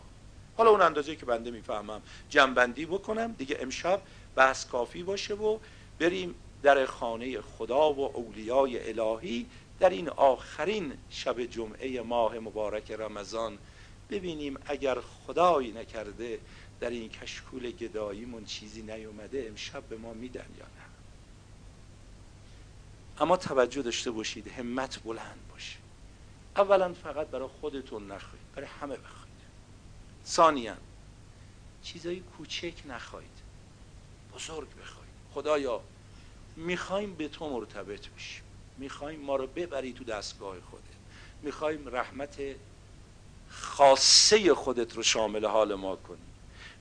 حالا 0.57 0.69
اون 0.69 0.81
اندازه 0.81 1.15
که 1.15 1.25
بنده 1.25 1.51
می‌فهمم 1.51 2.01
جنبندی 2.29 2.85
بکنم. 2.85 3.31
دیگه 3.37 3.57
امشب 3.59 4.01
بحث 4.35 4.65
کافی 4.65 5.03
باشه 5.03 5.33
و 5.33 5.59
بریم 5.99 6.35
در 6.63 6.85
خانه 6.85 7.41
خدا 7.41 7.93
و 7.93 8.17
اولیای 8.17 8.99
الهی 8.99 9.45
در 9.79 9.89
این 9.89 10.09
آخرین 10.09 10.93
شب 11.09 11.41
جمعه 11.41 12.01
ماه 12.01 12.39
مبارک 12.39 12.91
رمضان. 12.91 13.57
ببینیم 14.09 14.57
اگر 14.65 14.97
خدایی 15.01 15.71
نکرده 15.71 16.39
در 16.79 16.89
این 16.89 17.09
کشکول 17.09 17.71
گداییمون 17.71 18.45
چیزی 18.45 18.81
نیومده 18.81 19.45
امشب 19.47 19.83
به 19.83 19.97
ما 19.97 20.13
میدن 20.13 20.45
یا 20.59 20.65
نه؟ 20.65 20.85
اما 23.17 23.37
توجه 23.37 23.81
داشته 23.81 24.11
باشید 24.11 24.47
همت 24.47 25.03
بلند 25.03 25.39
باشه. 25.49 25.77
اولا 26.55 26.93
فقط 26.93 27.27
برای 27.27 27.47
خودتون 27.47 28.11
نخواهید 28.11 28.51
برای 28.55 28.67
همه 28.81 28.97
بخواید 28.97 29.25
ثانیا 30.25 30.77
چیزای 31.83 32.19
کوچک 32.19 32.73
نخواهید 32.85 33.37
بزرگ 34.35 34.67
بخواید 34.69 35.09
خدایا 35.33 35.81
می‌خوایم 36.55 37.15
به 37.15 37.27
تو 37.27 37.49
مرتبط 37.49 38.07
بشیم. 38.07 38.43
می‌خوایم 38.77 39.19
ما 39.19 39.35
رو 39.35 39.47
ببری 39.47 39.93
تو 39.93 40.03
دستگاه 40.03 40.61
خودت. 40.61 40.83
می‌خوایم 41.41 41.95
رحمت 41.95 42.41
خاصه 43.49 44.53
خودت 44.53 44.95
رو 44.95 45.03
شامل 45.03 45.45
حال 45.45 45.75
ما 45.75 45.95
کنی 45.95 46.17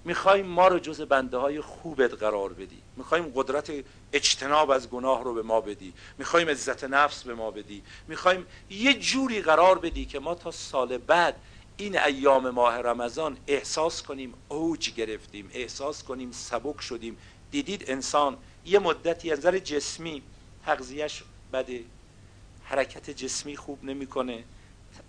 می‌خوایم 0.05 0.47
ما 0.47 0.69
رو 0.69 0.79
جز 0.79 1.01
بنده 1.01 1.37
های 1.37 1.61
خوبت 1.61 2.15
قرار 2.15 2.53
بدی. 2.53 2.83
می‌خوایم 2.97 3.33
قدرت 3.35 3.73
اجتناب 4.13 4.71
از 4.71 4.91
گناه 4.91 5.25
رو 5.25 5.35
به 5.35 5.43
ما 5.43 5.61
بدی. 5.61 5.95
می‌خوایم 6.19 6.49
عزت 6.49 6.85
نفس 6.85 7.23
به 7.23 7.35
ما 7.35 7.51
بدی. 7.51 7.83
می‌خوایم 8.09 8.47
یه 8.71 8.95
جوری 8.95 9.43
قرار 9.43 9.79
بدی 9.79 10.05
که 10.05 10.19
ما 10.19 10.35
تا 10.35 10.51
سال 10.51 10.99
بعد 10.99 11.37
این 11.77 11.99
ایام 11.99 12.51
ماه 12.51 12.79
رمضان 12.79 13.39
احساس 13.47 14.03
کنیم 14.03 14.35
اوج 14.49 14.95
گرفتیم 14.95 15.51
احساس 15.53 16.03
کنیم 16.03 16.33
سبک 16.33 16.81
شدیم. 16.81 17.19
دیدید 17.51 17.85
انسان 17.91 18.39
یه 18.65 18.79
مدتی 18.79 19.33
از 19.33 19.39
نظر 19.39 19.59
جسمی 19.59 20.23
تغذیهش 20.65 21.23
بده. 21.53 21.85
حرکت 22.63 23.11
جسمی 23.11 23.57
خوب 23.57 23.85
نمی‌کنه. 23.85 24.45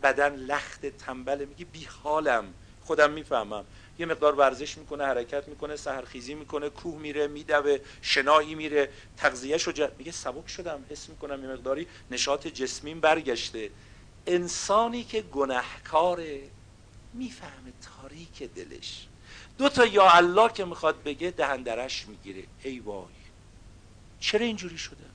بدن 0.03 0.35
لخت 0.35 0.85
تنبله 0.85 1.45
میگه 1.45 1.65
بی 1.65 1.83
حالم 2.03 2.53
خودم 2.81 3.11
می‌فهمم. 3.11 3.65
یه 3.99 4.05
مقدار 4.05 4.35
ورزش 4.35 4.77
می‌کنه 4.77 5.05
حرکت 5.05 5.47
می‌کنه 5.47 5.75
سهرخیزی 5.75 6.33
می‌کنه 6.33 6.69
کوه 6.69 6.97
میره 6.97 7.27
میدوه 7.27 7.77
شنایی 8.01 8.55
میره 8.55 8.89
تغذیهشو 9.17 9.71
جد... 9.71 9.93
میگه 9.97 10.11
سبک 10.11 10.47
شدم 10.47 10.85
حس 10.89 11.09
می‌کنم 11.09 11.43
یه 11.43 11.49
مقداری 11.49 11.87
نشاط 12.11 12.47
جسمیم 12.47 12.99
برگشته. 12.99 13.71
انسانی 14.27 15.03
که 15.03 15.21
گناهکاره 15.21 16.41
می‌فهمه 17.13 17.73
تاریک 17.81 18.43
دلش. 18.43 19.07
دو 19.57 19.69
تا 19.69 19.85
یا 19.85 20.09
الله 20.09 20.49
که 20.53 20.65
می‌خواد 20.65 21.03
بگه 21.03 21.31
دهندرش 21.31 22.07
می‌گیره. 22.07 22.43
ای 22.63 22.79
وای 22.79 23.05
چرا 24.19 24.45
اینجوری 24.45 24.77
شده؟ 24.77 25.05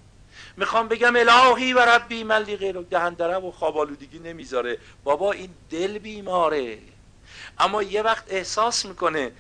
می‌خوام 0.57 0.89
بگم 0.89 1.17
الهی 1.17 1.73
و 1.73 1.79
ربی 1.79 2.25
من 2.25 2.43
لی 2.43 2.57
غیر 2.57 2.81
دهندره 2.81 3.37
و 3.37 3.51
خوابالودگی 3.51 4.19
نمی‌ذاره. 4.19 4.79
بابا 5.05 5.33
این 5.33 5.55
دل 5.71 5.99
بیماره. 5.99 6.79
اما 7.61 7.83
یه 7.83 8.03
وقت 8.03 8.25
احساس 8.29 8.87
می‌کنه. 8.87 9.33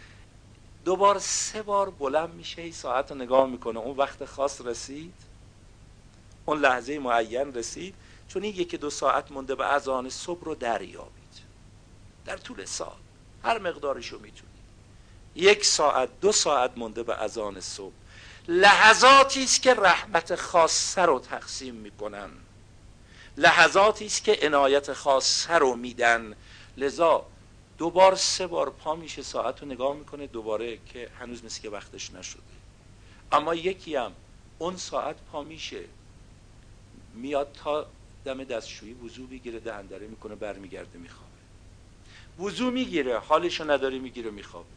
دو 0.84 0.96
بار 0.96 1.18
سه 1.18 1.62
بار 1.62 1.90
بلند 1.90 2.34
میشه 2.34 2.62
ای 2.62 2.72
ساعت 2.72 3.10
رو 3.10 3.16
نگاه 3.16 3.46
می‌کنه. 3.46 3.78
اون 3.78 3.96
وقت 3.96 4.24
خاص 4.24 4.60
رسید. 4.60 5.14
اون 6.46 6.60
لحظه 6.60 6.98
معین 6.98 7.54
رسید. 7.54 7.94
چون 8.28 8.42
این 8.42 8.54
یکی 8.54 8.76
دو 8.76 8.90
ساعت 8.90 9.32
مونده 9.32 9.54
به 9.54 9.66
اذان 9.66 10.08
صبح 10.08 10.44
رو 10.44 10.54
دریابید. 10.54 11.20
در 12.24 12.36
طول 12.36 12.64
سال. 12.64 12.96
هر 13.44 13.58
مقدارشو 13.58 14.18
می‌تونی. 14.18 14.50
یک 15.34 15.64
ساعت 15.64 16.08
دو 16.20 16.32
ساعت 16.32 16.70
مونده 16.76 17.02
به 17.02 17.22
اذان 17.22 17.60
صبح. 17.60 17.94
لحظاتی 18.48 19.44
است 19.44 19.62
که 19.62 19.74
رحمت 19.74 20.34
خاصه 20.34 21.02
رو 21.02 21.18
تقسیم 21.18 21.74
می‌کنن. 21.74 22.30
لحظاتی 23.36 24.06
است 24.06 24.24
که 24.24 24.38
عنایت 24.42 24.92
خاصه 24.92 25.54
رو 25.54 25.76
میدن. 25.76 26.34
لذا 26.76 27.26
دو 27.80 27.90
بار 27.90 28.14
سه 28.14 28.46
بار 28.46 28.70
پا 28.70 28.94
میشه 28.94 29.22
ساعت 29.22 29.62
رو 29.62 29.68
نگاه 29.68 29.96
می‌کنه 29.96 30.26
دوباره 30.26 30.78
که 30.86 31.08
هنوز 31.18 31.44
مثل 31.44 31.60
که 31.62 31.70
وقتش 31.70 32.14
نشده. 32.14 32.42
اما 33.32 33.54
یکی 33.54 33.96
هم 33.96 34.12
اون 34.58 34.76
ساعت 34.76 35.16
پا 35.32 35.42
میشه 35.42 35.80
میاد 37.14 37.52
تا 37.52 37.86
دم 38.24 38.44
دستشویی 38.44 38.92
وضو 38.94 39.26
بگیره 39.26 39.58
دهندره 39.58 40.06
می‌کنه 40.06 40.34
برمیگرده 40.34 40.98
میخوابه. 40.98 41.30
وضو 42.38 42.70
می‌گیره 42.70 43.18
حالشو 43.18 43.70
نداره 43.70 43.98
می‌گیره 43.98 44.30
میخوابه. 44.30 44.68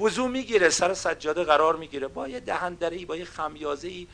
وضو 0.00 0.28
می‌گیره 0.28 0.70
سر 0.70 0.94
سجاده 0.94 1.44
قرار 1.44 1.76
می‌گیره. 1.76 2.08
با 2.08 2.28
یه 2.28 2.40
دهندره 2.40 2.96
ای 2.96 3.04
با 3.04 3.16
یه 3.16 3.24
خمیازه 3.24 3.88
ای 3.88 4.06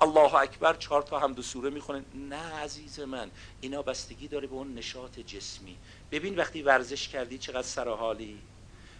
الله 0.00 0.34
اکبر 0.34 0.74
چهار 0.74 1.02
تا 1.02 1.18
هم 1.18 1.32
دو 1.32 1.42
سوره 1.42 1.70
می‌خونه. 1.70 2.04
نه 2.14 2.54
عزیز 2.54 3.00
من 3.00 3.30
اینا 3.60 3.82
بستگی 3.82 4.28
داره 4.28 4.46
به 4.46 4.54
اون 4.54 4.74
نشاط 4.74 5.18
جسمی. 5.18 5.78
ببین 6.12 6.36
وقتی 6.36 6.62
ورزش 6.62 7.08
کردی 7.08 7.38
چقدر 7.38 7.62
سرحالی. 7.62 8.42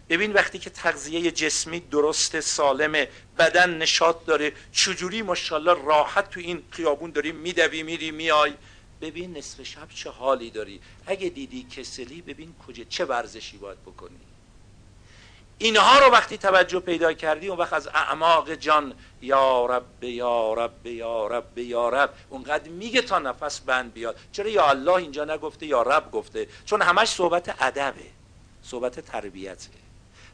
ببین 0.09 0.33
وقتی 0.33 0.59
که 0.59 0.71
تغذیه 0.71 1.31
جسمی 1.31 1.81
درست 1.81 2.41
سالم 2.41 3.07
بدن 3.39 3.79
نشاط 3.79 4.25
داره 4.27 4.53
چجوری 4.73 5.23
ماشاءالله 5.23 5.85
راحت 5.85 6.31
تو 6.31 6.41
این 6.41 6.63
خیابون 6.71 7.11
داری 7.11 7.33
میدوی 7.33 7.83
میری 7.83 8.11
میای 8.11 8.55
ببین 9.01 9.37
نصف 9.37 9.63
شب 9.63 9.89
چه 9.89 10.11
حالی 10.11 10.51
داری. 10.51 10.81
اگه 11.07 11.29
دیدی 11.29 11.63
کسلی 11.65 12.23
ببین 12.23 12.55
کجا 12.67 12.85
چه 12.85 13.05
ورزشی 13.05 13.59
باید 13.59 13.83
بکنی. 13.83 14.26
اینها 15.59 15.99
رو 15.99 16.13
وقتی 16.13 16.39
توجه 16.39 16.81
پیدا 16.81 17.13
کردی 17.13 17.49
اون 17.49 17.59
وقت 17.59 17.73
از 17.73 17.89
اعماق 17.89 18.55
جان 18.55 18.95
یا 19.23 19.67
رب 19.67 20.05
یا 20.05 20.55
رب 20.55 20.87
یا 20.87 21.27
رب 21.27 21.59
یا 21.59 21.89
رب 21.89 22.11
اونقدر 22.31 22.69
میگه 22.69 23.03
تا 23.03 23.19
نفس 23.19 23.61
بند 23.61 23.93
بیاد. 23.93 24.17
چرا 24.33 24.49
یا 24.49 24.69
الله 24.69 24.93
اینجا 24.93 25.25
نگفته 25.25 25.67
یا 25.67 25.83
رب 25.83 26.11
گفته؟ 26.11 26.49
چون 26.67 26.83
همش 26.83 27.09
صحبت 27.09 27.63
ادبه 27.63 28.05
صحبت 28.63 29.01
تربیته 29.01 29.69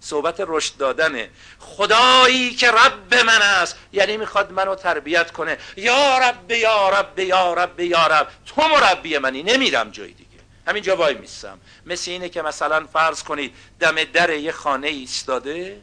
صحبت 0.01 0.37
رشد 0.39 0.77
دادنه 0.77 1.31
خدایی 1.59 2.55
که 2.55 2.71
رب 2.71 3.15
من 3.15 3.43
است 3.43 3.77
یعنی 3.93 4.17
می‌خواد 4.17 4.53
منو 4.53 4.75
تربیت 4.75 5.31
کنه. 5.31 5.59
یا 5.77 6.19
رب 6.19 6.51
یا 6.51 6.89
رب 6.89 7.19
یا 7.19 7.55
رب 7.55 7.81
یا 7.81 8.07
رب. 8.07 8.29
تو 8.47 8.63
مربی 8.69 9.19
منی 9.19 9.43
نمیرم 9.43 9.91
جای 9.91 10.13
دیگه. 10.13 10.32
همینجا 10.67 10.97
وای 10.97 11.15
میستم. 11.15 11.59
مثل 11.87 12.11
اینه 12.11 12.29
که 12.29 12.43
مثلا 12.43 12.87
فرض 12.87 13.23
کنید 13.23 13.55
دم 13.81 14.05
در 14.05 14.31
یه 14.31 14.53
خانه 14.53 14.89
ایستاده. 14.89 15.81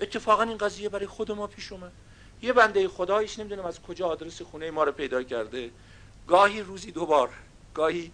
اتفاقا 0.00 0.42
این 0.42 0.58
قضیه 0.58 0.88
برای 0.88 1.06
خود 1.06 1.32
ما 1.32 1.46
پیش 1.46 1.72
اومد. 1.72 1.92
یه 2.42 2.52
بنده 2.52 2.88
خدایش 2.88 3.38
نمی‌دونم 3.38 3.66
از 3.66 3.82
کجا 3.82 4.06
آدرس 4.06 4.42
خونه 4.42 4.70
ما 4.70 4.84
رو 4.84 4.92
پیدا 4.92 5.22
کرده. 5.22 5.70
گاهی 6.26 6.60
روزی 6.60 6.92
دو 6.92 7.06
بار 7.06 7.30
گاهی 7.74 8.12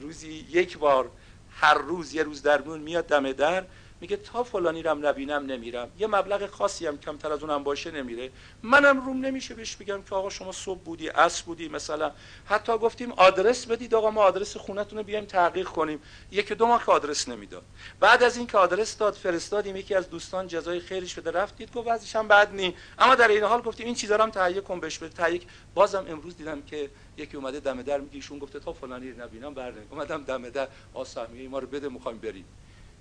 روزی 0.00 0.46
یک 0.50 0.78
بار 0.78 1.10
هر 1.50 1.74
روز 1.74 2.14
یه 2.14 2.22
روز 2.22 2.42
در 2.42 2.60
میاد 2.62 3.06
دم 3.06 3.32
در. 3.32 3.64
میگه 4.00 4.16
تا 4.16 4.42
فلانی 4.42 4.82
رم 4.82 5.06
نبینم 5.06 5.46
نمیرم. 5.46 5.90
یه 5.98 6.06
مبلغ 6.06 6.50
خاصی 6.50 6.86
هم 6.86 6.98
کمتر 6.98 7.32
از 7.32 7.42
اونم 7.42 7.64
باشه 7.64 7.90
نمیره. 7.90 8.30
منم 8.62 9.06
روم 9.06 9.26
نمیشه 9.26 9.54
بهش 9.54 9.76
بگم 9.76 10.02
که 10.02 10.14
آقا 10.14 10.30
شما 10.30 10.52
صبح 10.52 10.80
بودی 10.80 11.08
عصر 11.08 11.42
بودی 11.44 11.68
مثلا. 11.68 12.12
حتی 12.44 12.78
گفتیم 12.78 13.12
آدرس 13.12 13.66
بدید 13.66 13.94
آقا 13.94 14.10
ما 14.10 14.22
آدرس 14.22 14.56
خونتون 14.56 14.98
رو 14.98 15.04
بیایم 15.04 15.24
تحقیق 15.24 15.68
کنیم. 15.68 16.02
یک 16.30 16.52
دو 16.52 16.66
ماه 16.66 16.84
که 16.86 16.92
آدرس 16.92 17.28
نمی‌داد. 17.28 17.62
بعد 18.00 18.22
از 18.22 18.36
اینکه 18.36 18.58
آدرس 18.58 18.96
داد 18.96 19.14
فرستادیم 19.14 19.76
یکی 19.76 19.94
از 19.94 20.10
دوستان 20.10 20.46
جزای 20.46 20.80
خیرش 20.80 21.14
بده. 21.14 21.30
رفتید 21.30 21.72
گفت 21.72 21.88
وضعش 21.88 22.16
هم 22.16 22.28
بد 22.28 22.52
نی. 22.52 22.76
اما 22.98 23.14
در 23.14 23.28
این 23.28 23.42
حال 23.42 23.60
گفتیم 23.60 23.86
این 23.86 23.94
چیزا 23.94 24.16
رو 24.16 24.22
هم 24.22 24.30
تهیه 24.30 24.60
کن 24.60 24.80
بهش 24.80 24.98
بده. 24.98 25.08
تهیه 25.08 25.40
بازم 25.74 26.06
امروز 26.08 26.36
دیدم 26.36 26.62
که 26.62 26.90
یکی 27.16 27.36
اومده 27.36 27.60
دم 27.60 27.82
در 27.82 28.00
میگه 28.00 28.14
ایشون 28.14 28.38
گفته 28.38 28.60
تا 28.60 28.72
فلانی 28.72 29.10
نبینم 29.10 29.54
برنامه 29.54 29.86
اومدم 29.90 30.24
دم 30.24 30.48
در 30.48 30.68
آسامیه 30.94 31.48
ما 31.48 31.58
رو 31.58 31.66
بده 31.66 31.88
می‌خوایم 31.88 32.18
بریم. 32.18 32.44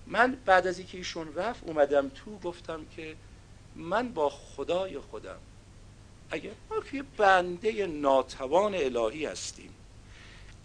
من 0.07 0.37
بعد 0.45 0.67
از 0.67 0.77
اینکه 0.77 0.97
ایشون 0.97 1.33
رفت 1.35 1.63
اومدم 1.63 2.09
تو 2.09 2.39
گفتم 2.39 2.85
که 2.95 3.15
من 3.75 4.13
با 4.13 4.29
خدای 4.29 4.99
خودم؟ 4.99 5.37
اگر 6.31 6.51
ما 6.69 6.81
که 6.91 7.03
بنده 7.17 7.87
ناتوان 7.87 8.75
الهی 8.75 9.25
هستیم. 9.25 9.73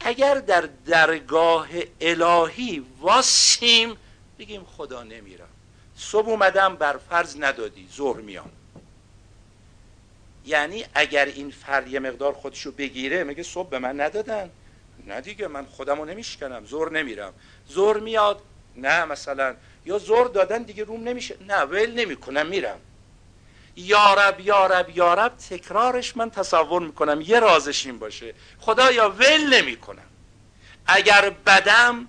اگر 0.01 0.35
در 0.35 0.69
درگاه 0.87 1.69
الهی 2.01 2.85
واسیم 3.01 3.97
بگیم 4.39 4.65
خدا 4.65 5.03
نمیرم. 5.03 5.49
صبح 5.97 6.29
اومدم 6.29 6.77
بر 6.77 6.97
فرض 6.97 7.37
ندادی 7.41 7.89
ظهر 7.93 8.21
میام. 8.21 8.51
یعنی 10.47 10.85
اگر 10.95 11.25
این 11.25 11.51
فرد 11.51 11.89
یه 11.89 12.01
مقدار 12.01 12.33
خودشو 12.33 12.73
بگیره 12.73 13.25
میگه 13.25 13.43
صبح 13.43 13.69
به 13.69 13.79
من 13.79 14.01
ندادن. 14.01 14.51
نه 15.07 15.21
دیگه 15.21 15.47
من 15.47 15.67
خودمو 15.67 16.05
نمیشکنم 16.05 16.65
زور 16.65 16.93
نمیرم. 16.93 17.35
زور 17.69 18.01
میاد 18.01 18.43
نه 18.81 19.05
مثلا. 19.05 19.55
یا 19.87 19.99
زور 19.99 20.29
دادن 20.29 20.63
دیگه 20.63 20.85
روم 20.85 21.09
نمیشه. 21.09 21.37
نه 21.49 21.63
ول 21.63 21.91
نمی‌کنم 21.91 22.47
میرم. 22.47 22.79
یارب 23.77 24.41
یارب 24.41 24.97
یارب 24.97 25.37
تکرارش 25.37 26.17
من 26.17 26.31
تصور 26.31 26.83
می‌کنم. 26.83 27.21
یه 27.21 27.41
رازش 27.41 27.87
این 27.87 27.99
باشه. 27.99 28.35
خدایا 28.61 29.11
ول 29.11 29.55
نمی‌کنم. 29.55 30.03
اگر 30.87 31.31
بدم 31.47 32.07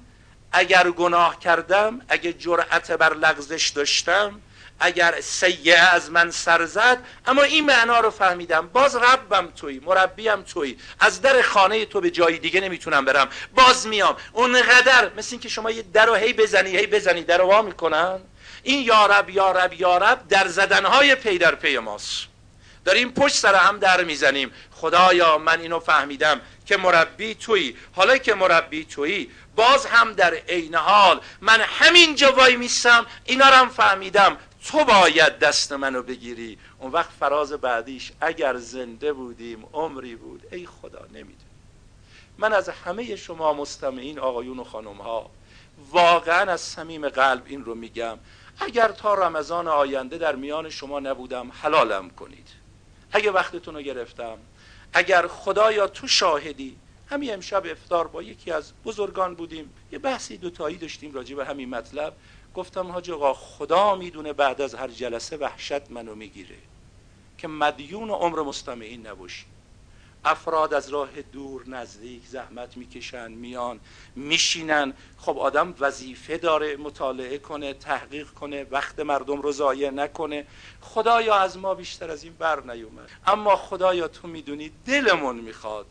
اگر 0.51 0.91
گناه 0.91 1.39
کردم 1.39 2.01
اگر 2.09 2.31
جرأت 2.31 2.91
بر 2.91 3.13
لغزش 3.13 3.69
داشتم 3.69 4.41
اگر 4.81 5.21
سیه 5.21 5.79
از 5.79 6.11
من 6.11 6.31
سر 6.31 6.65
زد 6.65 6.97
اما 7.25 7.43
این 7.43 7.65
معنا 7.65 7.99
رو 7.99 8.09
فهمیدم. 8.09 8.67
باز 8.67 8.95
ربم 8.95 9.51
توی 9.55 9.81
مربیم 9.85 10.41
توی. 10.41 10.77
از 10.99 11.21
در 11.21 11.41
خانه 11.41 11.85
تو 11.85 12.01
به 12.01 12.11
جای 12.11 12.37
دیگه 12.37 12.61
نمی‌تونم 12.61 13.05
برم. 13.05 13.29
باز 13.55 13.87
میام. 13.87 14.15
اونقدر 14.33 15.09
مثل 15.17 15.29
اینکه 15.31 15.49
شما 15.49 15.71
یه 15.71 15.81
در 15.93 16.05
رو 16.05 16.15
هی 16.15 16.33
بزنی 16.33 16.77
هی 16.77 16.87
بزنی 16.87 17.23
در 17.23 17.41
وا 17.41 17.61
می‌کنن. 17.61 18.19
این 18.63 18.81
یارب 18.81 19.29
یارب 19.29 19.73
یارب 19.73 20.27
در 20.27 20.47
زدنهای 20.47 21.15
پی 21.15 21.37
در 21.37 21.55
پی 21.55 21.77
ماست. 21.77 22.27
داریم 22.85 23.11
پشت 23.11 23.35
سر 23.35 23.55
هم 23.55 23.79
در 23.79 24.03
می‌زنیم. 24.03 24.51
خدایا 24.71 25.37
من 25.37 25.61
اینو 25.61 25.79
فهمیدم 25.79 26.41
که 26.65 26.77
مربی 26.77 27.35
توی. 27.35 27.75
حالا 27.95 28.17
که 28.17 28.33
مربی 28.33 28.85
توی 28.85 29.29
باز 29.55 29.85
هم 29.85 30.13
در 30.13 30.33
عین 30.33 30.75
حال 30.75 31.21
من 31.41 31.61
همین 31.61 32.17
وای 32.37 32.55
میستم 32.55 33.05
اینا 33.25 33.49
رو 33.49 33.55
هم 33.55 33.69
فهمیدم. 33.69 34.37
تو 34.65 34.85
باید 34.85 35.39
دست 35.39 35.71
منو 35.71 36.03
بگیری. 36.03 36.57
اون 36.79 36.91
وقت 36.91 37.09
فراز 37.09 37.53
بعدیش 37.53 38.11
اگر 38.21 38.57
زنده 38.57 39.13
بودیم 39.13 39.65
عمری 39.73 40.15
بود. 40.15 40.43
ای 40.51 40.65
خدا 40.65 41.05
نمی‌دونی 41.05 41.35
من 42.37 42.53
از 42.53 42.69
همه 42.69 43.15
شما 43.15 43.53
مستمعین 43.53 44.19
آقایون 44.19 44.59
و 44.59 44.63
خانم 44.63 44.97
ها 44.97 45.29
واقعا 45.91 46.51
از 46.51 46.61
صمیم 46.61 47.09
قلب 47.09 47.43
این 47.45 47.65
رو 47.65 47.75
میگم. 47.75 48.19
اگر 48.59 48.87
تا 48.87 49.13
رمضان 49.13 49.67
آینده 49.67 50.17
در 50.17 50.35
میان 50.35 50.69
شما 50.69 50.99
نبودم 50.99 51.51
حلالم 51.61 52.09
کنید. 52.09 52.47
اگه 53.11 53.31
وقتتون 53.31 53.75
رو 53.75 53.81
گرفتم 53.81 54.37
اگر 54.93 55.27
خدایا 55.27 55.87
تو 55.87 56.07
شاهدی 56.07 56.77
همین 57.09 57.33
امشب 57.33 57.65
افتار 57.65 58.07
با 58.07 58.23
یکی 58.23 58.51
از 58.51 58.71
بزرگان 58.85 59.35
بودیم. 59.35 59.73
یه 59.91 59.99
بحثی 59.99 60.37
دوتایی 60.37 60.77
داشتیم 60.77 61.13
راجع 61.13 61.35
به 61.35 61.45
همین 61.45 61.69
مطلب. 61.69 62.13
گفتم 62.53 62.91
حاج 62.91 63.11
آقا 63.11 63.33
خدا 63.33 63.95
می‌دونه 63.95 64.33
بعد 64.33 64.61
از 64.61 64.75
هر 64.75 64.87
جلسه 64.87 65.37
وحشت 65.37 65.91
منو 65.91 66.15
می‌گیره 66.15 66.57
که 67.37 67.47
مدیون 67.47 68.09
عمر 68.09 68.41
مستمعین 68.41 69.07
نباشی. 69.07 69.45
افراد 70.23 70.73
از 70.73 70.89
راه 70.89 71.21
دور 71.21 71.69
نزدیک 71.69 72.27
زحمت 72.27 72.77
می‌کشن 72.77 73.31
میان 73.31 73.79
میشینن. 74.15 74.93
خب 75.17 75.37
آدم 75.37 75.75
وظیفه 75.79 76.37
داره 76.37 76.77
مطالعه 76.77 77.37
کنه 77.37 77.73
تحقیق 77.73 78.29
کنه 78.29 78.63
وقت 78.63 78.99
مردم 78.99 79.41
رو 79.41 79.51
ضایع 79.51 79.89
نکنه. 79.89 80.47
خدایا 80.81 81.35
از 81.35 81.57
ما 81.57 81.75
بیشتر 81.75 82.11
از 82.11 82.23
این 82.23 82.33
بر 82.33 82.63
نیومد. 82.63 83.09
اما 83.25 83.55
خدایا 83.55 84.07
تو 84.07 84.27
می‌دونی 84.27 84.71
دلمون 84.85 85.35
می‌خواد 85.35 85.87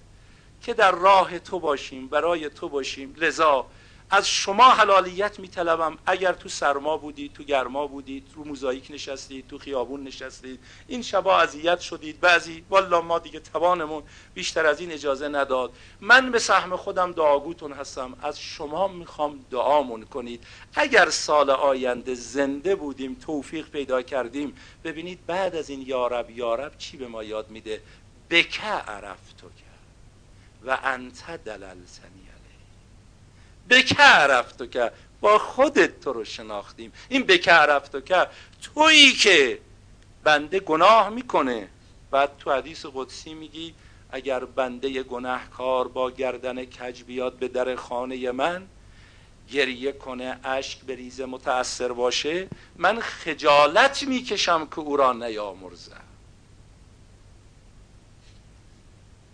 که 0.60 0.74
در 0.74 0.92
راه 0.92 1.38
تو 1.38 1.60
باشیم 1.60 2.08
برای 2.08 2.50
تو 2.50 2.68
باشیم. 2.68 3.14
لذا 3.16 3.66
از 4.10 4.28
شما 4.28 4.70
حلالیت 4.70 5.38
میطلبم. 5.38 5.98
اگر 6.06 6.32
تو 6.32 6.48
سرما 6.48 6.96
بودید 6.96 7.32
تو 7.32 7.42
گرما 7.42 7.86
بودید 7.86 8.26
رو 8.34 8.44
موزاییک 8.44 8.90
نشستید 8.90 9.48
تو 9.48 9.58
خیابون 9.58 10.04
نشستید 10.04 10.60
این 10.86 11.02
شبا 11.02 11.38
اذیت 11.38 11.80
شدید. 11.80 12.20
بعضی 12.20 12.64
والا 12.70 13.00
ما 13.00 13.18
دیگه 13.18 13.40
توانمون 13.40 14.02
بیشتر 14.34 14.66
از 14.66 14.80
این 14.80 14.92
اجازه 14.92 15.28
نداد. 15.28 15.72
من 16.00 16.30
به 16.30 16.38
سهم 16.38 16.76
خودم 16.76 17.12
دعاگوتون 17.12 17.72
هستم. 17.72 18.16
از 18.22 18.40
شما 18.40 18.88
می‌خوام 18.88 19.44
دعامون 19.50 20.04
کنید. 20.04 20.44
اگر 20.74 21.10
سال 21.10 21.50
آینده 21.50 22.14
زنده 22.14 22.74
بودیم 22.74 23.14
توفیق 23.14 23.68
پیدا 23.68 24.02
کردیم 24.02 24.56
ببینید 24.84 25.26
بعد 25.26 25.56
از 25.56 25.70
این 25.70 25.82
یارب 25.86 26.30
یارب 26.30 26.78
چی 26.78 26.96
به 26.96 27.08
ما 27.08 27.22
یاد 27.22 27.50
میده؟ 27.50 27.82
بکه 28.30 28.62
عرف 28.62 29.32
تو 29.40 29.50
و 30.66 30.78
انت 30.84 31.44
دللتنی 31.44 32.19
بکه 33.68 34.02
عرفتو 34.02 34.66
که 34.66 34.92
با 35.20 35.38
خودت 35.38 36.00
تو 36.00 36.12
رو 36.12 36.24
شناختیم. 36.24 36.92
این 37.08 37.22
بکه 37.22 37.50
عرفتو 37.50 38.00
که 38.00 38.26
تویی 38.62 39.12
که 39.12 39.60
بنده 40.24 40.60
گناه 40.60 41.08
می‌کنه. 41.08 41.68
بعد 42.10 42.36
تو 42.38 42.52
حدیث 42.52 42.86
قدسی 42.94 43.34
میگی 43.34 43.74
اگر 44.10 44.44
بنده 44.44 45.02
گناهکار 45.02 45.88
با 45.88 46.10
گردن 46.10 46.64
کج 46.64 47.02
بیاد 47.02 47.38
به 47.38 47.48
در 47.48 47.76
خانه 47.76 48.32
من 48.32 48.68
گریه 49.50 49.92
کنه 49.92 50.40
اشک 50.44 50.80
بریزه 50.80 51.26
متأثر 51.26 51.92
باشه 51.92 52.48
من 52.76 53.00
خجالت 53.00 54.02
می‌کشم 54.02 54.66
که 54.66 54.78
او 54.78 54.96
را 54.96 55.12
نیامرزم 55.12 56.04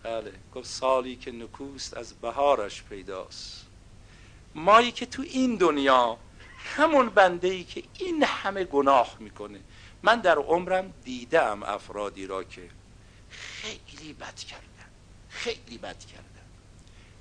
بله 0.02 0.32
گفت 0.54 0.66
سالی 0.66 1.16
که 1.16 1.32
نکوست 1.32 1.94
از 1.94 2.14
بهارش 2.14 2.82
پیداست. 2.82 3.65
مایی 4.56 4.92
که 4.92 5.06
تو 5.06 5.22
این 5.22 5.56
دنیا 5.56 6.18
همون 6.58 7.08
بنده 7.08 7.48
ای 7.48 7.64
که 7.64 7.82
این 7.98 8.22
همه 8.22 8.64
گناه 8.64 9.16
می‌کنه. 9.20 9.60
من 10.02 10.20
در 10.20 10.38
عمرم 10.38 10.94
دیدم 11.04 11.62
افرادی 11.62 12.26
را 12.26 12.44
که 12.44 12.70
خیلی 13.30 14.12
بد 14.12 14.34
کردن. 14.34 14.90
خیلی 15.28 15.78
بد 15.78 15.98
کردن. 16.04 16.26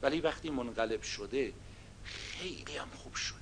ولی 0.01 0.21
وقتی 0.21 0.49
منقلب 0.49 1.01
شده 1.01 1.53
خیلی 2.03 2.77
هم 2.77 2.87
خوب 3.03 3.15
شده. 3.15 3.39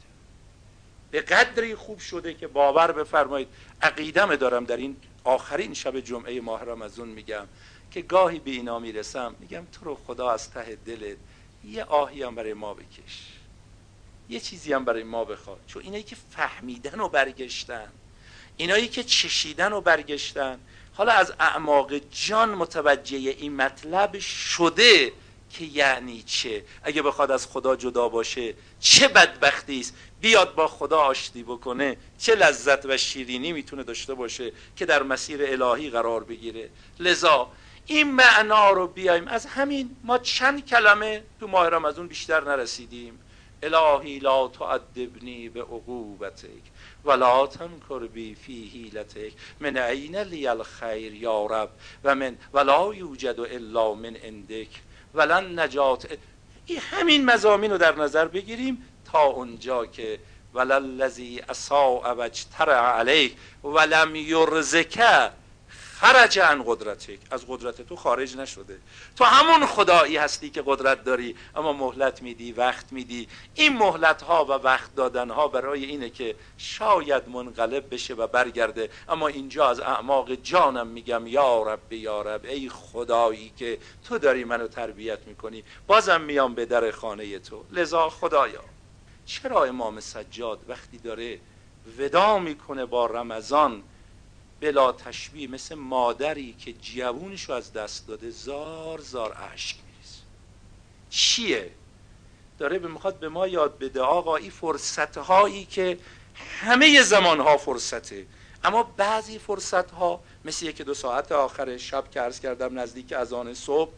به 1.12 1.22
قدری 1.22 1.76
خوب 1.76 2.00
شده 2.00 2.34
که 2.34 2.48
باور 2.48 2.92
بفرمایید 2.92 3.48
عقیدم 3.82 4.36
دارم 4.36 4.66
در 4.66 4.78
این 4.78 4.98
آخرین 5.24 5.74
شب 5.74 6.00
جمعه 6.00 6.42
ماه 6.42 6.64
رمضان 6.64 7.08
میگم 7.08 7.48
که 7.92 8.02
گاهی 8.02 8.40
به 8.40 8.52
اینا 8.52 8.80
می‌رسم 8.80 9.36
میگم 9.40 9.66
تو 9.72 9.86
رو 9.86 9.96
خدا 9.96 10.32
از 10.32 10.50
ته 10.50 10.76
دلت 10.76 11.18
یه 11.64 11.84
آهی 11.84 12.24
هم 12.24 12.36
برای 12.36 12.54
ما 12.54 12.74
بکش. 12.74 13.43
یه 14.34 14.40
چیزی 14.40 14.74
هم 14.74 14.86
برای 14.86 15.04
ما 15.04 15.26
بخواد. 15.26 15.60
چون 15.68 15.84
اینایی 15.84 16.04
که 16.04 16.16
فهمیدن 16.32 17.00
و 17.00 17.08
برگشتن 17.10 17.88
اینایی 18.58 18.88
که 18.88 19.04
چشیدن 19.04 19.74
و 19.74 19.82
برگشتن. 19.82 20.60
حالا 20.94 21.12
از 21.12 21.34
اعماق 21.40 21.94
جان 22.12 22.50
متوجه 22.50 23.18
این 23.18 23.56
مطلب 23.56 24.20
شده 24.20 25.14
که 25.50 25.66
یعنی 25.66 26.24
چه؟ 26.24 26.64
اگه 26.84 27.02
بخواد 27.02 27.32
از 27.32 27.48
خدا 27.48 27.76
جدا 27.76 28.10
باشه 28.10 28.54
چه 28.80 29.08
بدبختی 29.08 29.80
است؟ 29.80 29.94
بیاد 30.22 30.56
با 30.56 30.68
خدا 30.68 31.00
آشتی 31.00 31.44
بکنه. 31.44 31.98
چه 32.20 32.36
لذت 32.36 32.86
و 32.86 32.98
شیرینی 32.98 33.54
می‌تونه 33.54 33.84
داشته 33.84 34.14
باشه 34.14 34.52
که 34.76 34.86
در 34.86 35.04
مسیر 35.04 35.42
الهی 35.44 35.90
قرار 35.90 36.24
بگیره. 36.24 36.70
لذا 37.00 37.52
این 37.86 38.12
معنا 38.12 38.72
رو 38.72 38.88
بیایم. 38.88 39.28
از 39.28 39.46
همین 39.46 39.96
ما 40.04 40.18
چند 40.18 40.66
کلمه 40.66 41.24
تو 41.40 41.48
ماه 41.48 41.70
رمضان 41.70 42.08
بیشتر 42.08 42.44
نرسیدیم. 42.44 43.20
الهی 43.64 44.20
لا 44.20 44.48
تعدبنی 44.48 45.50
به 45.50 45.62
عقوبتک 45.62 46.64
ولا 47.06 47.48
تنکر 47.48 48.00
بی 48.00 48.36
فی 48.36 48.70
حیلتک 48.74 49.34
من 49.60 49.78
عین 49.78 50.18
لی 50.18 50.48
الخیر 50.48 51.14
یا 51.14 51.46
رب 51.46 51.70
و 52.04 52.16
من 52.16 52.38
ولا 52.54 52.94
یوجد 52.94 53.40
الا 53.40 53.94
من 53.94 54.16
عندک 54.16 54.82
ولن 55.14 55.60
نجات 55.60 56.08
این 56.66 56.80
همین 56.80 57.26
مزامین 57.26 57.72
رو 57.72 57.78
در 57.78 57.96
نظر 57.96 58.28
بگیریم 58.28 58.86
تا 59.12 59.24
اونجا 59.24 59.86
که 59.86 60.20
وللذی 60.54 61.42
اساء 61.50 62.16
وجترع 62.18 62.98
علیک 62.98 63.36
ولم 63.64 64.16
یرزکه 64.16 65.30
خرج 66.04 66.40
عن 66.40 66.64
قدرتک. 66.68 67.20
از 67.32 67.46
قدرت 67.48 67.82
تو 67.82 67.96
خارج 67.96 68.38
نشده. 68.38 68.80
تو 69.16 69.24
همون 69.24 69.66
خدایی 69.66 70.18
هستی 70.18 70.50
که 70.50 70.64
قدرت 70.66 71.04
داری 71.04 71.36
اما 71.56 71.74
مهلت 71.74 72.22
میدی 72.22 72.52
وقت 72.52 72.94
میدی. 72.94 73.28
این 73.56 73.78
مهلت 73.78 74.22
ها 74.22 74.46
و 74.46 74.52
وقت 74.52 74.96
دادن 74.96 75.30
ها 75.30 75.48
برای 75.48 75.86
اینه 75.86 76.10
که 76.10 76.36
شاید 76.58 77.30
منقلب 77.30 77.94
بشه 77.94 78.14
و 78.14 78.28
برگرده. 78.28 78.90
اما 79.10 79.28
اینجا 79.28 79.70
از 79.70 79.80
اعماق 79.80 80.36
جانم 80.36 80.88
میگم 80.88 81.28
یا 81.28 81.64
رب 81.64 81.94
یا 81.94 82.22
رب 82.22 82.46
ای 82.46 82.70
خدایی 82.70 83.54
که 83.58 83.78
تو 84.08 84.18
داری 84.18 84.44
منو 84.44 84.68
تربیت 84.68 85.20
می‌کنی. 85.26 85.64
بازم 85.88 86.22
میام 86.22 86.56
به 86.56 86.66
در 86.66 86.92
خانه 86.92 87.40
تو. 87.40 87.64
لذا 87.72 88.10
خدایا 88.10 88.64
چرا 89.26 89.64
امام 89.64 90.00
سجاد 90.00 90.60
وقتی 90.68 90.98
داره 90.98 91.40
ودا 91.98 92.40
می‌کنه 92.40 92.86
با 92.86 93.06
رمضان 93.06 93.84
بلا 94.64 94.92
تشبیه 94.92 95.48
مثل 95.48 95.76
مادری 95.76 96.56
که 96.60 96.74
جوونش 96.74 97.44
رو 97.44 97.56
از 97.56 97.74
دست 97.74 98.08
داده 98.08 98.30
زار 98.30 99.00
زار 99.00 99.38
اشک 99.54 99.76
میریزه. 99.76 100.22
چیه؟ 101.10 101.72
داره 102.60 102.80
به 102.80 102.88
می‌خواد 102.88 103.20
به 103.20 103.30
ما 103.30 103.48
یاد 103.48 103.78
بده. 103.78 104.02
آقا 104.02 104.36
این 104.36 104.52
فرصت 104.52 105.18
هایی 105.18 105.66
که 105.66 105.98
همه 106.62 107.02
زمان 107.02 107.40
ها 107.40 107.58
فرصته. 107.58 108.26
اما 108.64 108.84
بعضی 108.84 109.40
فرصت 109.40 109.92
ها 109.92 110.22
مثل 110.46 110.66
یک 110.66 110.82
دو 110.82 110.94
ساعت 110.94 111.32
آخر 111.32 111.78
شب 111.78 112.12
که 112.12 112.22
عرض 112.22 112.40
کردم 112.40 112.80
نزدیک 112.80 113.14
از 113.14 113.34
آن 113.34 113.54
صبح 113.54 113.92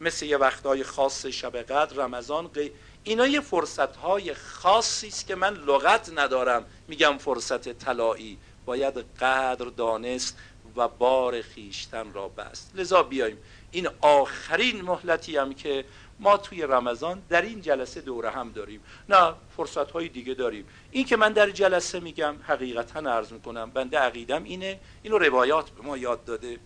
مثل 0.00 0.26
یه 0.26 0.36
وقتهای 0.36 0.84
خاص 0.84 1.26
شب 1.26 1.56
قدر 1.56 1.96
رمضان 1.96 2.48
قی... 2.48 2.72
اینا 3.04 3.26
یه 3.26 3.40
فرصت 3.40 3.96
های 3.96 4.34
خاصی 4.34 5.08
است 5.08 5.26
که 5.26 5.34
من 5.34 5.54
لغت 5.54 6.10
ندارم. 6.14 6.64
میگم 6.88 7.18
فرصت 7.18 7.68
طلایی. 7.68 8.38
باید 8.64 8.98
قدر 8.98 9.64
دانست 9.64 10.38
و 10.76 10.88
بار 10.88 11.42
خیشتن 11.42 12.12
را 12.12 12.28
بست. 12.28 12.72
لذا 12.74 13.02
بیایم 13.02 13.38
این 13.70 13.88
آخرین 14.00 14.82
مهلتی 14.82 15.36
هم 15.36 15.54
که 15.54 15.84
ما 16.20 16.36
توی 16.36 16.62
رمضان 16.62 17.22
در 17.28 17.42
این 17.42 17.60
جلسه 17.60 18.00
دوره 18.00 18.30
هم 18.30 18.52
داریم. 18.52 18.80
نه 19.08 19.34
فرصت 19.56 19.90
های 19.90 20.08
دیگه 20.08 20.34
داریم. 20.34 20.66
این 20.90 21.04
که 21.04 21.16
من 21.16 21.32
در 21.32 21.50
جلسه 21.50 22.00
میگم 22.00 22.34
حقیقتا 22.42 23.00
عرض 23.00 23.32
می‌کنم 23.32 23.70
بنده 23.70 23.98
عقیدم 23.98 24.44
اینه 24.44 24.80
اینو 25.02 25.18
روایات 25.18 25.70
به 25.70 25.82
ما 25.82 25.96
یاد 25.96 26.24
داده. 26.24 26.58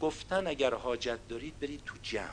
گفتن 0.00 0.46
اگر 0.46 0.74
حاجت 0.74 1.18
دارید 1.28 1.60
برید 1.60 1.82
تو 1.86 1.94
جمع. 2.02 2.24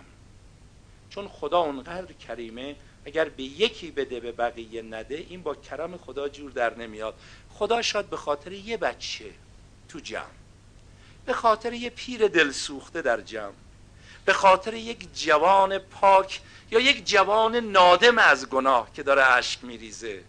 چون 1.10 1.28
خدا 1.28 1.60
اونقدر 1.60 2.14
کریمه 2.14 2.76
اگر 3.06 3.30
به 3.30 3.44
یکی 3.44 3.92
بده 3.92 4.20
به 4.20 4.32
بقیه 4.32 4.82
نده 4.82 5.16
این 5.16 5.42
با 5.42 5.56
کرم 5.56 5.98
خدا 5.98 6.30
جور 6.30 6.52
در 6.52 6.78
نمیاد. 6.78 7.14
خدا 7.50 7.82
شاید 7.82 8.10
به 8.10 8.18
خاطر 8.18 8.52
یه 8.52 8.78
بچه 8.78 9.32
تو 9.90 10.00
جمع. 10.00 10.24
به 11.26 11.34
خاطر 11.34 11.74
یه 11.74 11.90
پیر 11.90 12.28
دل 12.28 12.52
سوخته 12.52 13.02
در 13.02 13.22
جمع. 13.22 13.54
به 14.26 14.34
خاطر 14.34 14.74
یک 14.74 15.08
جوان 15.16 15.78
پاک 15.78 16.42
یا 16.72 16.80
یک 16.80 17.08
جوان 17.08 17.56
نادم 17.56 18.18
از 18.18 18.50
گناه 18.50 18.94
که 18.94 19.04
داره 19.04 19.24
اشک 19.24 19.64
میریزه. 19.64 20.24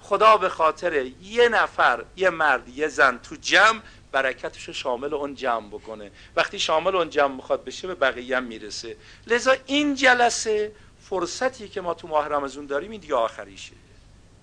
خدا 0.00 0.36
به 0.36 0.48
خاطر 0.48 1.10
یه 1.22 1.48
نفر 1.48 2.04
یه 2.16 2.30
مرد 2.30 2.68
یه 2.68 2.88
زن 2.88 3.18
تو 3.18 3.36
جمع 3.36 3.80
برکتش 4.12 4.64
رو 4.64 4.72
شامل 4.72 5.14
اون 5.14 5.34
جمع 5.34 5.68
بکنه. 5.68 6.10
وقتی 6.36 6.58
شامل 6.58 6.96
اون 6.96 7.10
جمع 7.10 7.34
می‌خواد 7.34 7.64
بشه 7.64 7.86
به 7.88 7.94
بقیه 7.94 8.36
هم 8.36 8.44
می‌رسه. 8.44 8.96
لذا 9.26 9.56
این 9.66 9.94
جلسه 9.94 10.72
فرصتی 11.10 11.68
که 11.68 11.80
ما 11.80 11.94
تو 11.94 12.08
ماه 12.08 12.28
رمضان 12.28 12.66
داریم 12.66 12.90
این 12.90 13.00
دیگه 13.00 13.14
آخریشه. 13.14 13.72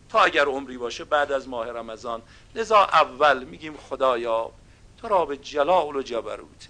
تا 0.09 0.19
اگر 0.19 0.45
عمری 0.45 0.77
باشه 0.77 1.03
بعد 1.03 1.31
از 1.31 1.47
ماه 1.47 1.71
رمضان. 1.71 2.21
لذا 2.55 2.77
اول 2.77 3.43
میگیم 3.43 3.77
خدایا 3.77 4.51
تو 5.01 5.07
را 5.07 5.25
به 5.25 5.37
جلال 5.37 5.95
و 5.95 6.01
جبروتت 6.01 6.67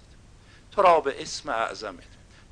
تو 0.72 0.82
را 0.82 1.00
به 1.00 1.22
اسم 1.22 1.48
اعظمت. 1.48 2.04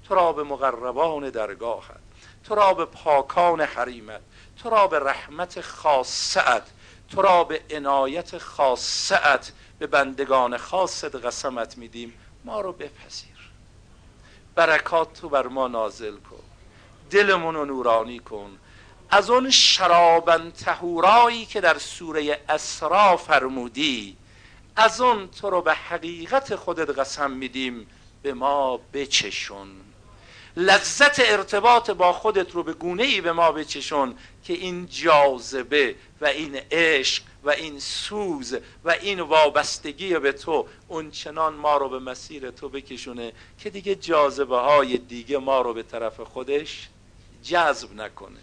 تو 0.09 0.15
را 0.15 0.33
به 0.33 0.43
مقربان 0.43 1.31
درگاهت. 1.31 2.01
تو 2.45 2.55
را 2.55 2.75
به 2.75 2.85
پاکان 2.85 3.61
حریمت. 3.61 4.21
تو 4.63 4.71
را 4.71 4.87
به 4.87 4.99
رحمت 4.99 5.61
خاصت 5.61 6.63
تو 7.11 7.23
را 7.23 7.45
به 7.45 7.63
عنایت 7.71 8.39
خاصت 8.39 9.53
به 9.79 9.87
بندگان 9.87 10.57
خاصت 10.57 11.15
قسمت 11.15 11.79
میدیم. 11.79 12.15
ما 12.45 12.61
رو 12.61 12.73
بپذیر. 12.73 13.51
برکات 14.55 15.13
تو 15.13 15.29
بر 15.29 15.47
ما 15.47 15.69
نازل 15.69 16.17
کن. 16.17 16.56
دلمون 17.11 17.55
رو 17.55 17.65
نورانی 17.65 18.19
کن. 18.19 18.59
از 19.11 19.31
اون 19.31 19.51
شرابن 19.51 20.51
تهورایی 20.51 21.47
که 21.47 21.61
در 21.61 21.79
سوره 21.79 22.41
اسرا 22.49 23.17
فرمودی 23.17 24.17
از 24.77 25.01
اون 25.01 25.29
تو 25.29 25.51
رو 25.51 25.63
به 25.63 25.75
حقیقت 25.75 26.57
خودت 26.57 26.99
قسم 26.99 27.31
میدیم 27.31 27.87
به 28.23 28.35
ما 28.35 28.81
بچشون. 28.93 29.69
لذت 30.57 31.21
ارتباط 31.21 31.91
با 31.91 32.13
خودت 32.13 32.53
رو 32.53 32.63
به 32.63 32.73
گونه 32.73 33.03
ای 33.03 33.21
به 33.21 33.33
ما 33.33 33.53
بچشون 33.53 34.15
که 34.45 34.53
این 34.53 34.87
جاذبه 34.87 35.95
و 36.21 36.27
این 36.27 36.61
عشق 36.71 37.23
و 37.45 37.51
این 37.51 37.81
سوز 37.81 38.57
و 38.85 38.91
این 38.91 39.21
وابستگی 39.21 40.19
به 40.19 40.33
تو 40.33 40.67
اون 40.89 41.11
چنان 41.11 41.55
ما 41.55 41.77
رو 41.77 41.89
به 41.89 41.99
مسیر 41.99 42.51
تو 42.51 42.69
بکشونه 42.69 43.33
که 43.59 43.71
دیگه 43.71 43.95
جاذبه 43.95 44.57
های 44.57 44.99
دیگه 44.99 45.39
ما 45.39 45.61
رو 45.61 45.75
به 45.75 45.83
طرف 45.83 46.21
خودش 46.21 46.89
جذب 47.47 47.95
نکنه. 47.95 48.41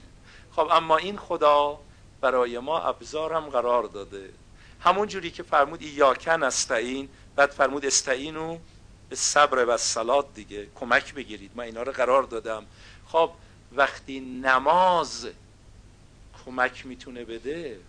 خب 0.55 0.67
اما 0.71 0.97
این 0.97 1.17
خدا 1.17 1.79
برای 2.21 2.59
ما 2.59 2.79
ابزارم 2.79 3.49
قرار 3.49 3.83
داده. 3.83 4.29
همون 4.79 5.07
جوری 5.07 5.31
که 5.31 5.43
فرمود 5.43 5.81
ایاکن 5.81 6.43
استعین. 6.43 7.09
بعد 7.35 7.51
فرمود 7.51 7.85
استعینو 7.85 8.57
به 9.09 9.15
صبر 9.15 9.65
و 9.65 9.77
سلات 9.77 10.33
دیگه 10.35 10.67
کمک 10.75 11.13
بگیرید. 11.13 11.51
من 11.55 11.63
اینا 11.63 11.83
رو 11.83 11.91
قرار 11.91 12.23
دادم. 12.23 12.65
خب 13.07 13.31
وقتی 13.71 14.19
نماز 14.19 15.27
کمک 16.45 16.85
می‌تونه 16.85 17.25
بده 17.25 17.79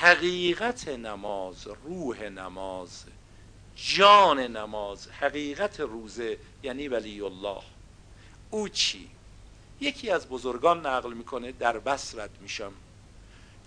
حقیقت 0.00 0.88
نماز 0.88 1.66
روح 1.84 2.22
نماز 2.22 3.04
جان 3.76 4.40
نماز 4.40 5.08
حقیقت 5.08 5.80
روزه 5.80 6.38
یعنی 6.62 6.88
ولی 6.88 7.20
الله 7.20 7.62
او 8.50 8.68
چی؟ 8.68 9.10
یکی 9.80 10.10
از 10.10 10.28
بزرگان 10.28 10.86
نقل 10.86 11.12
می‌کنه 11.12 11.52
در 11.52 11.78
بس 11.78 12.14
رد 12.14 12.38
میشم. 12.40 12.72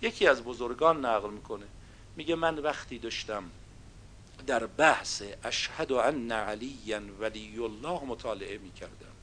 یکی 0.02 0.26
از 0.26 0.42
بزرگان 0.42 1.04
نقل 1.04 1.30
می‌کنه. 1.30 1.66
میگه 2.16 2.34
من 2.34 2.58
وقتی 2.58 2.98
داشتم 2.98 3.50
در 4.46 4.66
بحث 4.66 5.22
اشهد 5.44 5.92
ان 5.92 6.32
علی 6.32 6.94
ولی 7.20 7.58
الله 7.58 8.04
مطالعه 8.04 8.58
می‌کردم. 8.58 9.14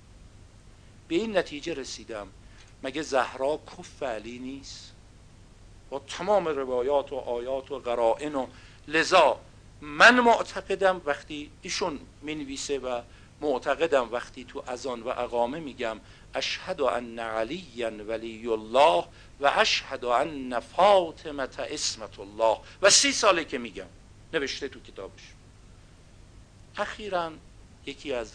به 1.07 1.15
این 1.15 1.37
نتیجه 1.37 1.73
رسیدم. 1.73 2.27
مگه 2.83 3.01
زهرا 3.01 3.59
کف 3.77 4.03
علی 4.03 4.39
نیست؟ 4.39 4.93
با 5.89 5.99
تمام 5.99 6.47
روایات 6.47 7.13
و 7.13 7.15
آیات 7.15 7.71
و 7.71 7.79
قرائن 7.79 8.35
و 8.35 8.47
لذا 8.87 9.39
من 9.81 10.19
معتقدم 10.19 11.01
وقتی 11.05 11.51
ایشون 11.61 11.99
می‌نویسه 12.21 12.79
و 12.79 13.01
معتقدم 13.41 14.11
وقتی 14.11 14.45
تو 14.45 14.63
اذان 14.67 15.03
و 15.03 15.07
اقامه 15.09 15.59
میگم 15.59 15.99
اشهد 16.33 16.81
ان 16.81 17.19
علی 17.19 17.83
ولی 17.83 18.47
الله 18.47 19.05
و 19.39 19.51
اشهد 19.55 20.05
ان 20.05 20.59
فاطمه 20.59 21.47
اسمت 21.59 22.19
الله. 22.19 22.57
و 22.81 22.89
سی 22.89 23.11
ساله 23.11 23.45
که 23.45 23.57
میگم 23.57 23.87
نوشته 24.33 24.67
تو 24.67 24.79
کتابش. 24.79 25.21
اخیرا 26.77 27.31
یکی 27.85 28.13
از 28.13 28.33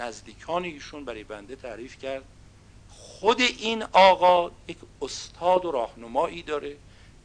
نزدیکان 0.00 0.64
ایشون 0.64 1.04
برای 1.04 1.24
بنده 1.24 1.56
تعریف 1.56 1.98
کرد 1.98 2.24
خود 2.88 3.40
این 3.40 3.82
آقا 3.82 4.50
یک 4.68 4.78
استاد 5.02 5.64
و 5.64 5.70
راهنمایی 5.70 6.42
داره 6.42 6.76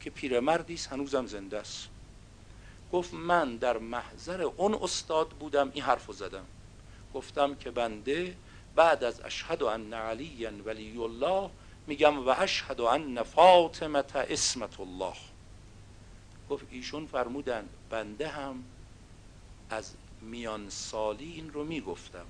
که 0.02 0.10
پیرمردی 0.10 0.74
است 0.74 0.88
هنوزم 0.88 1.26
زنده 1.28 1.58
است. 1.58 1.88
گفت 2.92 3.14
من 3.14 3.56
در 3.56 3.78
محضر 3.78 4.42
اون 4.42 4.74
استاد 4.74 5.30
بودم 5.30 5.72
این 5.74 5.84
حرفو 5.84 6.14
زدم. 6.14 6.46
گفتم 7.14 7.56
که 7.56 7.72
بنده 7.72 8.36
بعد 8.76 9.04
از 9.04 9.22
اشهد 9.22 9.64
ان 9.64 9.94
علی 9.94 10.46
ولی 10.46 10.98
الله 10.98 11.50
میگم 11.88 12.28
و 12.28 12.36
اشهد 12.38 12.82
ان 12.82 13.24
فاطمه 13.24 14.04
اسمت 14.16 14.80
الله. 14.80 15.16
گفت 16.50 16.66
ایشون 16.72 17.06
فرمودن 17.06 17.70
بنده 17.90 18.28
هم 18.28 18.64
از 19.70 19.94
میان 20.22 20.70
سالی 20.70 21.32
این 21.32 21.54
رو 21.54 21.64
می‌گفتم 21.64 22.26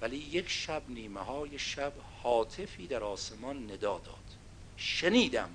ولی 0.00 0.16
یک 0.16 0.48
شب 0.48 0.82
نیمه 0.88 1.20
های 1.20 1.58
شب 1.58 1.92
حاطفی 2.22 2.86
در 2.86 3.04
آسمان 3.04 3.70
ندا 3.72 3.98
داد. 3.98 4.36
شنیدم. 4.76 5.48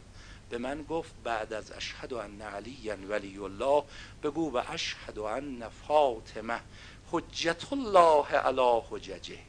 به 0.50 0.58
من 0.58 0.84
گفت 0.84 1.14
بعد 1.24 1.54
از 1.54 1.72
اشهد 1.72 2.14
ان 2.14 2.42
علی 2.42 2.90
ولی 2.90 3.38
الله 3.38 3.84
بگو 4.24 4.52
و 4.52 4.64
اشهد 4.68 5.20
ان 5.20 5.70
فاطمه 5.70 6.60
حجت 7.12 7.74
الله 7.74 8.26
علی 8.26 8.82
حججه. 8.90 9.49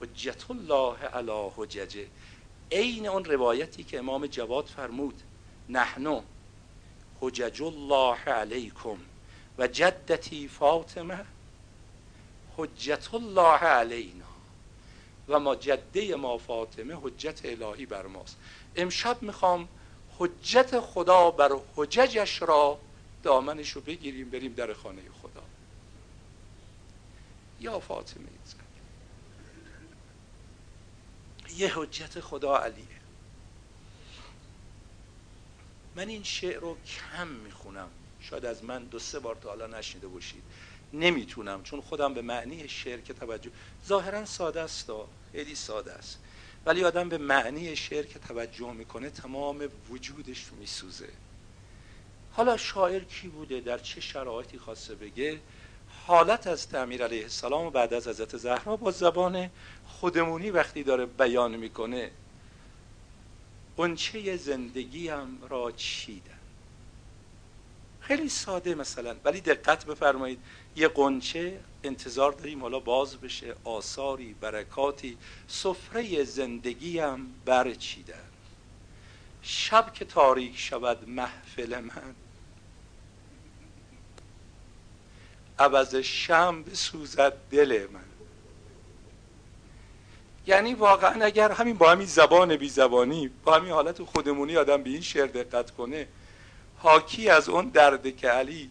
حجت 0.00 0.50
الله 0.50 0.96
علی 0.96 1.50
حججه 1.56 2.06
عین 2.72 3.06
اون 3.06 3.24
روایتی 3.24 3.84
که 3.84 3.98
امام 3.98 4.26
جواد 4.26 4.64
فرمود. 4.64 5.22
نحنو 5.68 6.22
حجج 7.20 7.62
الله 7.62 8.18
علیکم 8.18 8.96
و 9.58 9.66
جدتی 9.66 10.48
فاطمه 10.48 11.24
حجت 12.56 13.14
الله 13.14 13.58
علینا. 13.58 14.24
و 15.28 15.40
ما 15.40 15.56
جده 15.56 16.16
ما 16.16 16.38
فاطمه 16.38 16.98
حجت 17.02 17.40
الهی 17.44 17.86
بر 17.86 18.06
ماست. 18.06 18.36
امشب 18.76 19.22
می‌خوام 19.22 19.68
حجت 20.18 20.80
خدا 20.80 21.30
بر 21.30 21.56
حججش 21.76 22.42
را 22.42 22.78
دامنش 23.22 23.70
رو 23.70 23.80
بگیریم 23.80 24.30
بریم 24.30 24.52
در 24.52 24.72
خانه 24.72 25.02
خدا. 25.22 25.42
یا 27.60 27.80
فاطمه 27.80 28.26
یه 31.56 31.72
حجت 31.74 32.20
خدا 32.20 32.56
علیه. 32.56 32.84
من 35.96 36.08
این 36.08 36.22
شعر 36.22 36.60
رو 36.60 36.76
کم 36.86 37.28
می‌خونم. 37.28 37.88
شاید 38.20 38.44
از 38.44 38.64
من 38.64 38.84
دو 38.84 38.98
سه 38.98 39.18
بار 39.18 39.34
تا 39.34 39.48
حالا 39.48 39.66
نشنیده 39.66 40.08
باشید. 40.08 40.42
نمی‌تونم 40.92 41.62
چون 41.62 41.80
خودم 41.80 42.14
به 42.14 42.22
معنی 42.22 42.68
شعر 42.68 43.00
که 43.00 43.14
توجه 43.14 43.50
ظاهرا 43.86 44.24
ساده 44.24 44.60
است 44.60 44.90
خیلی 45.32 45.54
ساده 45.54 45.92
است. 45.92 46.18
ولی 46.66 46.84
آدم 46.84 47.08
به 47.08 47.18
معنی 47.18 47.76
شعر 47.76 48.06
که 48.06 48.18
توجه 48.18 48.72
می‌کنه 48.72 49.10
تمام 49.10 49.68
وجودش 49.90 50.52
میسوزه. 50.52 51.08
حالا 52.32 52.56
شاعر 52.56 53.04
کی 53.04 53.28
بوده؟ 53.28 53.60
در 53.60 53.78
چه 53.78 54.00
شرایطی 54.00 54.58
خواسته 54.58 54.94
بگه؟ 54.94 55.40
حالت 56.06 56.46
از 56.46 56.68
تعمیر 56.68 57.04
علیه 57.04 57.22
السلام 57.22 57.66
و 57.66 57.70
بعد 57.70 57.94
از 57.94 58.08
حضرت 58.08 58.36
زهرا 58.36 58.76
با 58.76 58.90
زبان 58.90 59.50
خودمونی 60.00 60.50
وقتی 60.50 60.82
داره 60.82 61.06
بیان 61.06 61.56
می‌کنه 61.56 62.12
قنچه 63.76 64.36
زندگیم 64.36 65.44
را 65.48 65.72
چیدن 65.72 66.34
خیلی 68.00 68.28
ساده 68.28 68.74
مثلا 68.74 69.16
ولی 69.24 69.40
دقت 69.40 69.86
بفرمایید 69.86 70.44
یه 70.76 70.88
قنچه 70.88 71.60
انتظار 71.84 72.32
داریم 72.32 72.62
حالا 72.62 72.80
باز 72.80 73.16
بشه 73.16 73.56
آثاری 73.64 74.34
برکاتی 74.34 75.18
سفره 75.48 76.24
زندگیم 76.24 77.42
برچیدن 77.44 78.24
شب 79.42 79.92
که 79.94 80.04
تاریک 80.04 80.58
شود 80.58 81.08
محفل 81.08 81.80
من. 81.80 82.16
عوض 85.58 85.96
شم 85.96 86.62
بسوزد 86.62 87.32
دل 87.50 87.88
من. 87.92 88.09
یعنی 90.46 90.74
واقعا 90.74 91.24
اگر 91.24 91.52
همین 91.52 91.78
با 91.78 91.90
همین 91.90 92.06
زبان 92.06 92.56
بی 92.56 92.68
زبانی 92.68 93.30
با 93.44 93.54
همین 93.54 93.70
حالت 93.70 94.02
خودمونی 94.02 94.56
آدم 94.56 94.82
به 94.82 94.90
این 94.90 95.00
شعر 95.00 95.26
دقت 95.26 95.70
کنه 95.70 96.08
حاکی 96.78 97.28
از 97.28 97.48
اون 97.48 97.68
درد 97.68 98.16
که 98.16 98.28
علی 98.28 98.70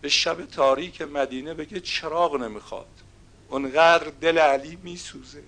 به 0.00 0.08
شب 0.08 0.46
تاریک 0.46 1.02
مدینه 1.02 1.54
بگه 1.54 1.80
چراغ 1.80 2.36
نمی‌خواد. 2.36 2.86
اونقدر 3.48 4.12
دل 4.20 4.38
علی 4.38 4.78
میسوزه. 4.82 5.42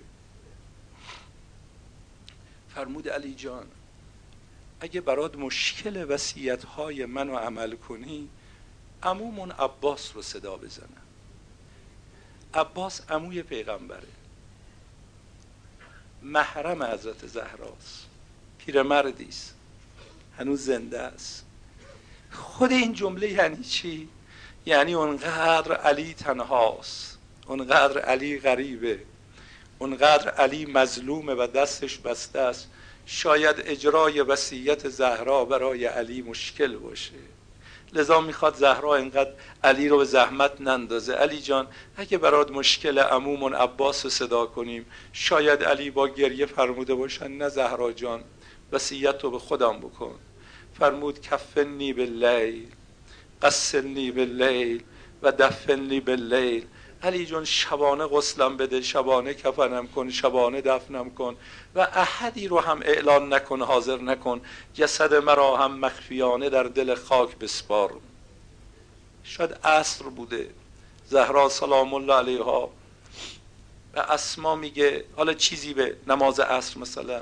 فرمود 2.75 3.09
علی 3.09 3.35
جان 3.35 3.67
اگه 4.79 5.01
برات 5.01 5.35
مشکل 5.35 6.05
وسیعت 6.09 6.63
های 6.65 7.05
منو 7.05 7.35
عمل 7.35 7.75
کنی 7.75 8.29
عمومون 9.03 9.51
عباس 9.51 10.15
رو 10.15 10.21
صدا 10.21 10.57
بزنن 10.57 11.01
عباس 12.53 13.01
عموی 13.09 13.43
پیغمبره. 13.43 14.16
محرم 16.21 16.83
حضرت 16.83 17.27
زهراست. 17.27 18.05
پیرمردی 18.57 19.27
است. 19.29 19.55
هنوز 20.37 20.65
زنده 20.65 20.99
است. 20.99 21.45
خود 22.31 22.71
این 22.71 22.93
جمله 22.93 23.31
یعنی 23.31 23.63
چی؟ 23.63 24.09
یعنی 24.65 24.93
اونقدر 24.93 25.75
علی 25.75 26.13
تنهاست. 26.13 27.17
اونقدر 27.47 27.99
علی 27.99 28.39
غریبه. 28.39 28.99
اونقدر 29.79 30.29
علی 30.29 30.65
مظلومه 30.65 31.33
و 31.33 31.47
دستش 31.47 31.97
بسته 31.97 32.39
است. 32.39 32.69
شاید 33.05 33.55
اجرای 33.59 34.21
وصیت 34.21 34.89
زهرا 34.89 35.45
برای 35.45 35.85
علی 35.85 36.21
مشکل 36.21 36.77
باشه. 36.77 37.36
لذا 37.93 38.21
می‌خواد 38.21 38.55
زهرا 38.55 38.95
اینقدر 38.95 39.31
علی 39.63 39.89
رو 39.89 39.97
به 39.97 40.05
زحمت 40.05 40.61
نندازه. 40.61 41.13
علی 41.13 41.41
جان 41.41 41.67
اگه 41.97 42.17
برات 42.17 42.51
مشکل 42.51 42.99
عمومون 42.99 43.53
عباس 43.53 44.03
رو 44.05 44.09
صدا 44.09 44.45
کنیم 44.45 44.85
شاید 45.13 45.63
علی 45.63 45.89
با 45.89 46.07
گریه 46.07 46.45
فرموده 46.45 46.95
باشن 46.95 47.31
نه 47.31 47.49
زهرا 47.49 47.91
جان 47.91 48.23
وسیعت 48.71 49.23
رو 49.23 49.31
به 49.31 49.39
خودم 49.39 49.79
بکن. 49.79 50.19
فرمود 50.79 51.21
کفنی 51.21 51.93
باللیل 51.93 52.67
قسلنی 53.41 54.11
باللیل 54.11 54.83
و 55.21 55.31
دفنی 55.31 55.99
باللیل. 55.99 56.65
علی 57.03 57.25
جان 57.25 57.45
شبانه 57.45 58.05
غسلم 58.05 58.57
بده 58.57 58.81
شبانه 58.81 59.33
کفنم 59.33 59.87
کن 59.87 60.09
شبانه 60.09 60.61
دفنم 60.61 61.09
کن 61.09 61.35
و 61.75 61.79
احدی 61.79 62.47
رو 62.47 62.59
هم 62.59 62.79
اعلان 62.81 63.33
نکن 63.33 63.61
حاضر 63.61 63.97
نکن 63.97 64.41
جسد 64.73 65.13
مرا 65.13 65.57
هم 65.57 65.79
مخفیانه 65.79 66.49
در 66.49 66.63
دل 66.63 66.95
خاک 66.95 67.35
بسپار. 67.35 67.93
شاید 69.23 69.53
عصر 69.63 70.05
بوده. 70.05 70.49
زهرا 71.07 71.49
سلام 71.49 71.93
الله 71.93 72.13
علیها. 72.13 72.69
و 73.95 73.99
اسما 73.99 74.55
میگه 74.55 75.05
حالا 75.15 75.33
چیزی 75.33 75.73
به 75.73 75.95
نماز 76.07 76.39
عصر 76.39 76.79
مثلا 76.79 77.21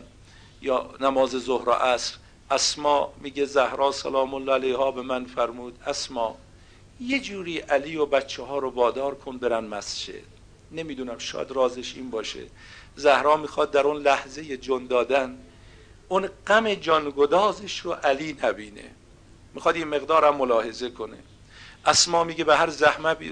یا 0.61 0.89
نماز 0.99 1.29
ظهر 1.29 1.69
و 1.69 1.71
عصر. 1.71 2.15
اسما 2.51 3.13
میگه 3.21 3.45
زهرا 3.45 3.91
سلام 3.91 4.33
الله 4.33 4.53
علیها 4.53 4.91
به 4.91 5.01
من 5.01 5.25
فرمود 5.25 5.79
اسما. 5.87 6.37
یه 6.99 7.19
جوری 7.19 7.57
علی 7.57 7.97
و 7.97 8.05
بچه 8.05 8.43
ها 8.43 8.57
رو 8.57 8.69
وادار 8.69 9.15
کن 9.15 9.37
برن 9.37 9.65
مسجد. 9.65 10.13
نمی‌دونم 10.71 11.17
شاید 11.17 11.51
رازش 11.51 11.95
این 11.95 12.09
باشه. 12.09 12.43
زهرا 12.95 13.37
می‌خواد 13.37 13.71
در 13.71 13.81
اون 13.87 14.01
لحظه 14.01 14.57
جن 14.57 14.87
دادن 14.87 15.37
اون 16.07 16.29
غم 16.47 16.73
جانگدازش 16.73 17.79
رو 17.79 17.93
علی 17.93 18.37
نبینه. 18.43 18.91
می‌خواد 19.53 19.75
این 19.75 19.87
مقدارم 19.87 20.35
ملاحظه 20.35 20.89
کنه. 20.89 21.17
اسما 21.85 22.23
میگه 22.23 22.43
به 22.43 22.57
هر 22.57 22.69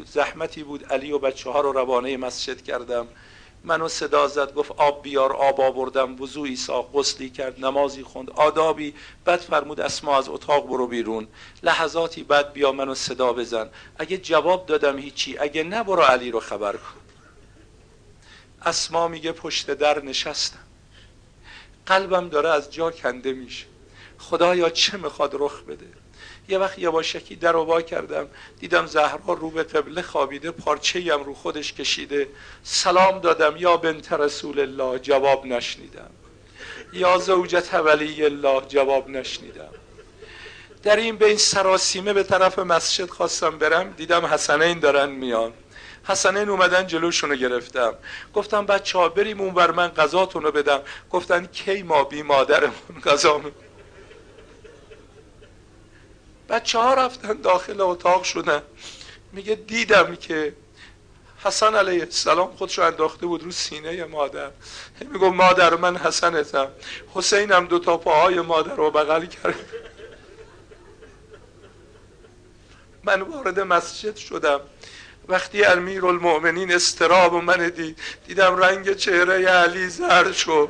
زحمتی 0.05 0.63
بود 0.63 0.85
علی 0.85 1.11
و 1.11 1.19
بچه 1.19 1.49
ها 1.49 1.61
رو 1.61 1.71
روانه 1.71 2.17
مسجد 2.17 2.61
کردم. 2.61 3.07
منو 3.63 3.87
صدا 3.87 4.27
زد 4.27 4.53
گفت 4.53 4.71
آب 4.71 5.03
بیار 5.03 5.33
آب 5.33 5.61
آوردم 5.61 6.21
وضوعی 6.21 6.55
ساخت 6.55 6.89
غسلی 6.93 7.29
کرد 7.29 7.65
نمازی 7.65 8.03
خوند 8.03 8.29
آدابی 8.29 8.93
بعد 9.25 9.39
فرمود 9.39 9.79
اسما 9.79 10.17
از 10.17 10.29
اتاق 10.29 10.67
برو 10.67 10.87
بیرون. 10.87 11.27
لحظاتی 11.63 12.23
بعد 12.23 12.53
بیا 12.53 12.71
منو 12.71 12.95
صدا 12.95 13.33
بزن. 13.33 13.69
اگه 13.97 14.17
جواب 14.17 14.65
دادم 14.65 14.97
هیچی 14.97 15.37
اگه 15.37 15.63
نه 15.63 15.83
برو 15.83 16.01
علی 16.01 16.31
رو 16.31 16.39
خبر 16.39 16.73
کن. 16.73 16.99
اسما 18.61 19.07
میگه 19.07 19.31
پشت 19.31 19.71
در 19.71 20.03
نشستم. 20.03 20.59
قلبم 21.85 22.29
داره 22.29 22.49
از 22.49 22.73
جا 22.73 22.91
کنده 22.91 23.33
میشه. 23.33 23.65
خدایا 24.19 24.69
چه 24.69 24.97
می‌خواد 24.97 25.31
رخ 25.33 25.61
بده؟ 25.61 26.02
یه 26.47 26.57
وقت 26.57 26.79
یواشکی 26.79 27.35
در 27.35 27.55
وا 27.55 27.81
کردم. 27.81 28.27
دیدم 28.59 28.85
زهرا 28.85 29.33
رو 29.33 29.49
به 29.49 29.63
قبله 29.63 30.01
خوابیده 30.01 30.51
پارچه 30.51 31.13
هم 31.13 31.23
رو 31.23 31.33
خودش 31.33 31.73
کشیده. 31.73 32.27
سلام 32.63 33.19
دادم 33.19 33.57
یا 33.57 33.77
بنت 33.77 34.13
رسول 34.13 34.59
الله 34.59 34.99
جواب 34.99 35.45
نشنیدم. 35.45 36.09
یا 36.93 37.17
زوجت 37.17 37.73
ولی 37.73 38.25
الله 38.25 38.61
جواب 38.67 39.09
نشنیدم. 39.09 39.69
در 40.83 40.95
این 40.95 41.15
بین 41.15 41.37
سراسیمه 41.37 42.13
به 42.13 42.23
طرف 42.23 42.59
مسجد 42.59 43.09
خواستم 43.09 43.57
برم 43.57 43.91
دیدم 43.91 44.25
حسنین 44.25 44.79
دارن 44.79 45.09
میان. 45.09 45.53
حسنین 46.03 46.49
اومدن 46.49 46.87
جلوشونو 46.87 47.35
گرفتم. 47.35 47.93
گفتم 48.33 48.65
بچه 48.65 48.99
ها 48.99 49.09
بریم 49.09 49.41
اون 49.41 49.53
بر 49.53 49.71
من 49.71 49.87
غذاتونو 49.87 50.51
بدم. 50.51 50.81
گفتن 51.11 51.45
کی 51.45 51.83
ما 51.83 52.03
بی 52.03 52.21
مادرمون 52.21 53.01
غذا 53.05 53.41
بچه 56.49 56.79
ها 56.79 56.93
رفتن 56.93 57.33
داخل 57.33 57.81
اتاق 57.81 58.23
شدن. 58.23 58.61
میگه 59.31 59.55
دیدم 59.55 60.15
که 60.15 60.53
حسن 61.43 61.75
علیه 61.75 62.01
السلام 62.01 62.55
خودشو 62.55 62.81
انداخته 62.81 63.25
بود 63.25 63.43
رو 63.43 63.51
سینه 63.51 64.05
مادر. 64.05 64.51
میگو 65.11 65.29
مادر 65.29 65.75
من 65.75 65.97
حسنتم. 65.97 66.67
حسینم 67.13 67.65
دو 67.65 67.79
تا 67.79 67.97
پاهای 67.97 68.41
مادر 68.41 68.75
رو 68.75 68.91
بغل 68.91 69.25
کرد. 69.25 69.55
من 73.03 73.21
وارد 73.21 73.59
مسجد 73.59 74.15
شدم. 74.15 74.59
وقتی 75.27 75.63
امیر 75.63 76.05
المؤمنین 76.05 76.71
استراب 76.71 77.33
من 77.33 77.69
دید. 77.69 77.99
دیدم 78.27 78.57
رنگ 78.57 78.93
چهره 78.93 79.45
علی 79.45 79.89
زرد 79.89 80.33
شد. 80.33 80.69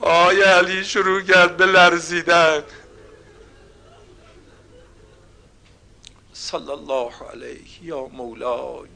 پای 0.00 0.42
علی 0.42 0.84
شروع 0.84 1.20
کرد 1.20 1.56
به 1.56 1.66
لرزیدن. 1.66 2.62
صلی 6.32 6.70
الله 6.70 7.12
علیه 7.32 7.84
یا 7.84 8.06
مولای 8.06 8.88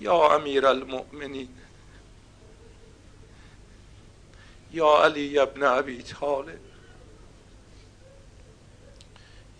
یا 0.00 0.34
امیر 0.34 0.66
المؤمنین. 0.66 1.48
یا 4.72 5.04
علی 5.04 5.38
ابن 5.38 5.62
ابی 5.62 6.02
طالب. 6.02 6.60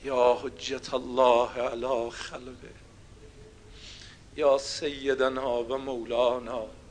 یا 0.04 0.34
حجت 0.34 0.94
الله 0.94 1.50
علی 1.50 2.10
خلقه. 2.10 2.74
یا 4.36 4.58
سیدنا 4.58 5.62
و 5.62 5.78
مولانا. 5.78 6.83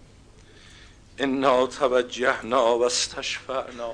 انا 1.20 1.66
توجهنا 1.66 2.78
و 2.78 2.84
استشفعنا 2.84 3.94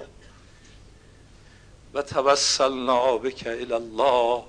و 1.93 2.01
توسلنا 2.01 3.17
بك 3.17 3.47
الى 3.47 3.73
الله 3.73 4.43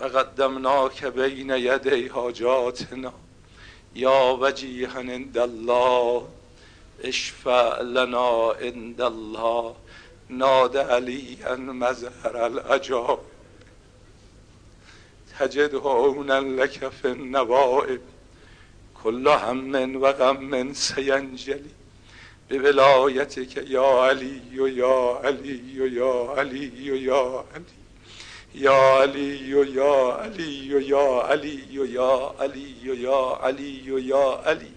و 0.00 0.04
قدمناک 0.04 1.04
بین 1.04 1.50
یدی 1.50 2.08
حاجاتنا 2.08 3.12
یا 3.94 4.38
وجیها 4.40 4.98
عند 4.98 5.38
الله 5.38 6.22
اشفع 7.04 7.80
لنا 7.82 8.50
عند 8.52 9.00
الله 9.00 9.74
ناد 10.30 10.76
علیا 10.76 11.56
مظهر 11.56 12.36
العجاب 12.36 13.20
تجد 15.38 15.74
هونا 15.74 16.40
لك 16.40 16.92
النوائب. 17.04 18.00
كل 19.04 19.28
هم 19.28 20.02
و 20.02 20.12
غم 20.12 20.72
سینجلی 20.72 21.70
به 22.48 22.58
ولایتك 22.58 23.70
یا 23.70 24.06
علی 24.06 24.40
و 24.58 24.68
یا 24.68 25.20
علی 25.24 25.80
و 25.80 25.86
یا 25.86 26.34
علی 26.36 26.90
و 26.90 26.96
یا 26.96 27.44
علی 27.54 27.84
و 28.54 28.54
یا 28.54 29.04
علی 29.04 29.34
یا 29.44 29.54
علی 29.54 29.54
و 29.54 29.64
یا 29.64 30.16
علی 30.22 30.74
و 30.74 30.80
یا 30.80 31.24
علی 31.28 31.78
و 31.78 31.84
یا 31.84 32.36
علی 32.40 32.84
و 32.88 32.94
یا 32.94 33.40
علی 33.44 33.90
و 33.90 33.98
یا 33.98 34.40
علی 34.46 34.74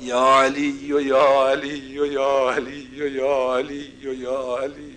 یا 0.00 0.42
علی 0.42 0.92
و 0.92 1.00
یا 1.00 1.50
علی 1.50 1.98
و 1.98 2.06
یا 2.06 2.50
علی 2.50 3.00
و 3.00 3.06
یا 3.06 3.56
علی 3.56 4.06
و 4.06 4.12
یا 4.12 4.58
علی 4.62 4.96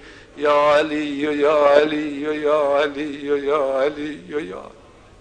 يا 0.37 0.51
علي 0.51 1.21
يا 1.21 1.51
علي 1.51 2.21
يا 2.21 2.53
علي 2.53 3.23
يا 3.25 3.33
علي 3.33 3.47
يا 3.47 3.55
علي, 3.55 4.17
يا 4.29 4.55
علي. 4.55 4.80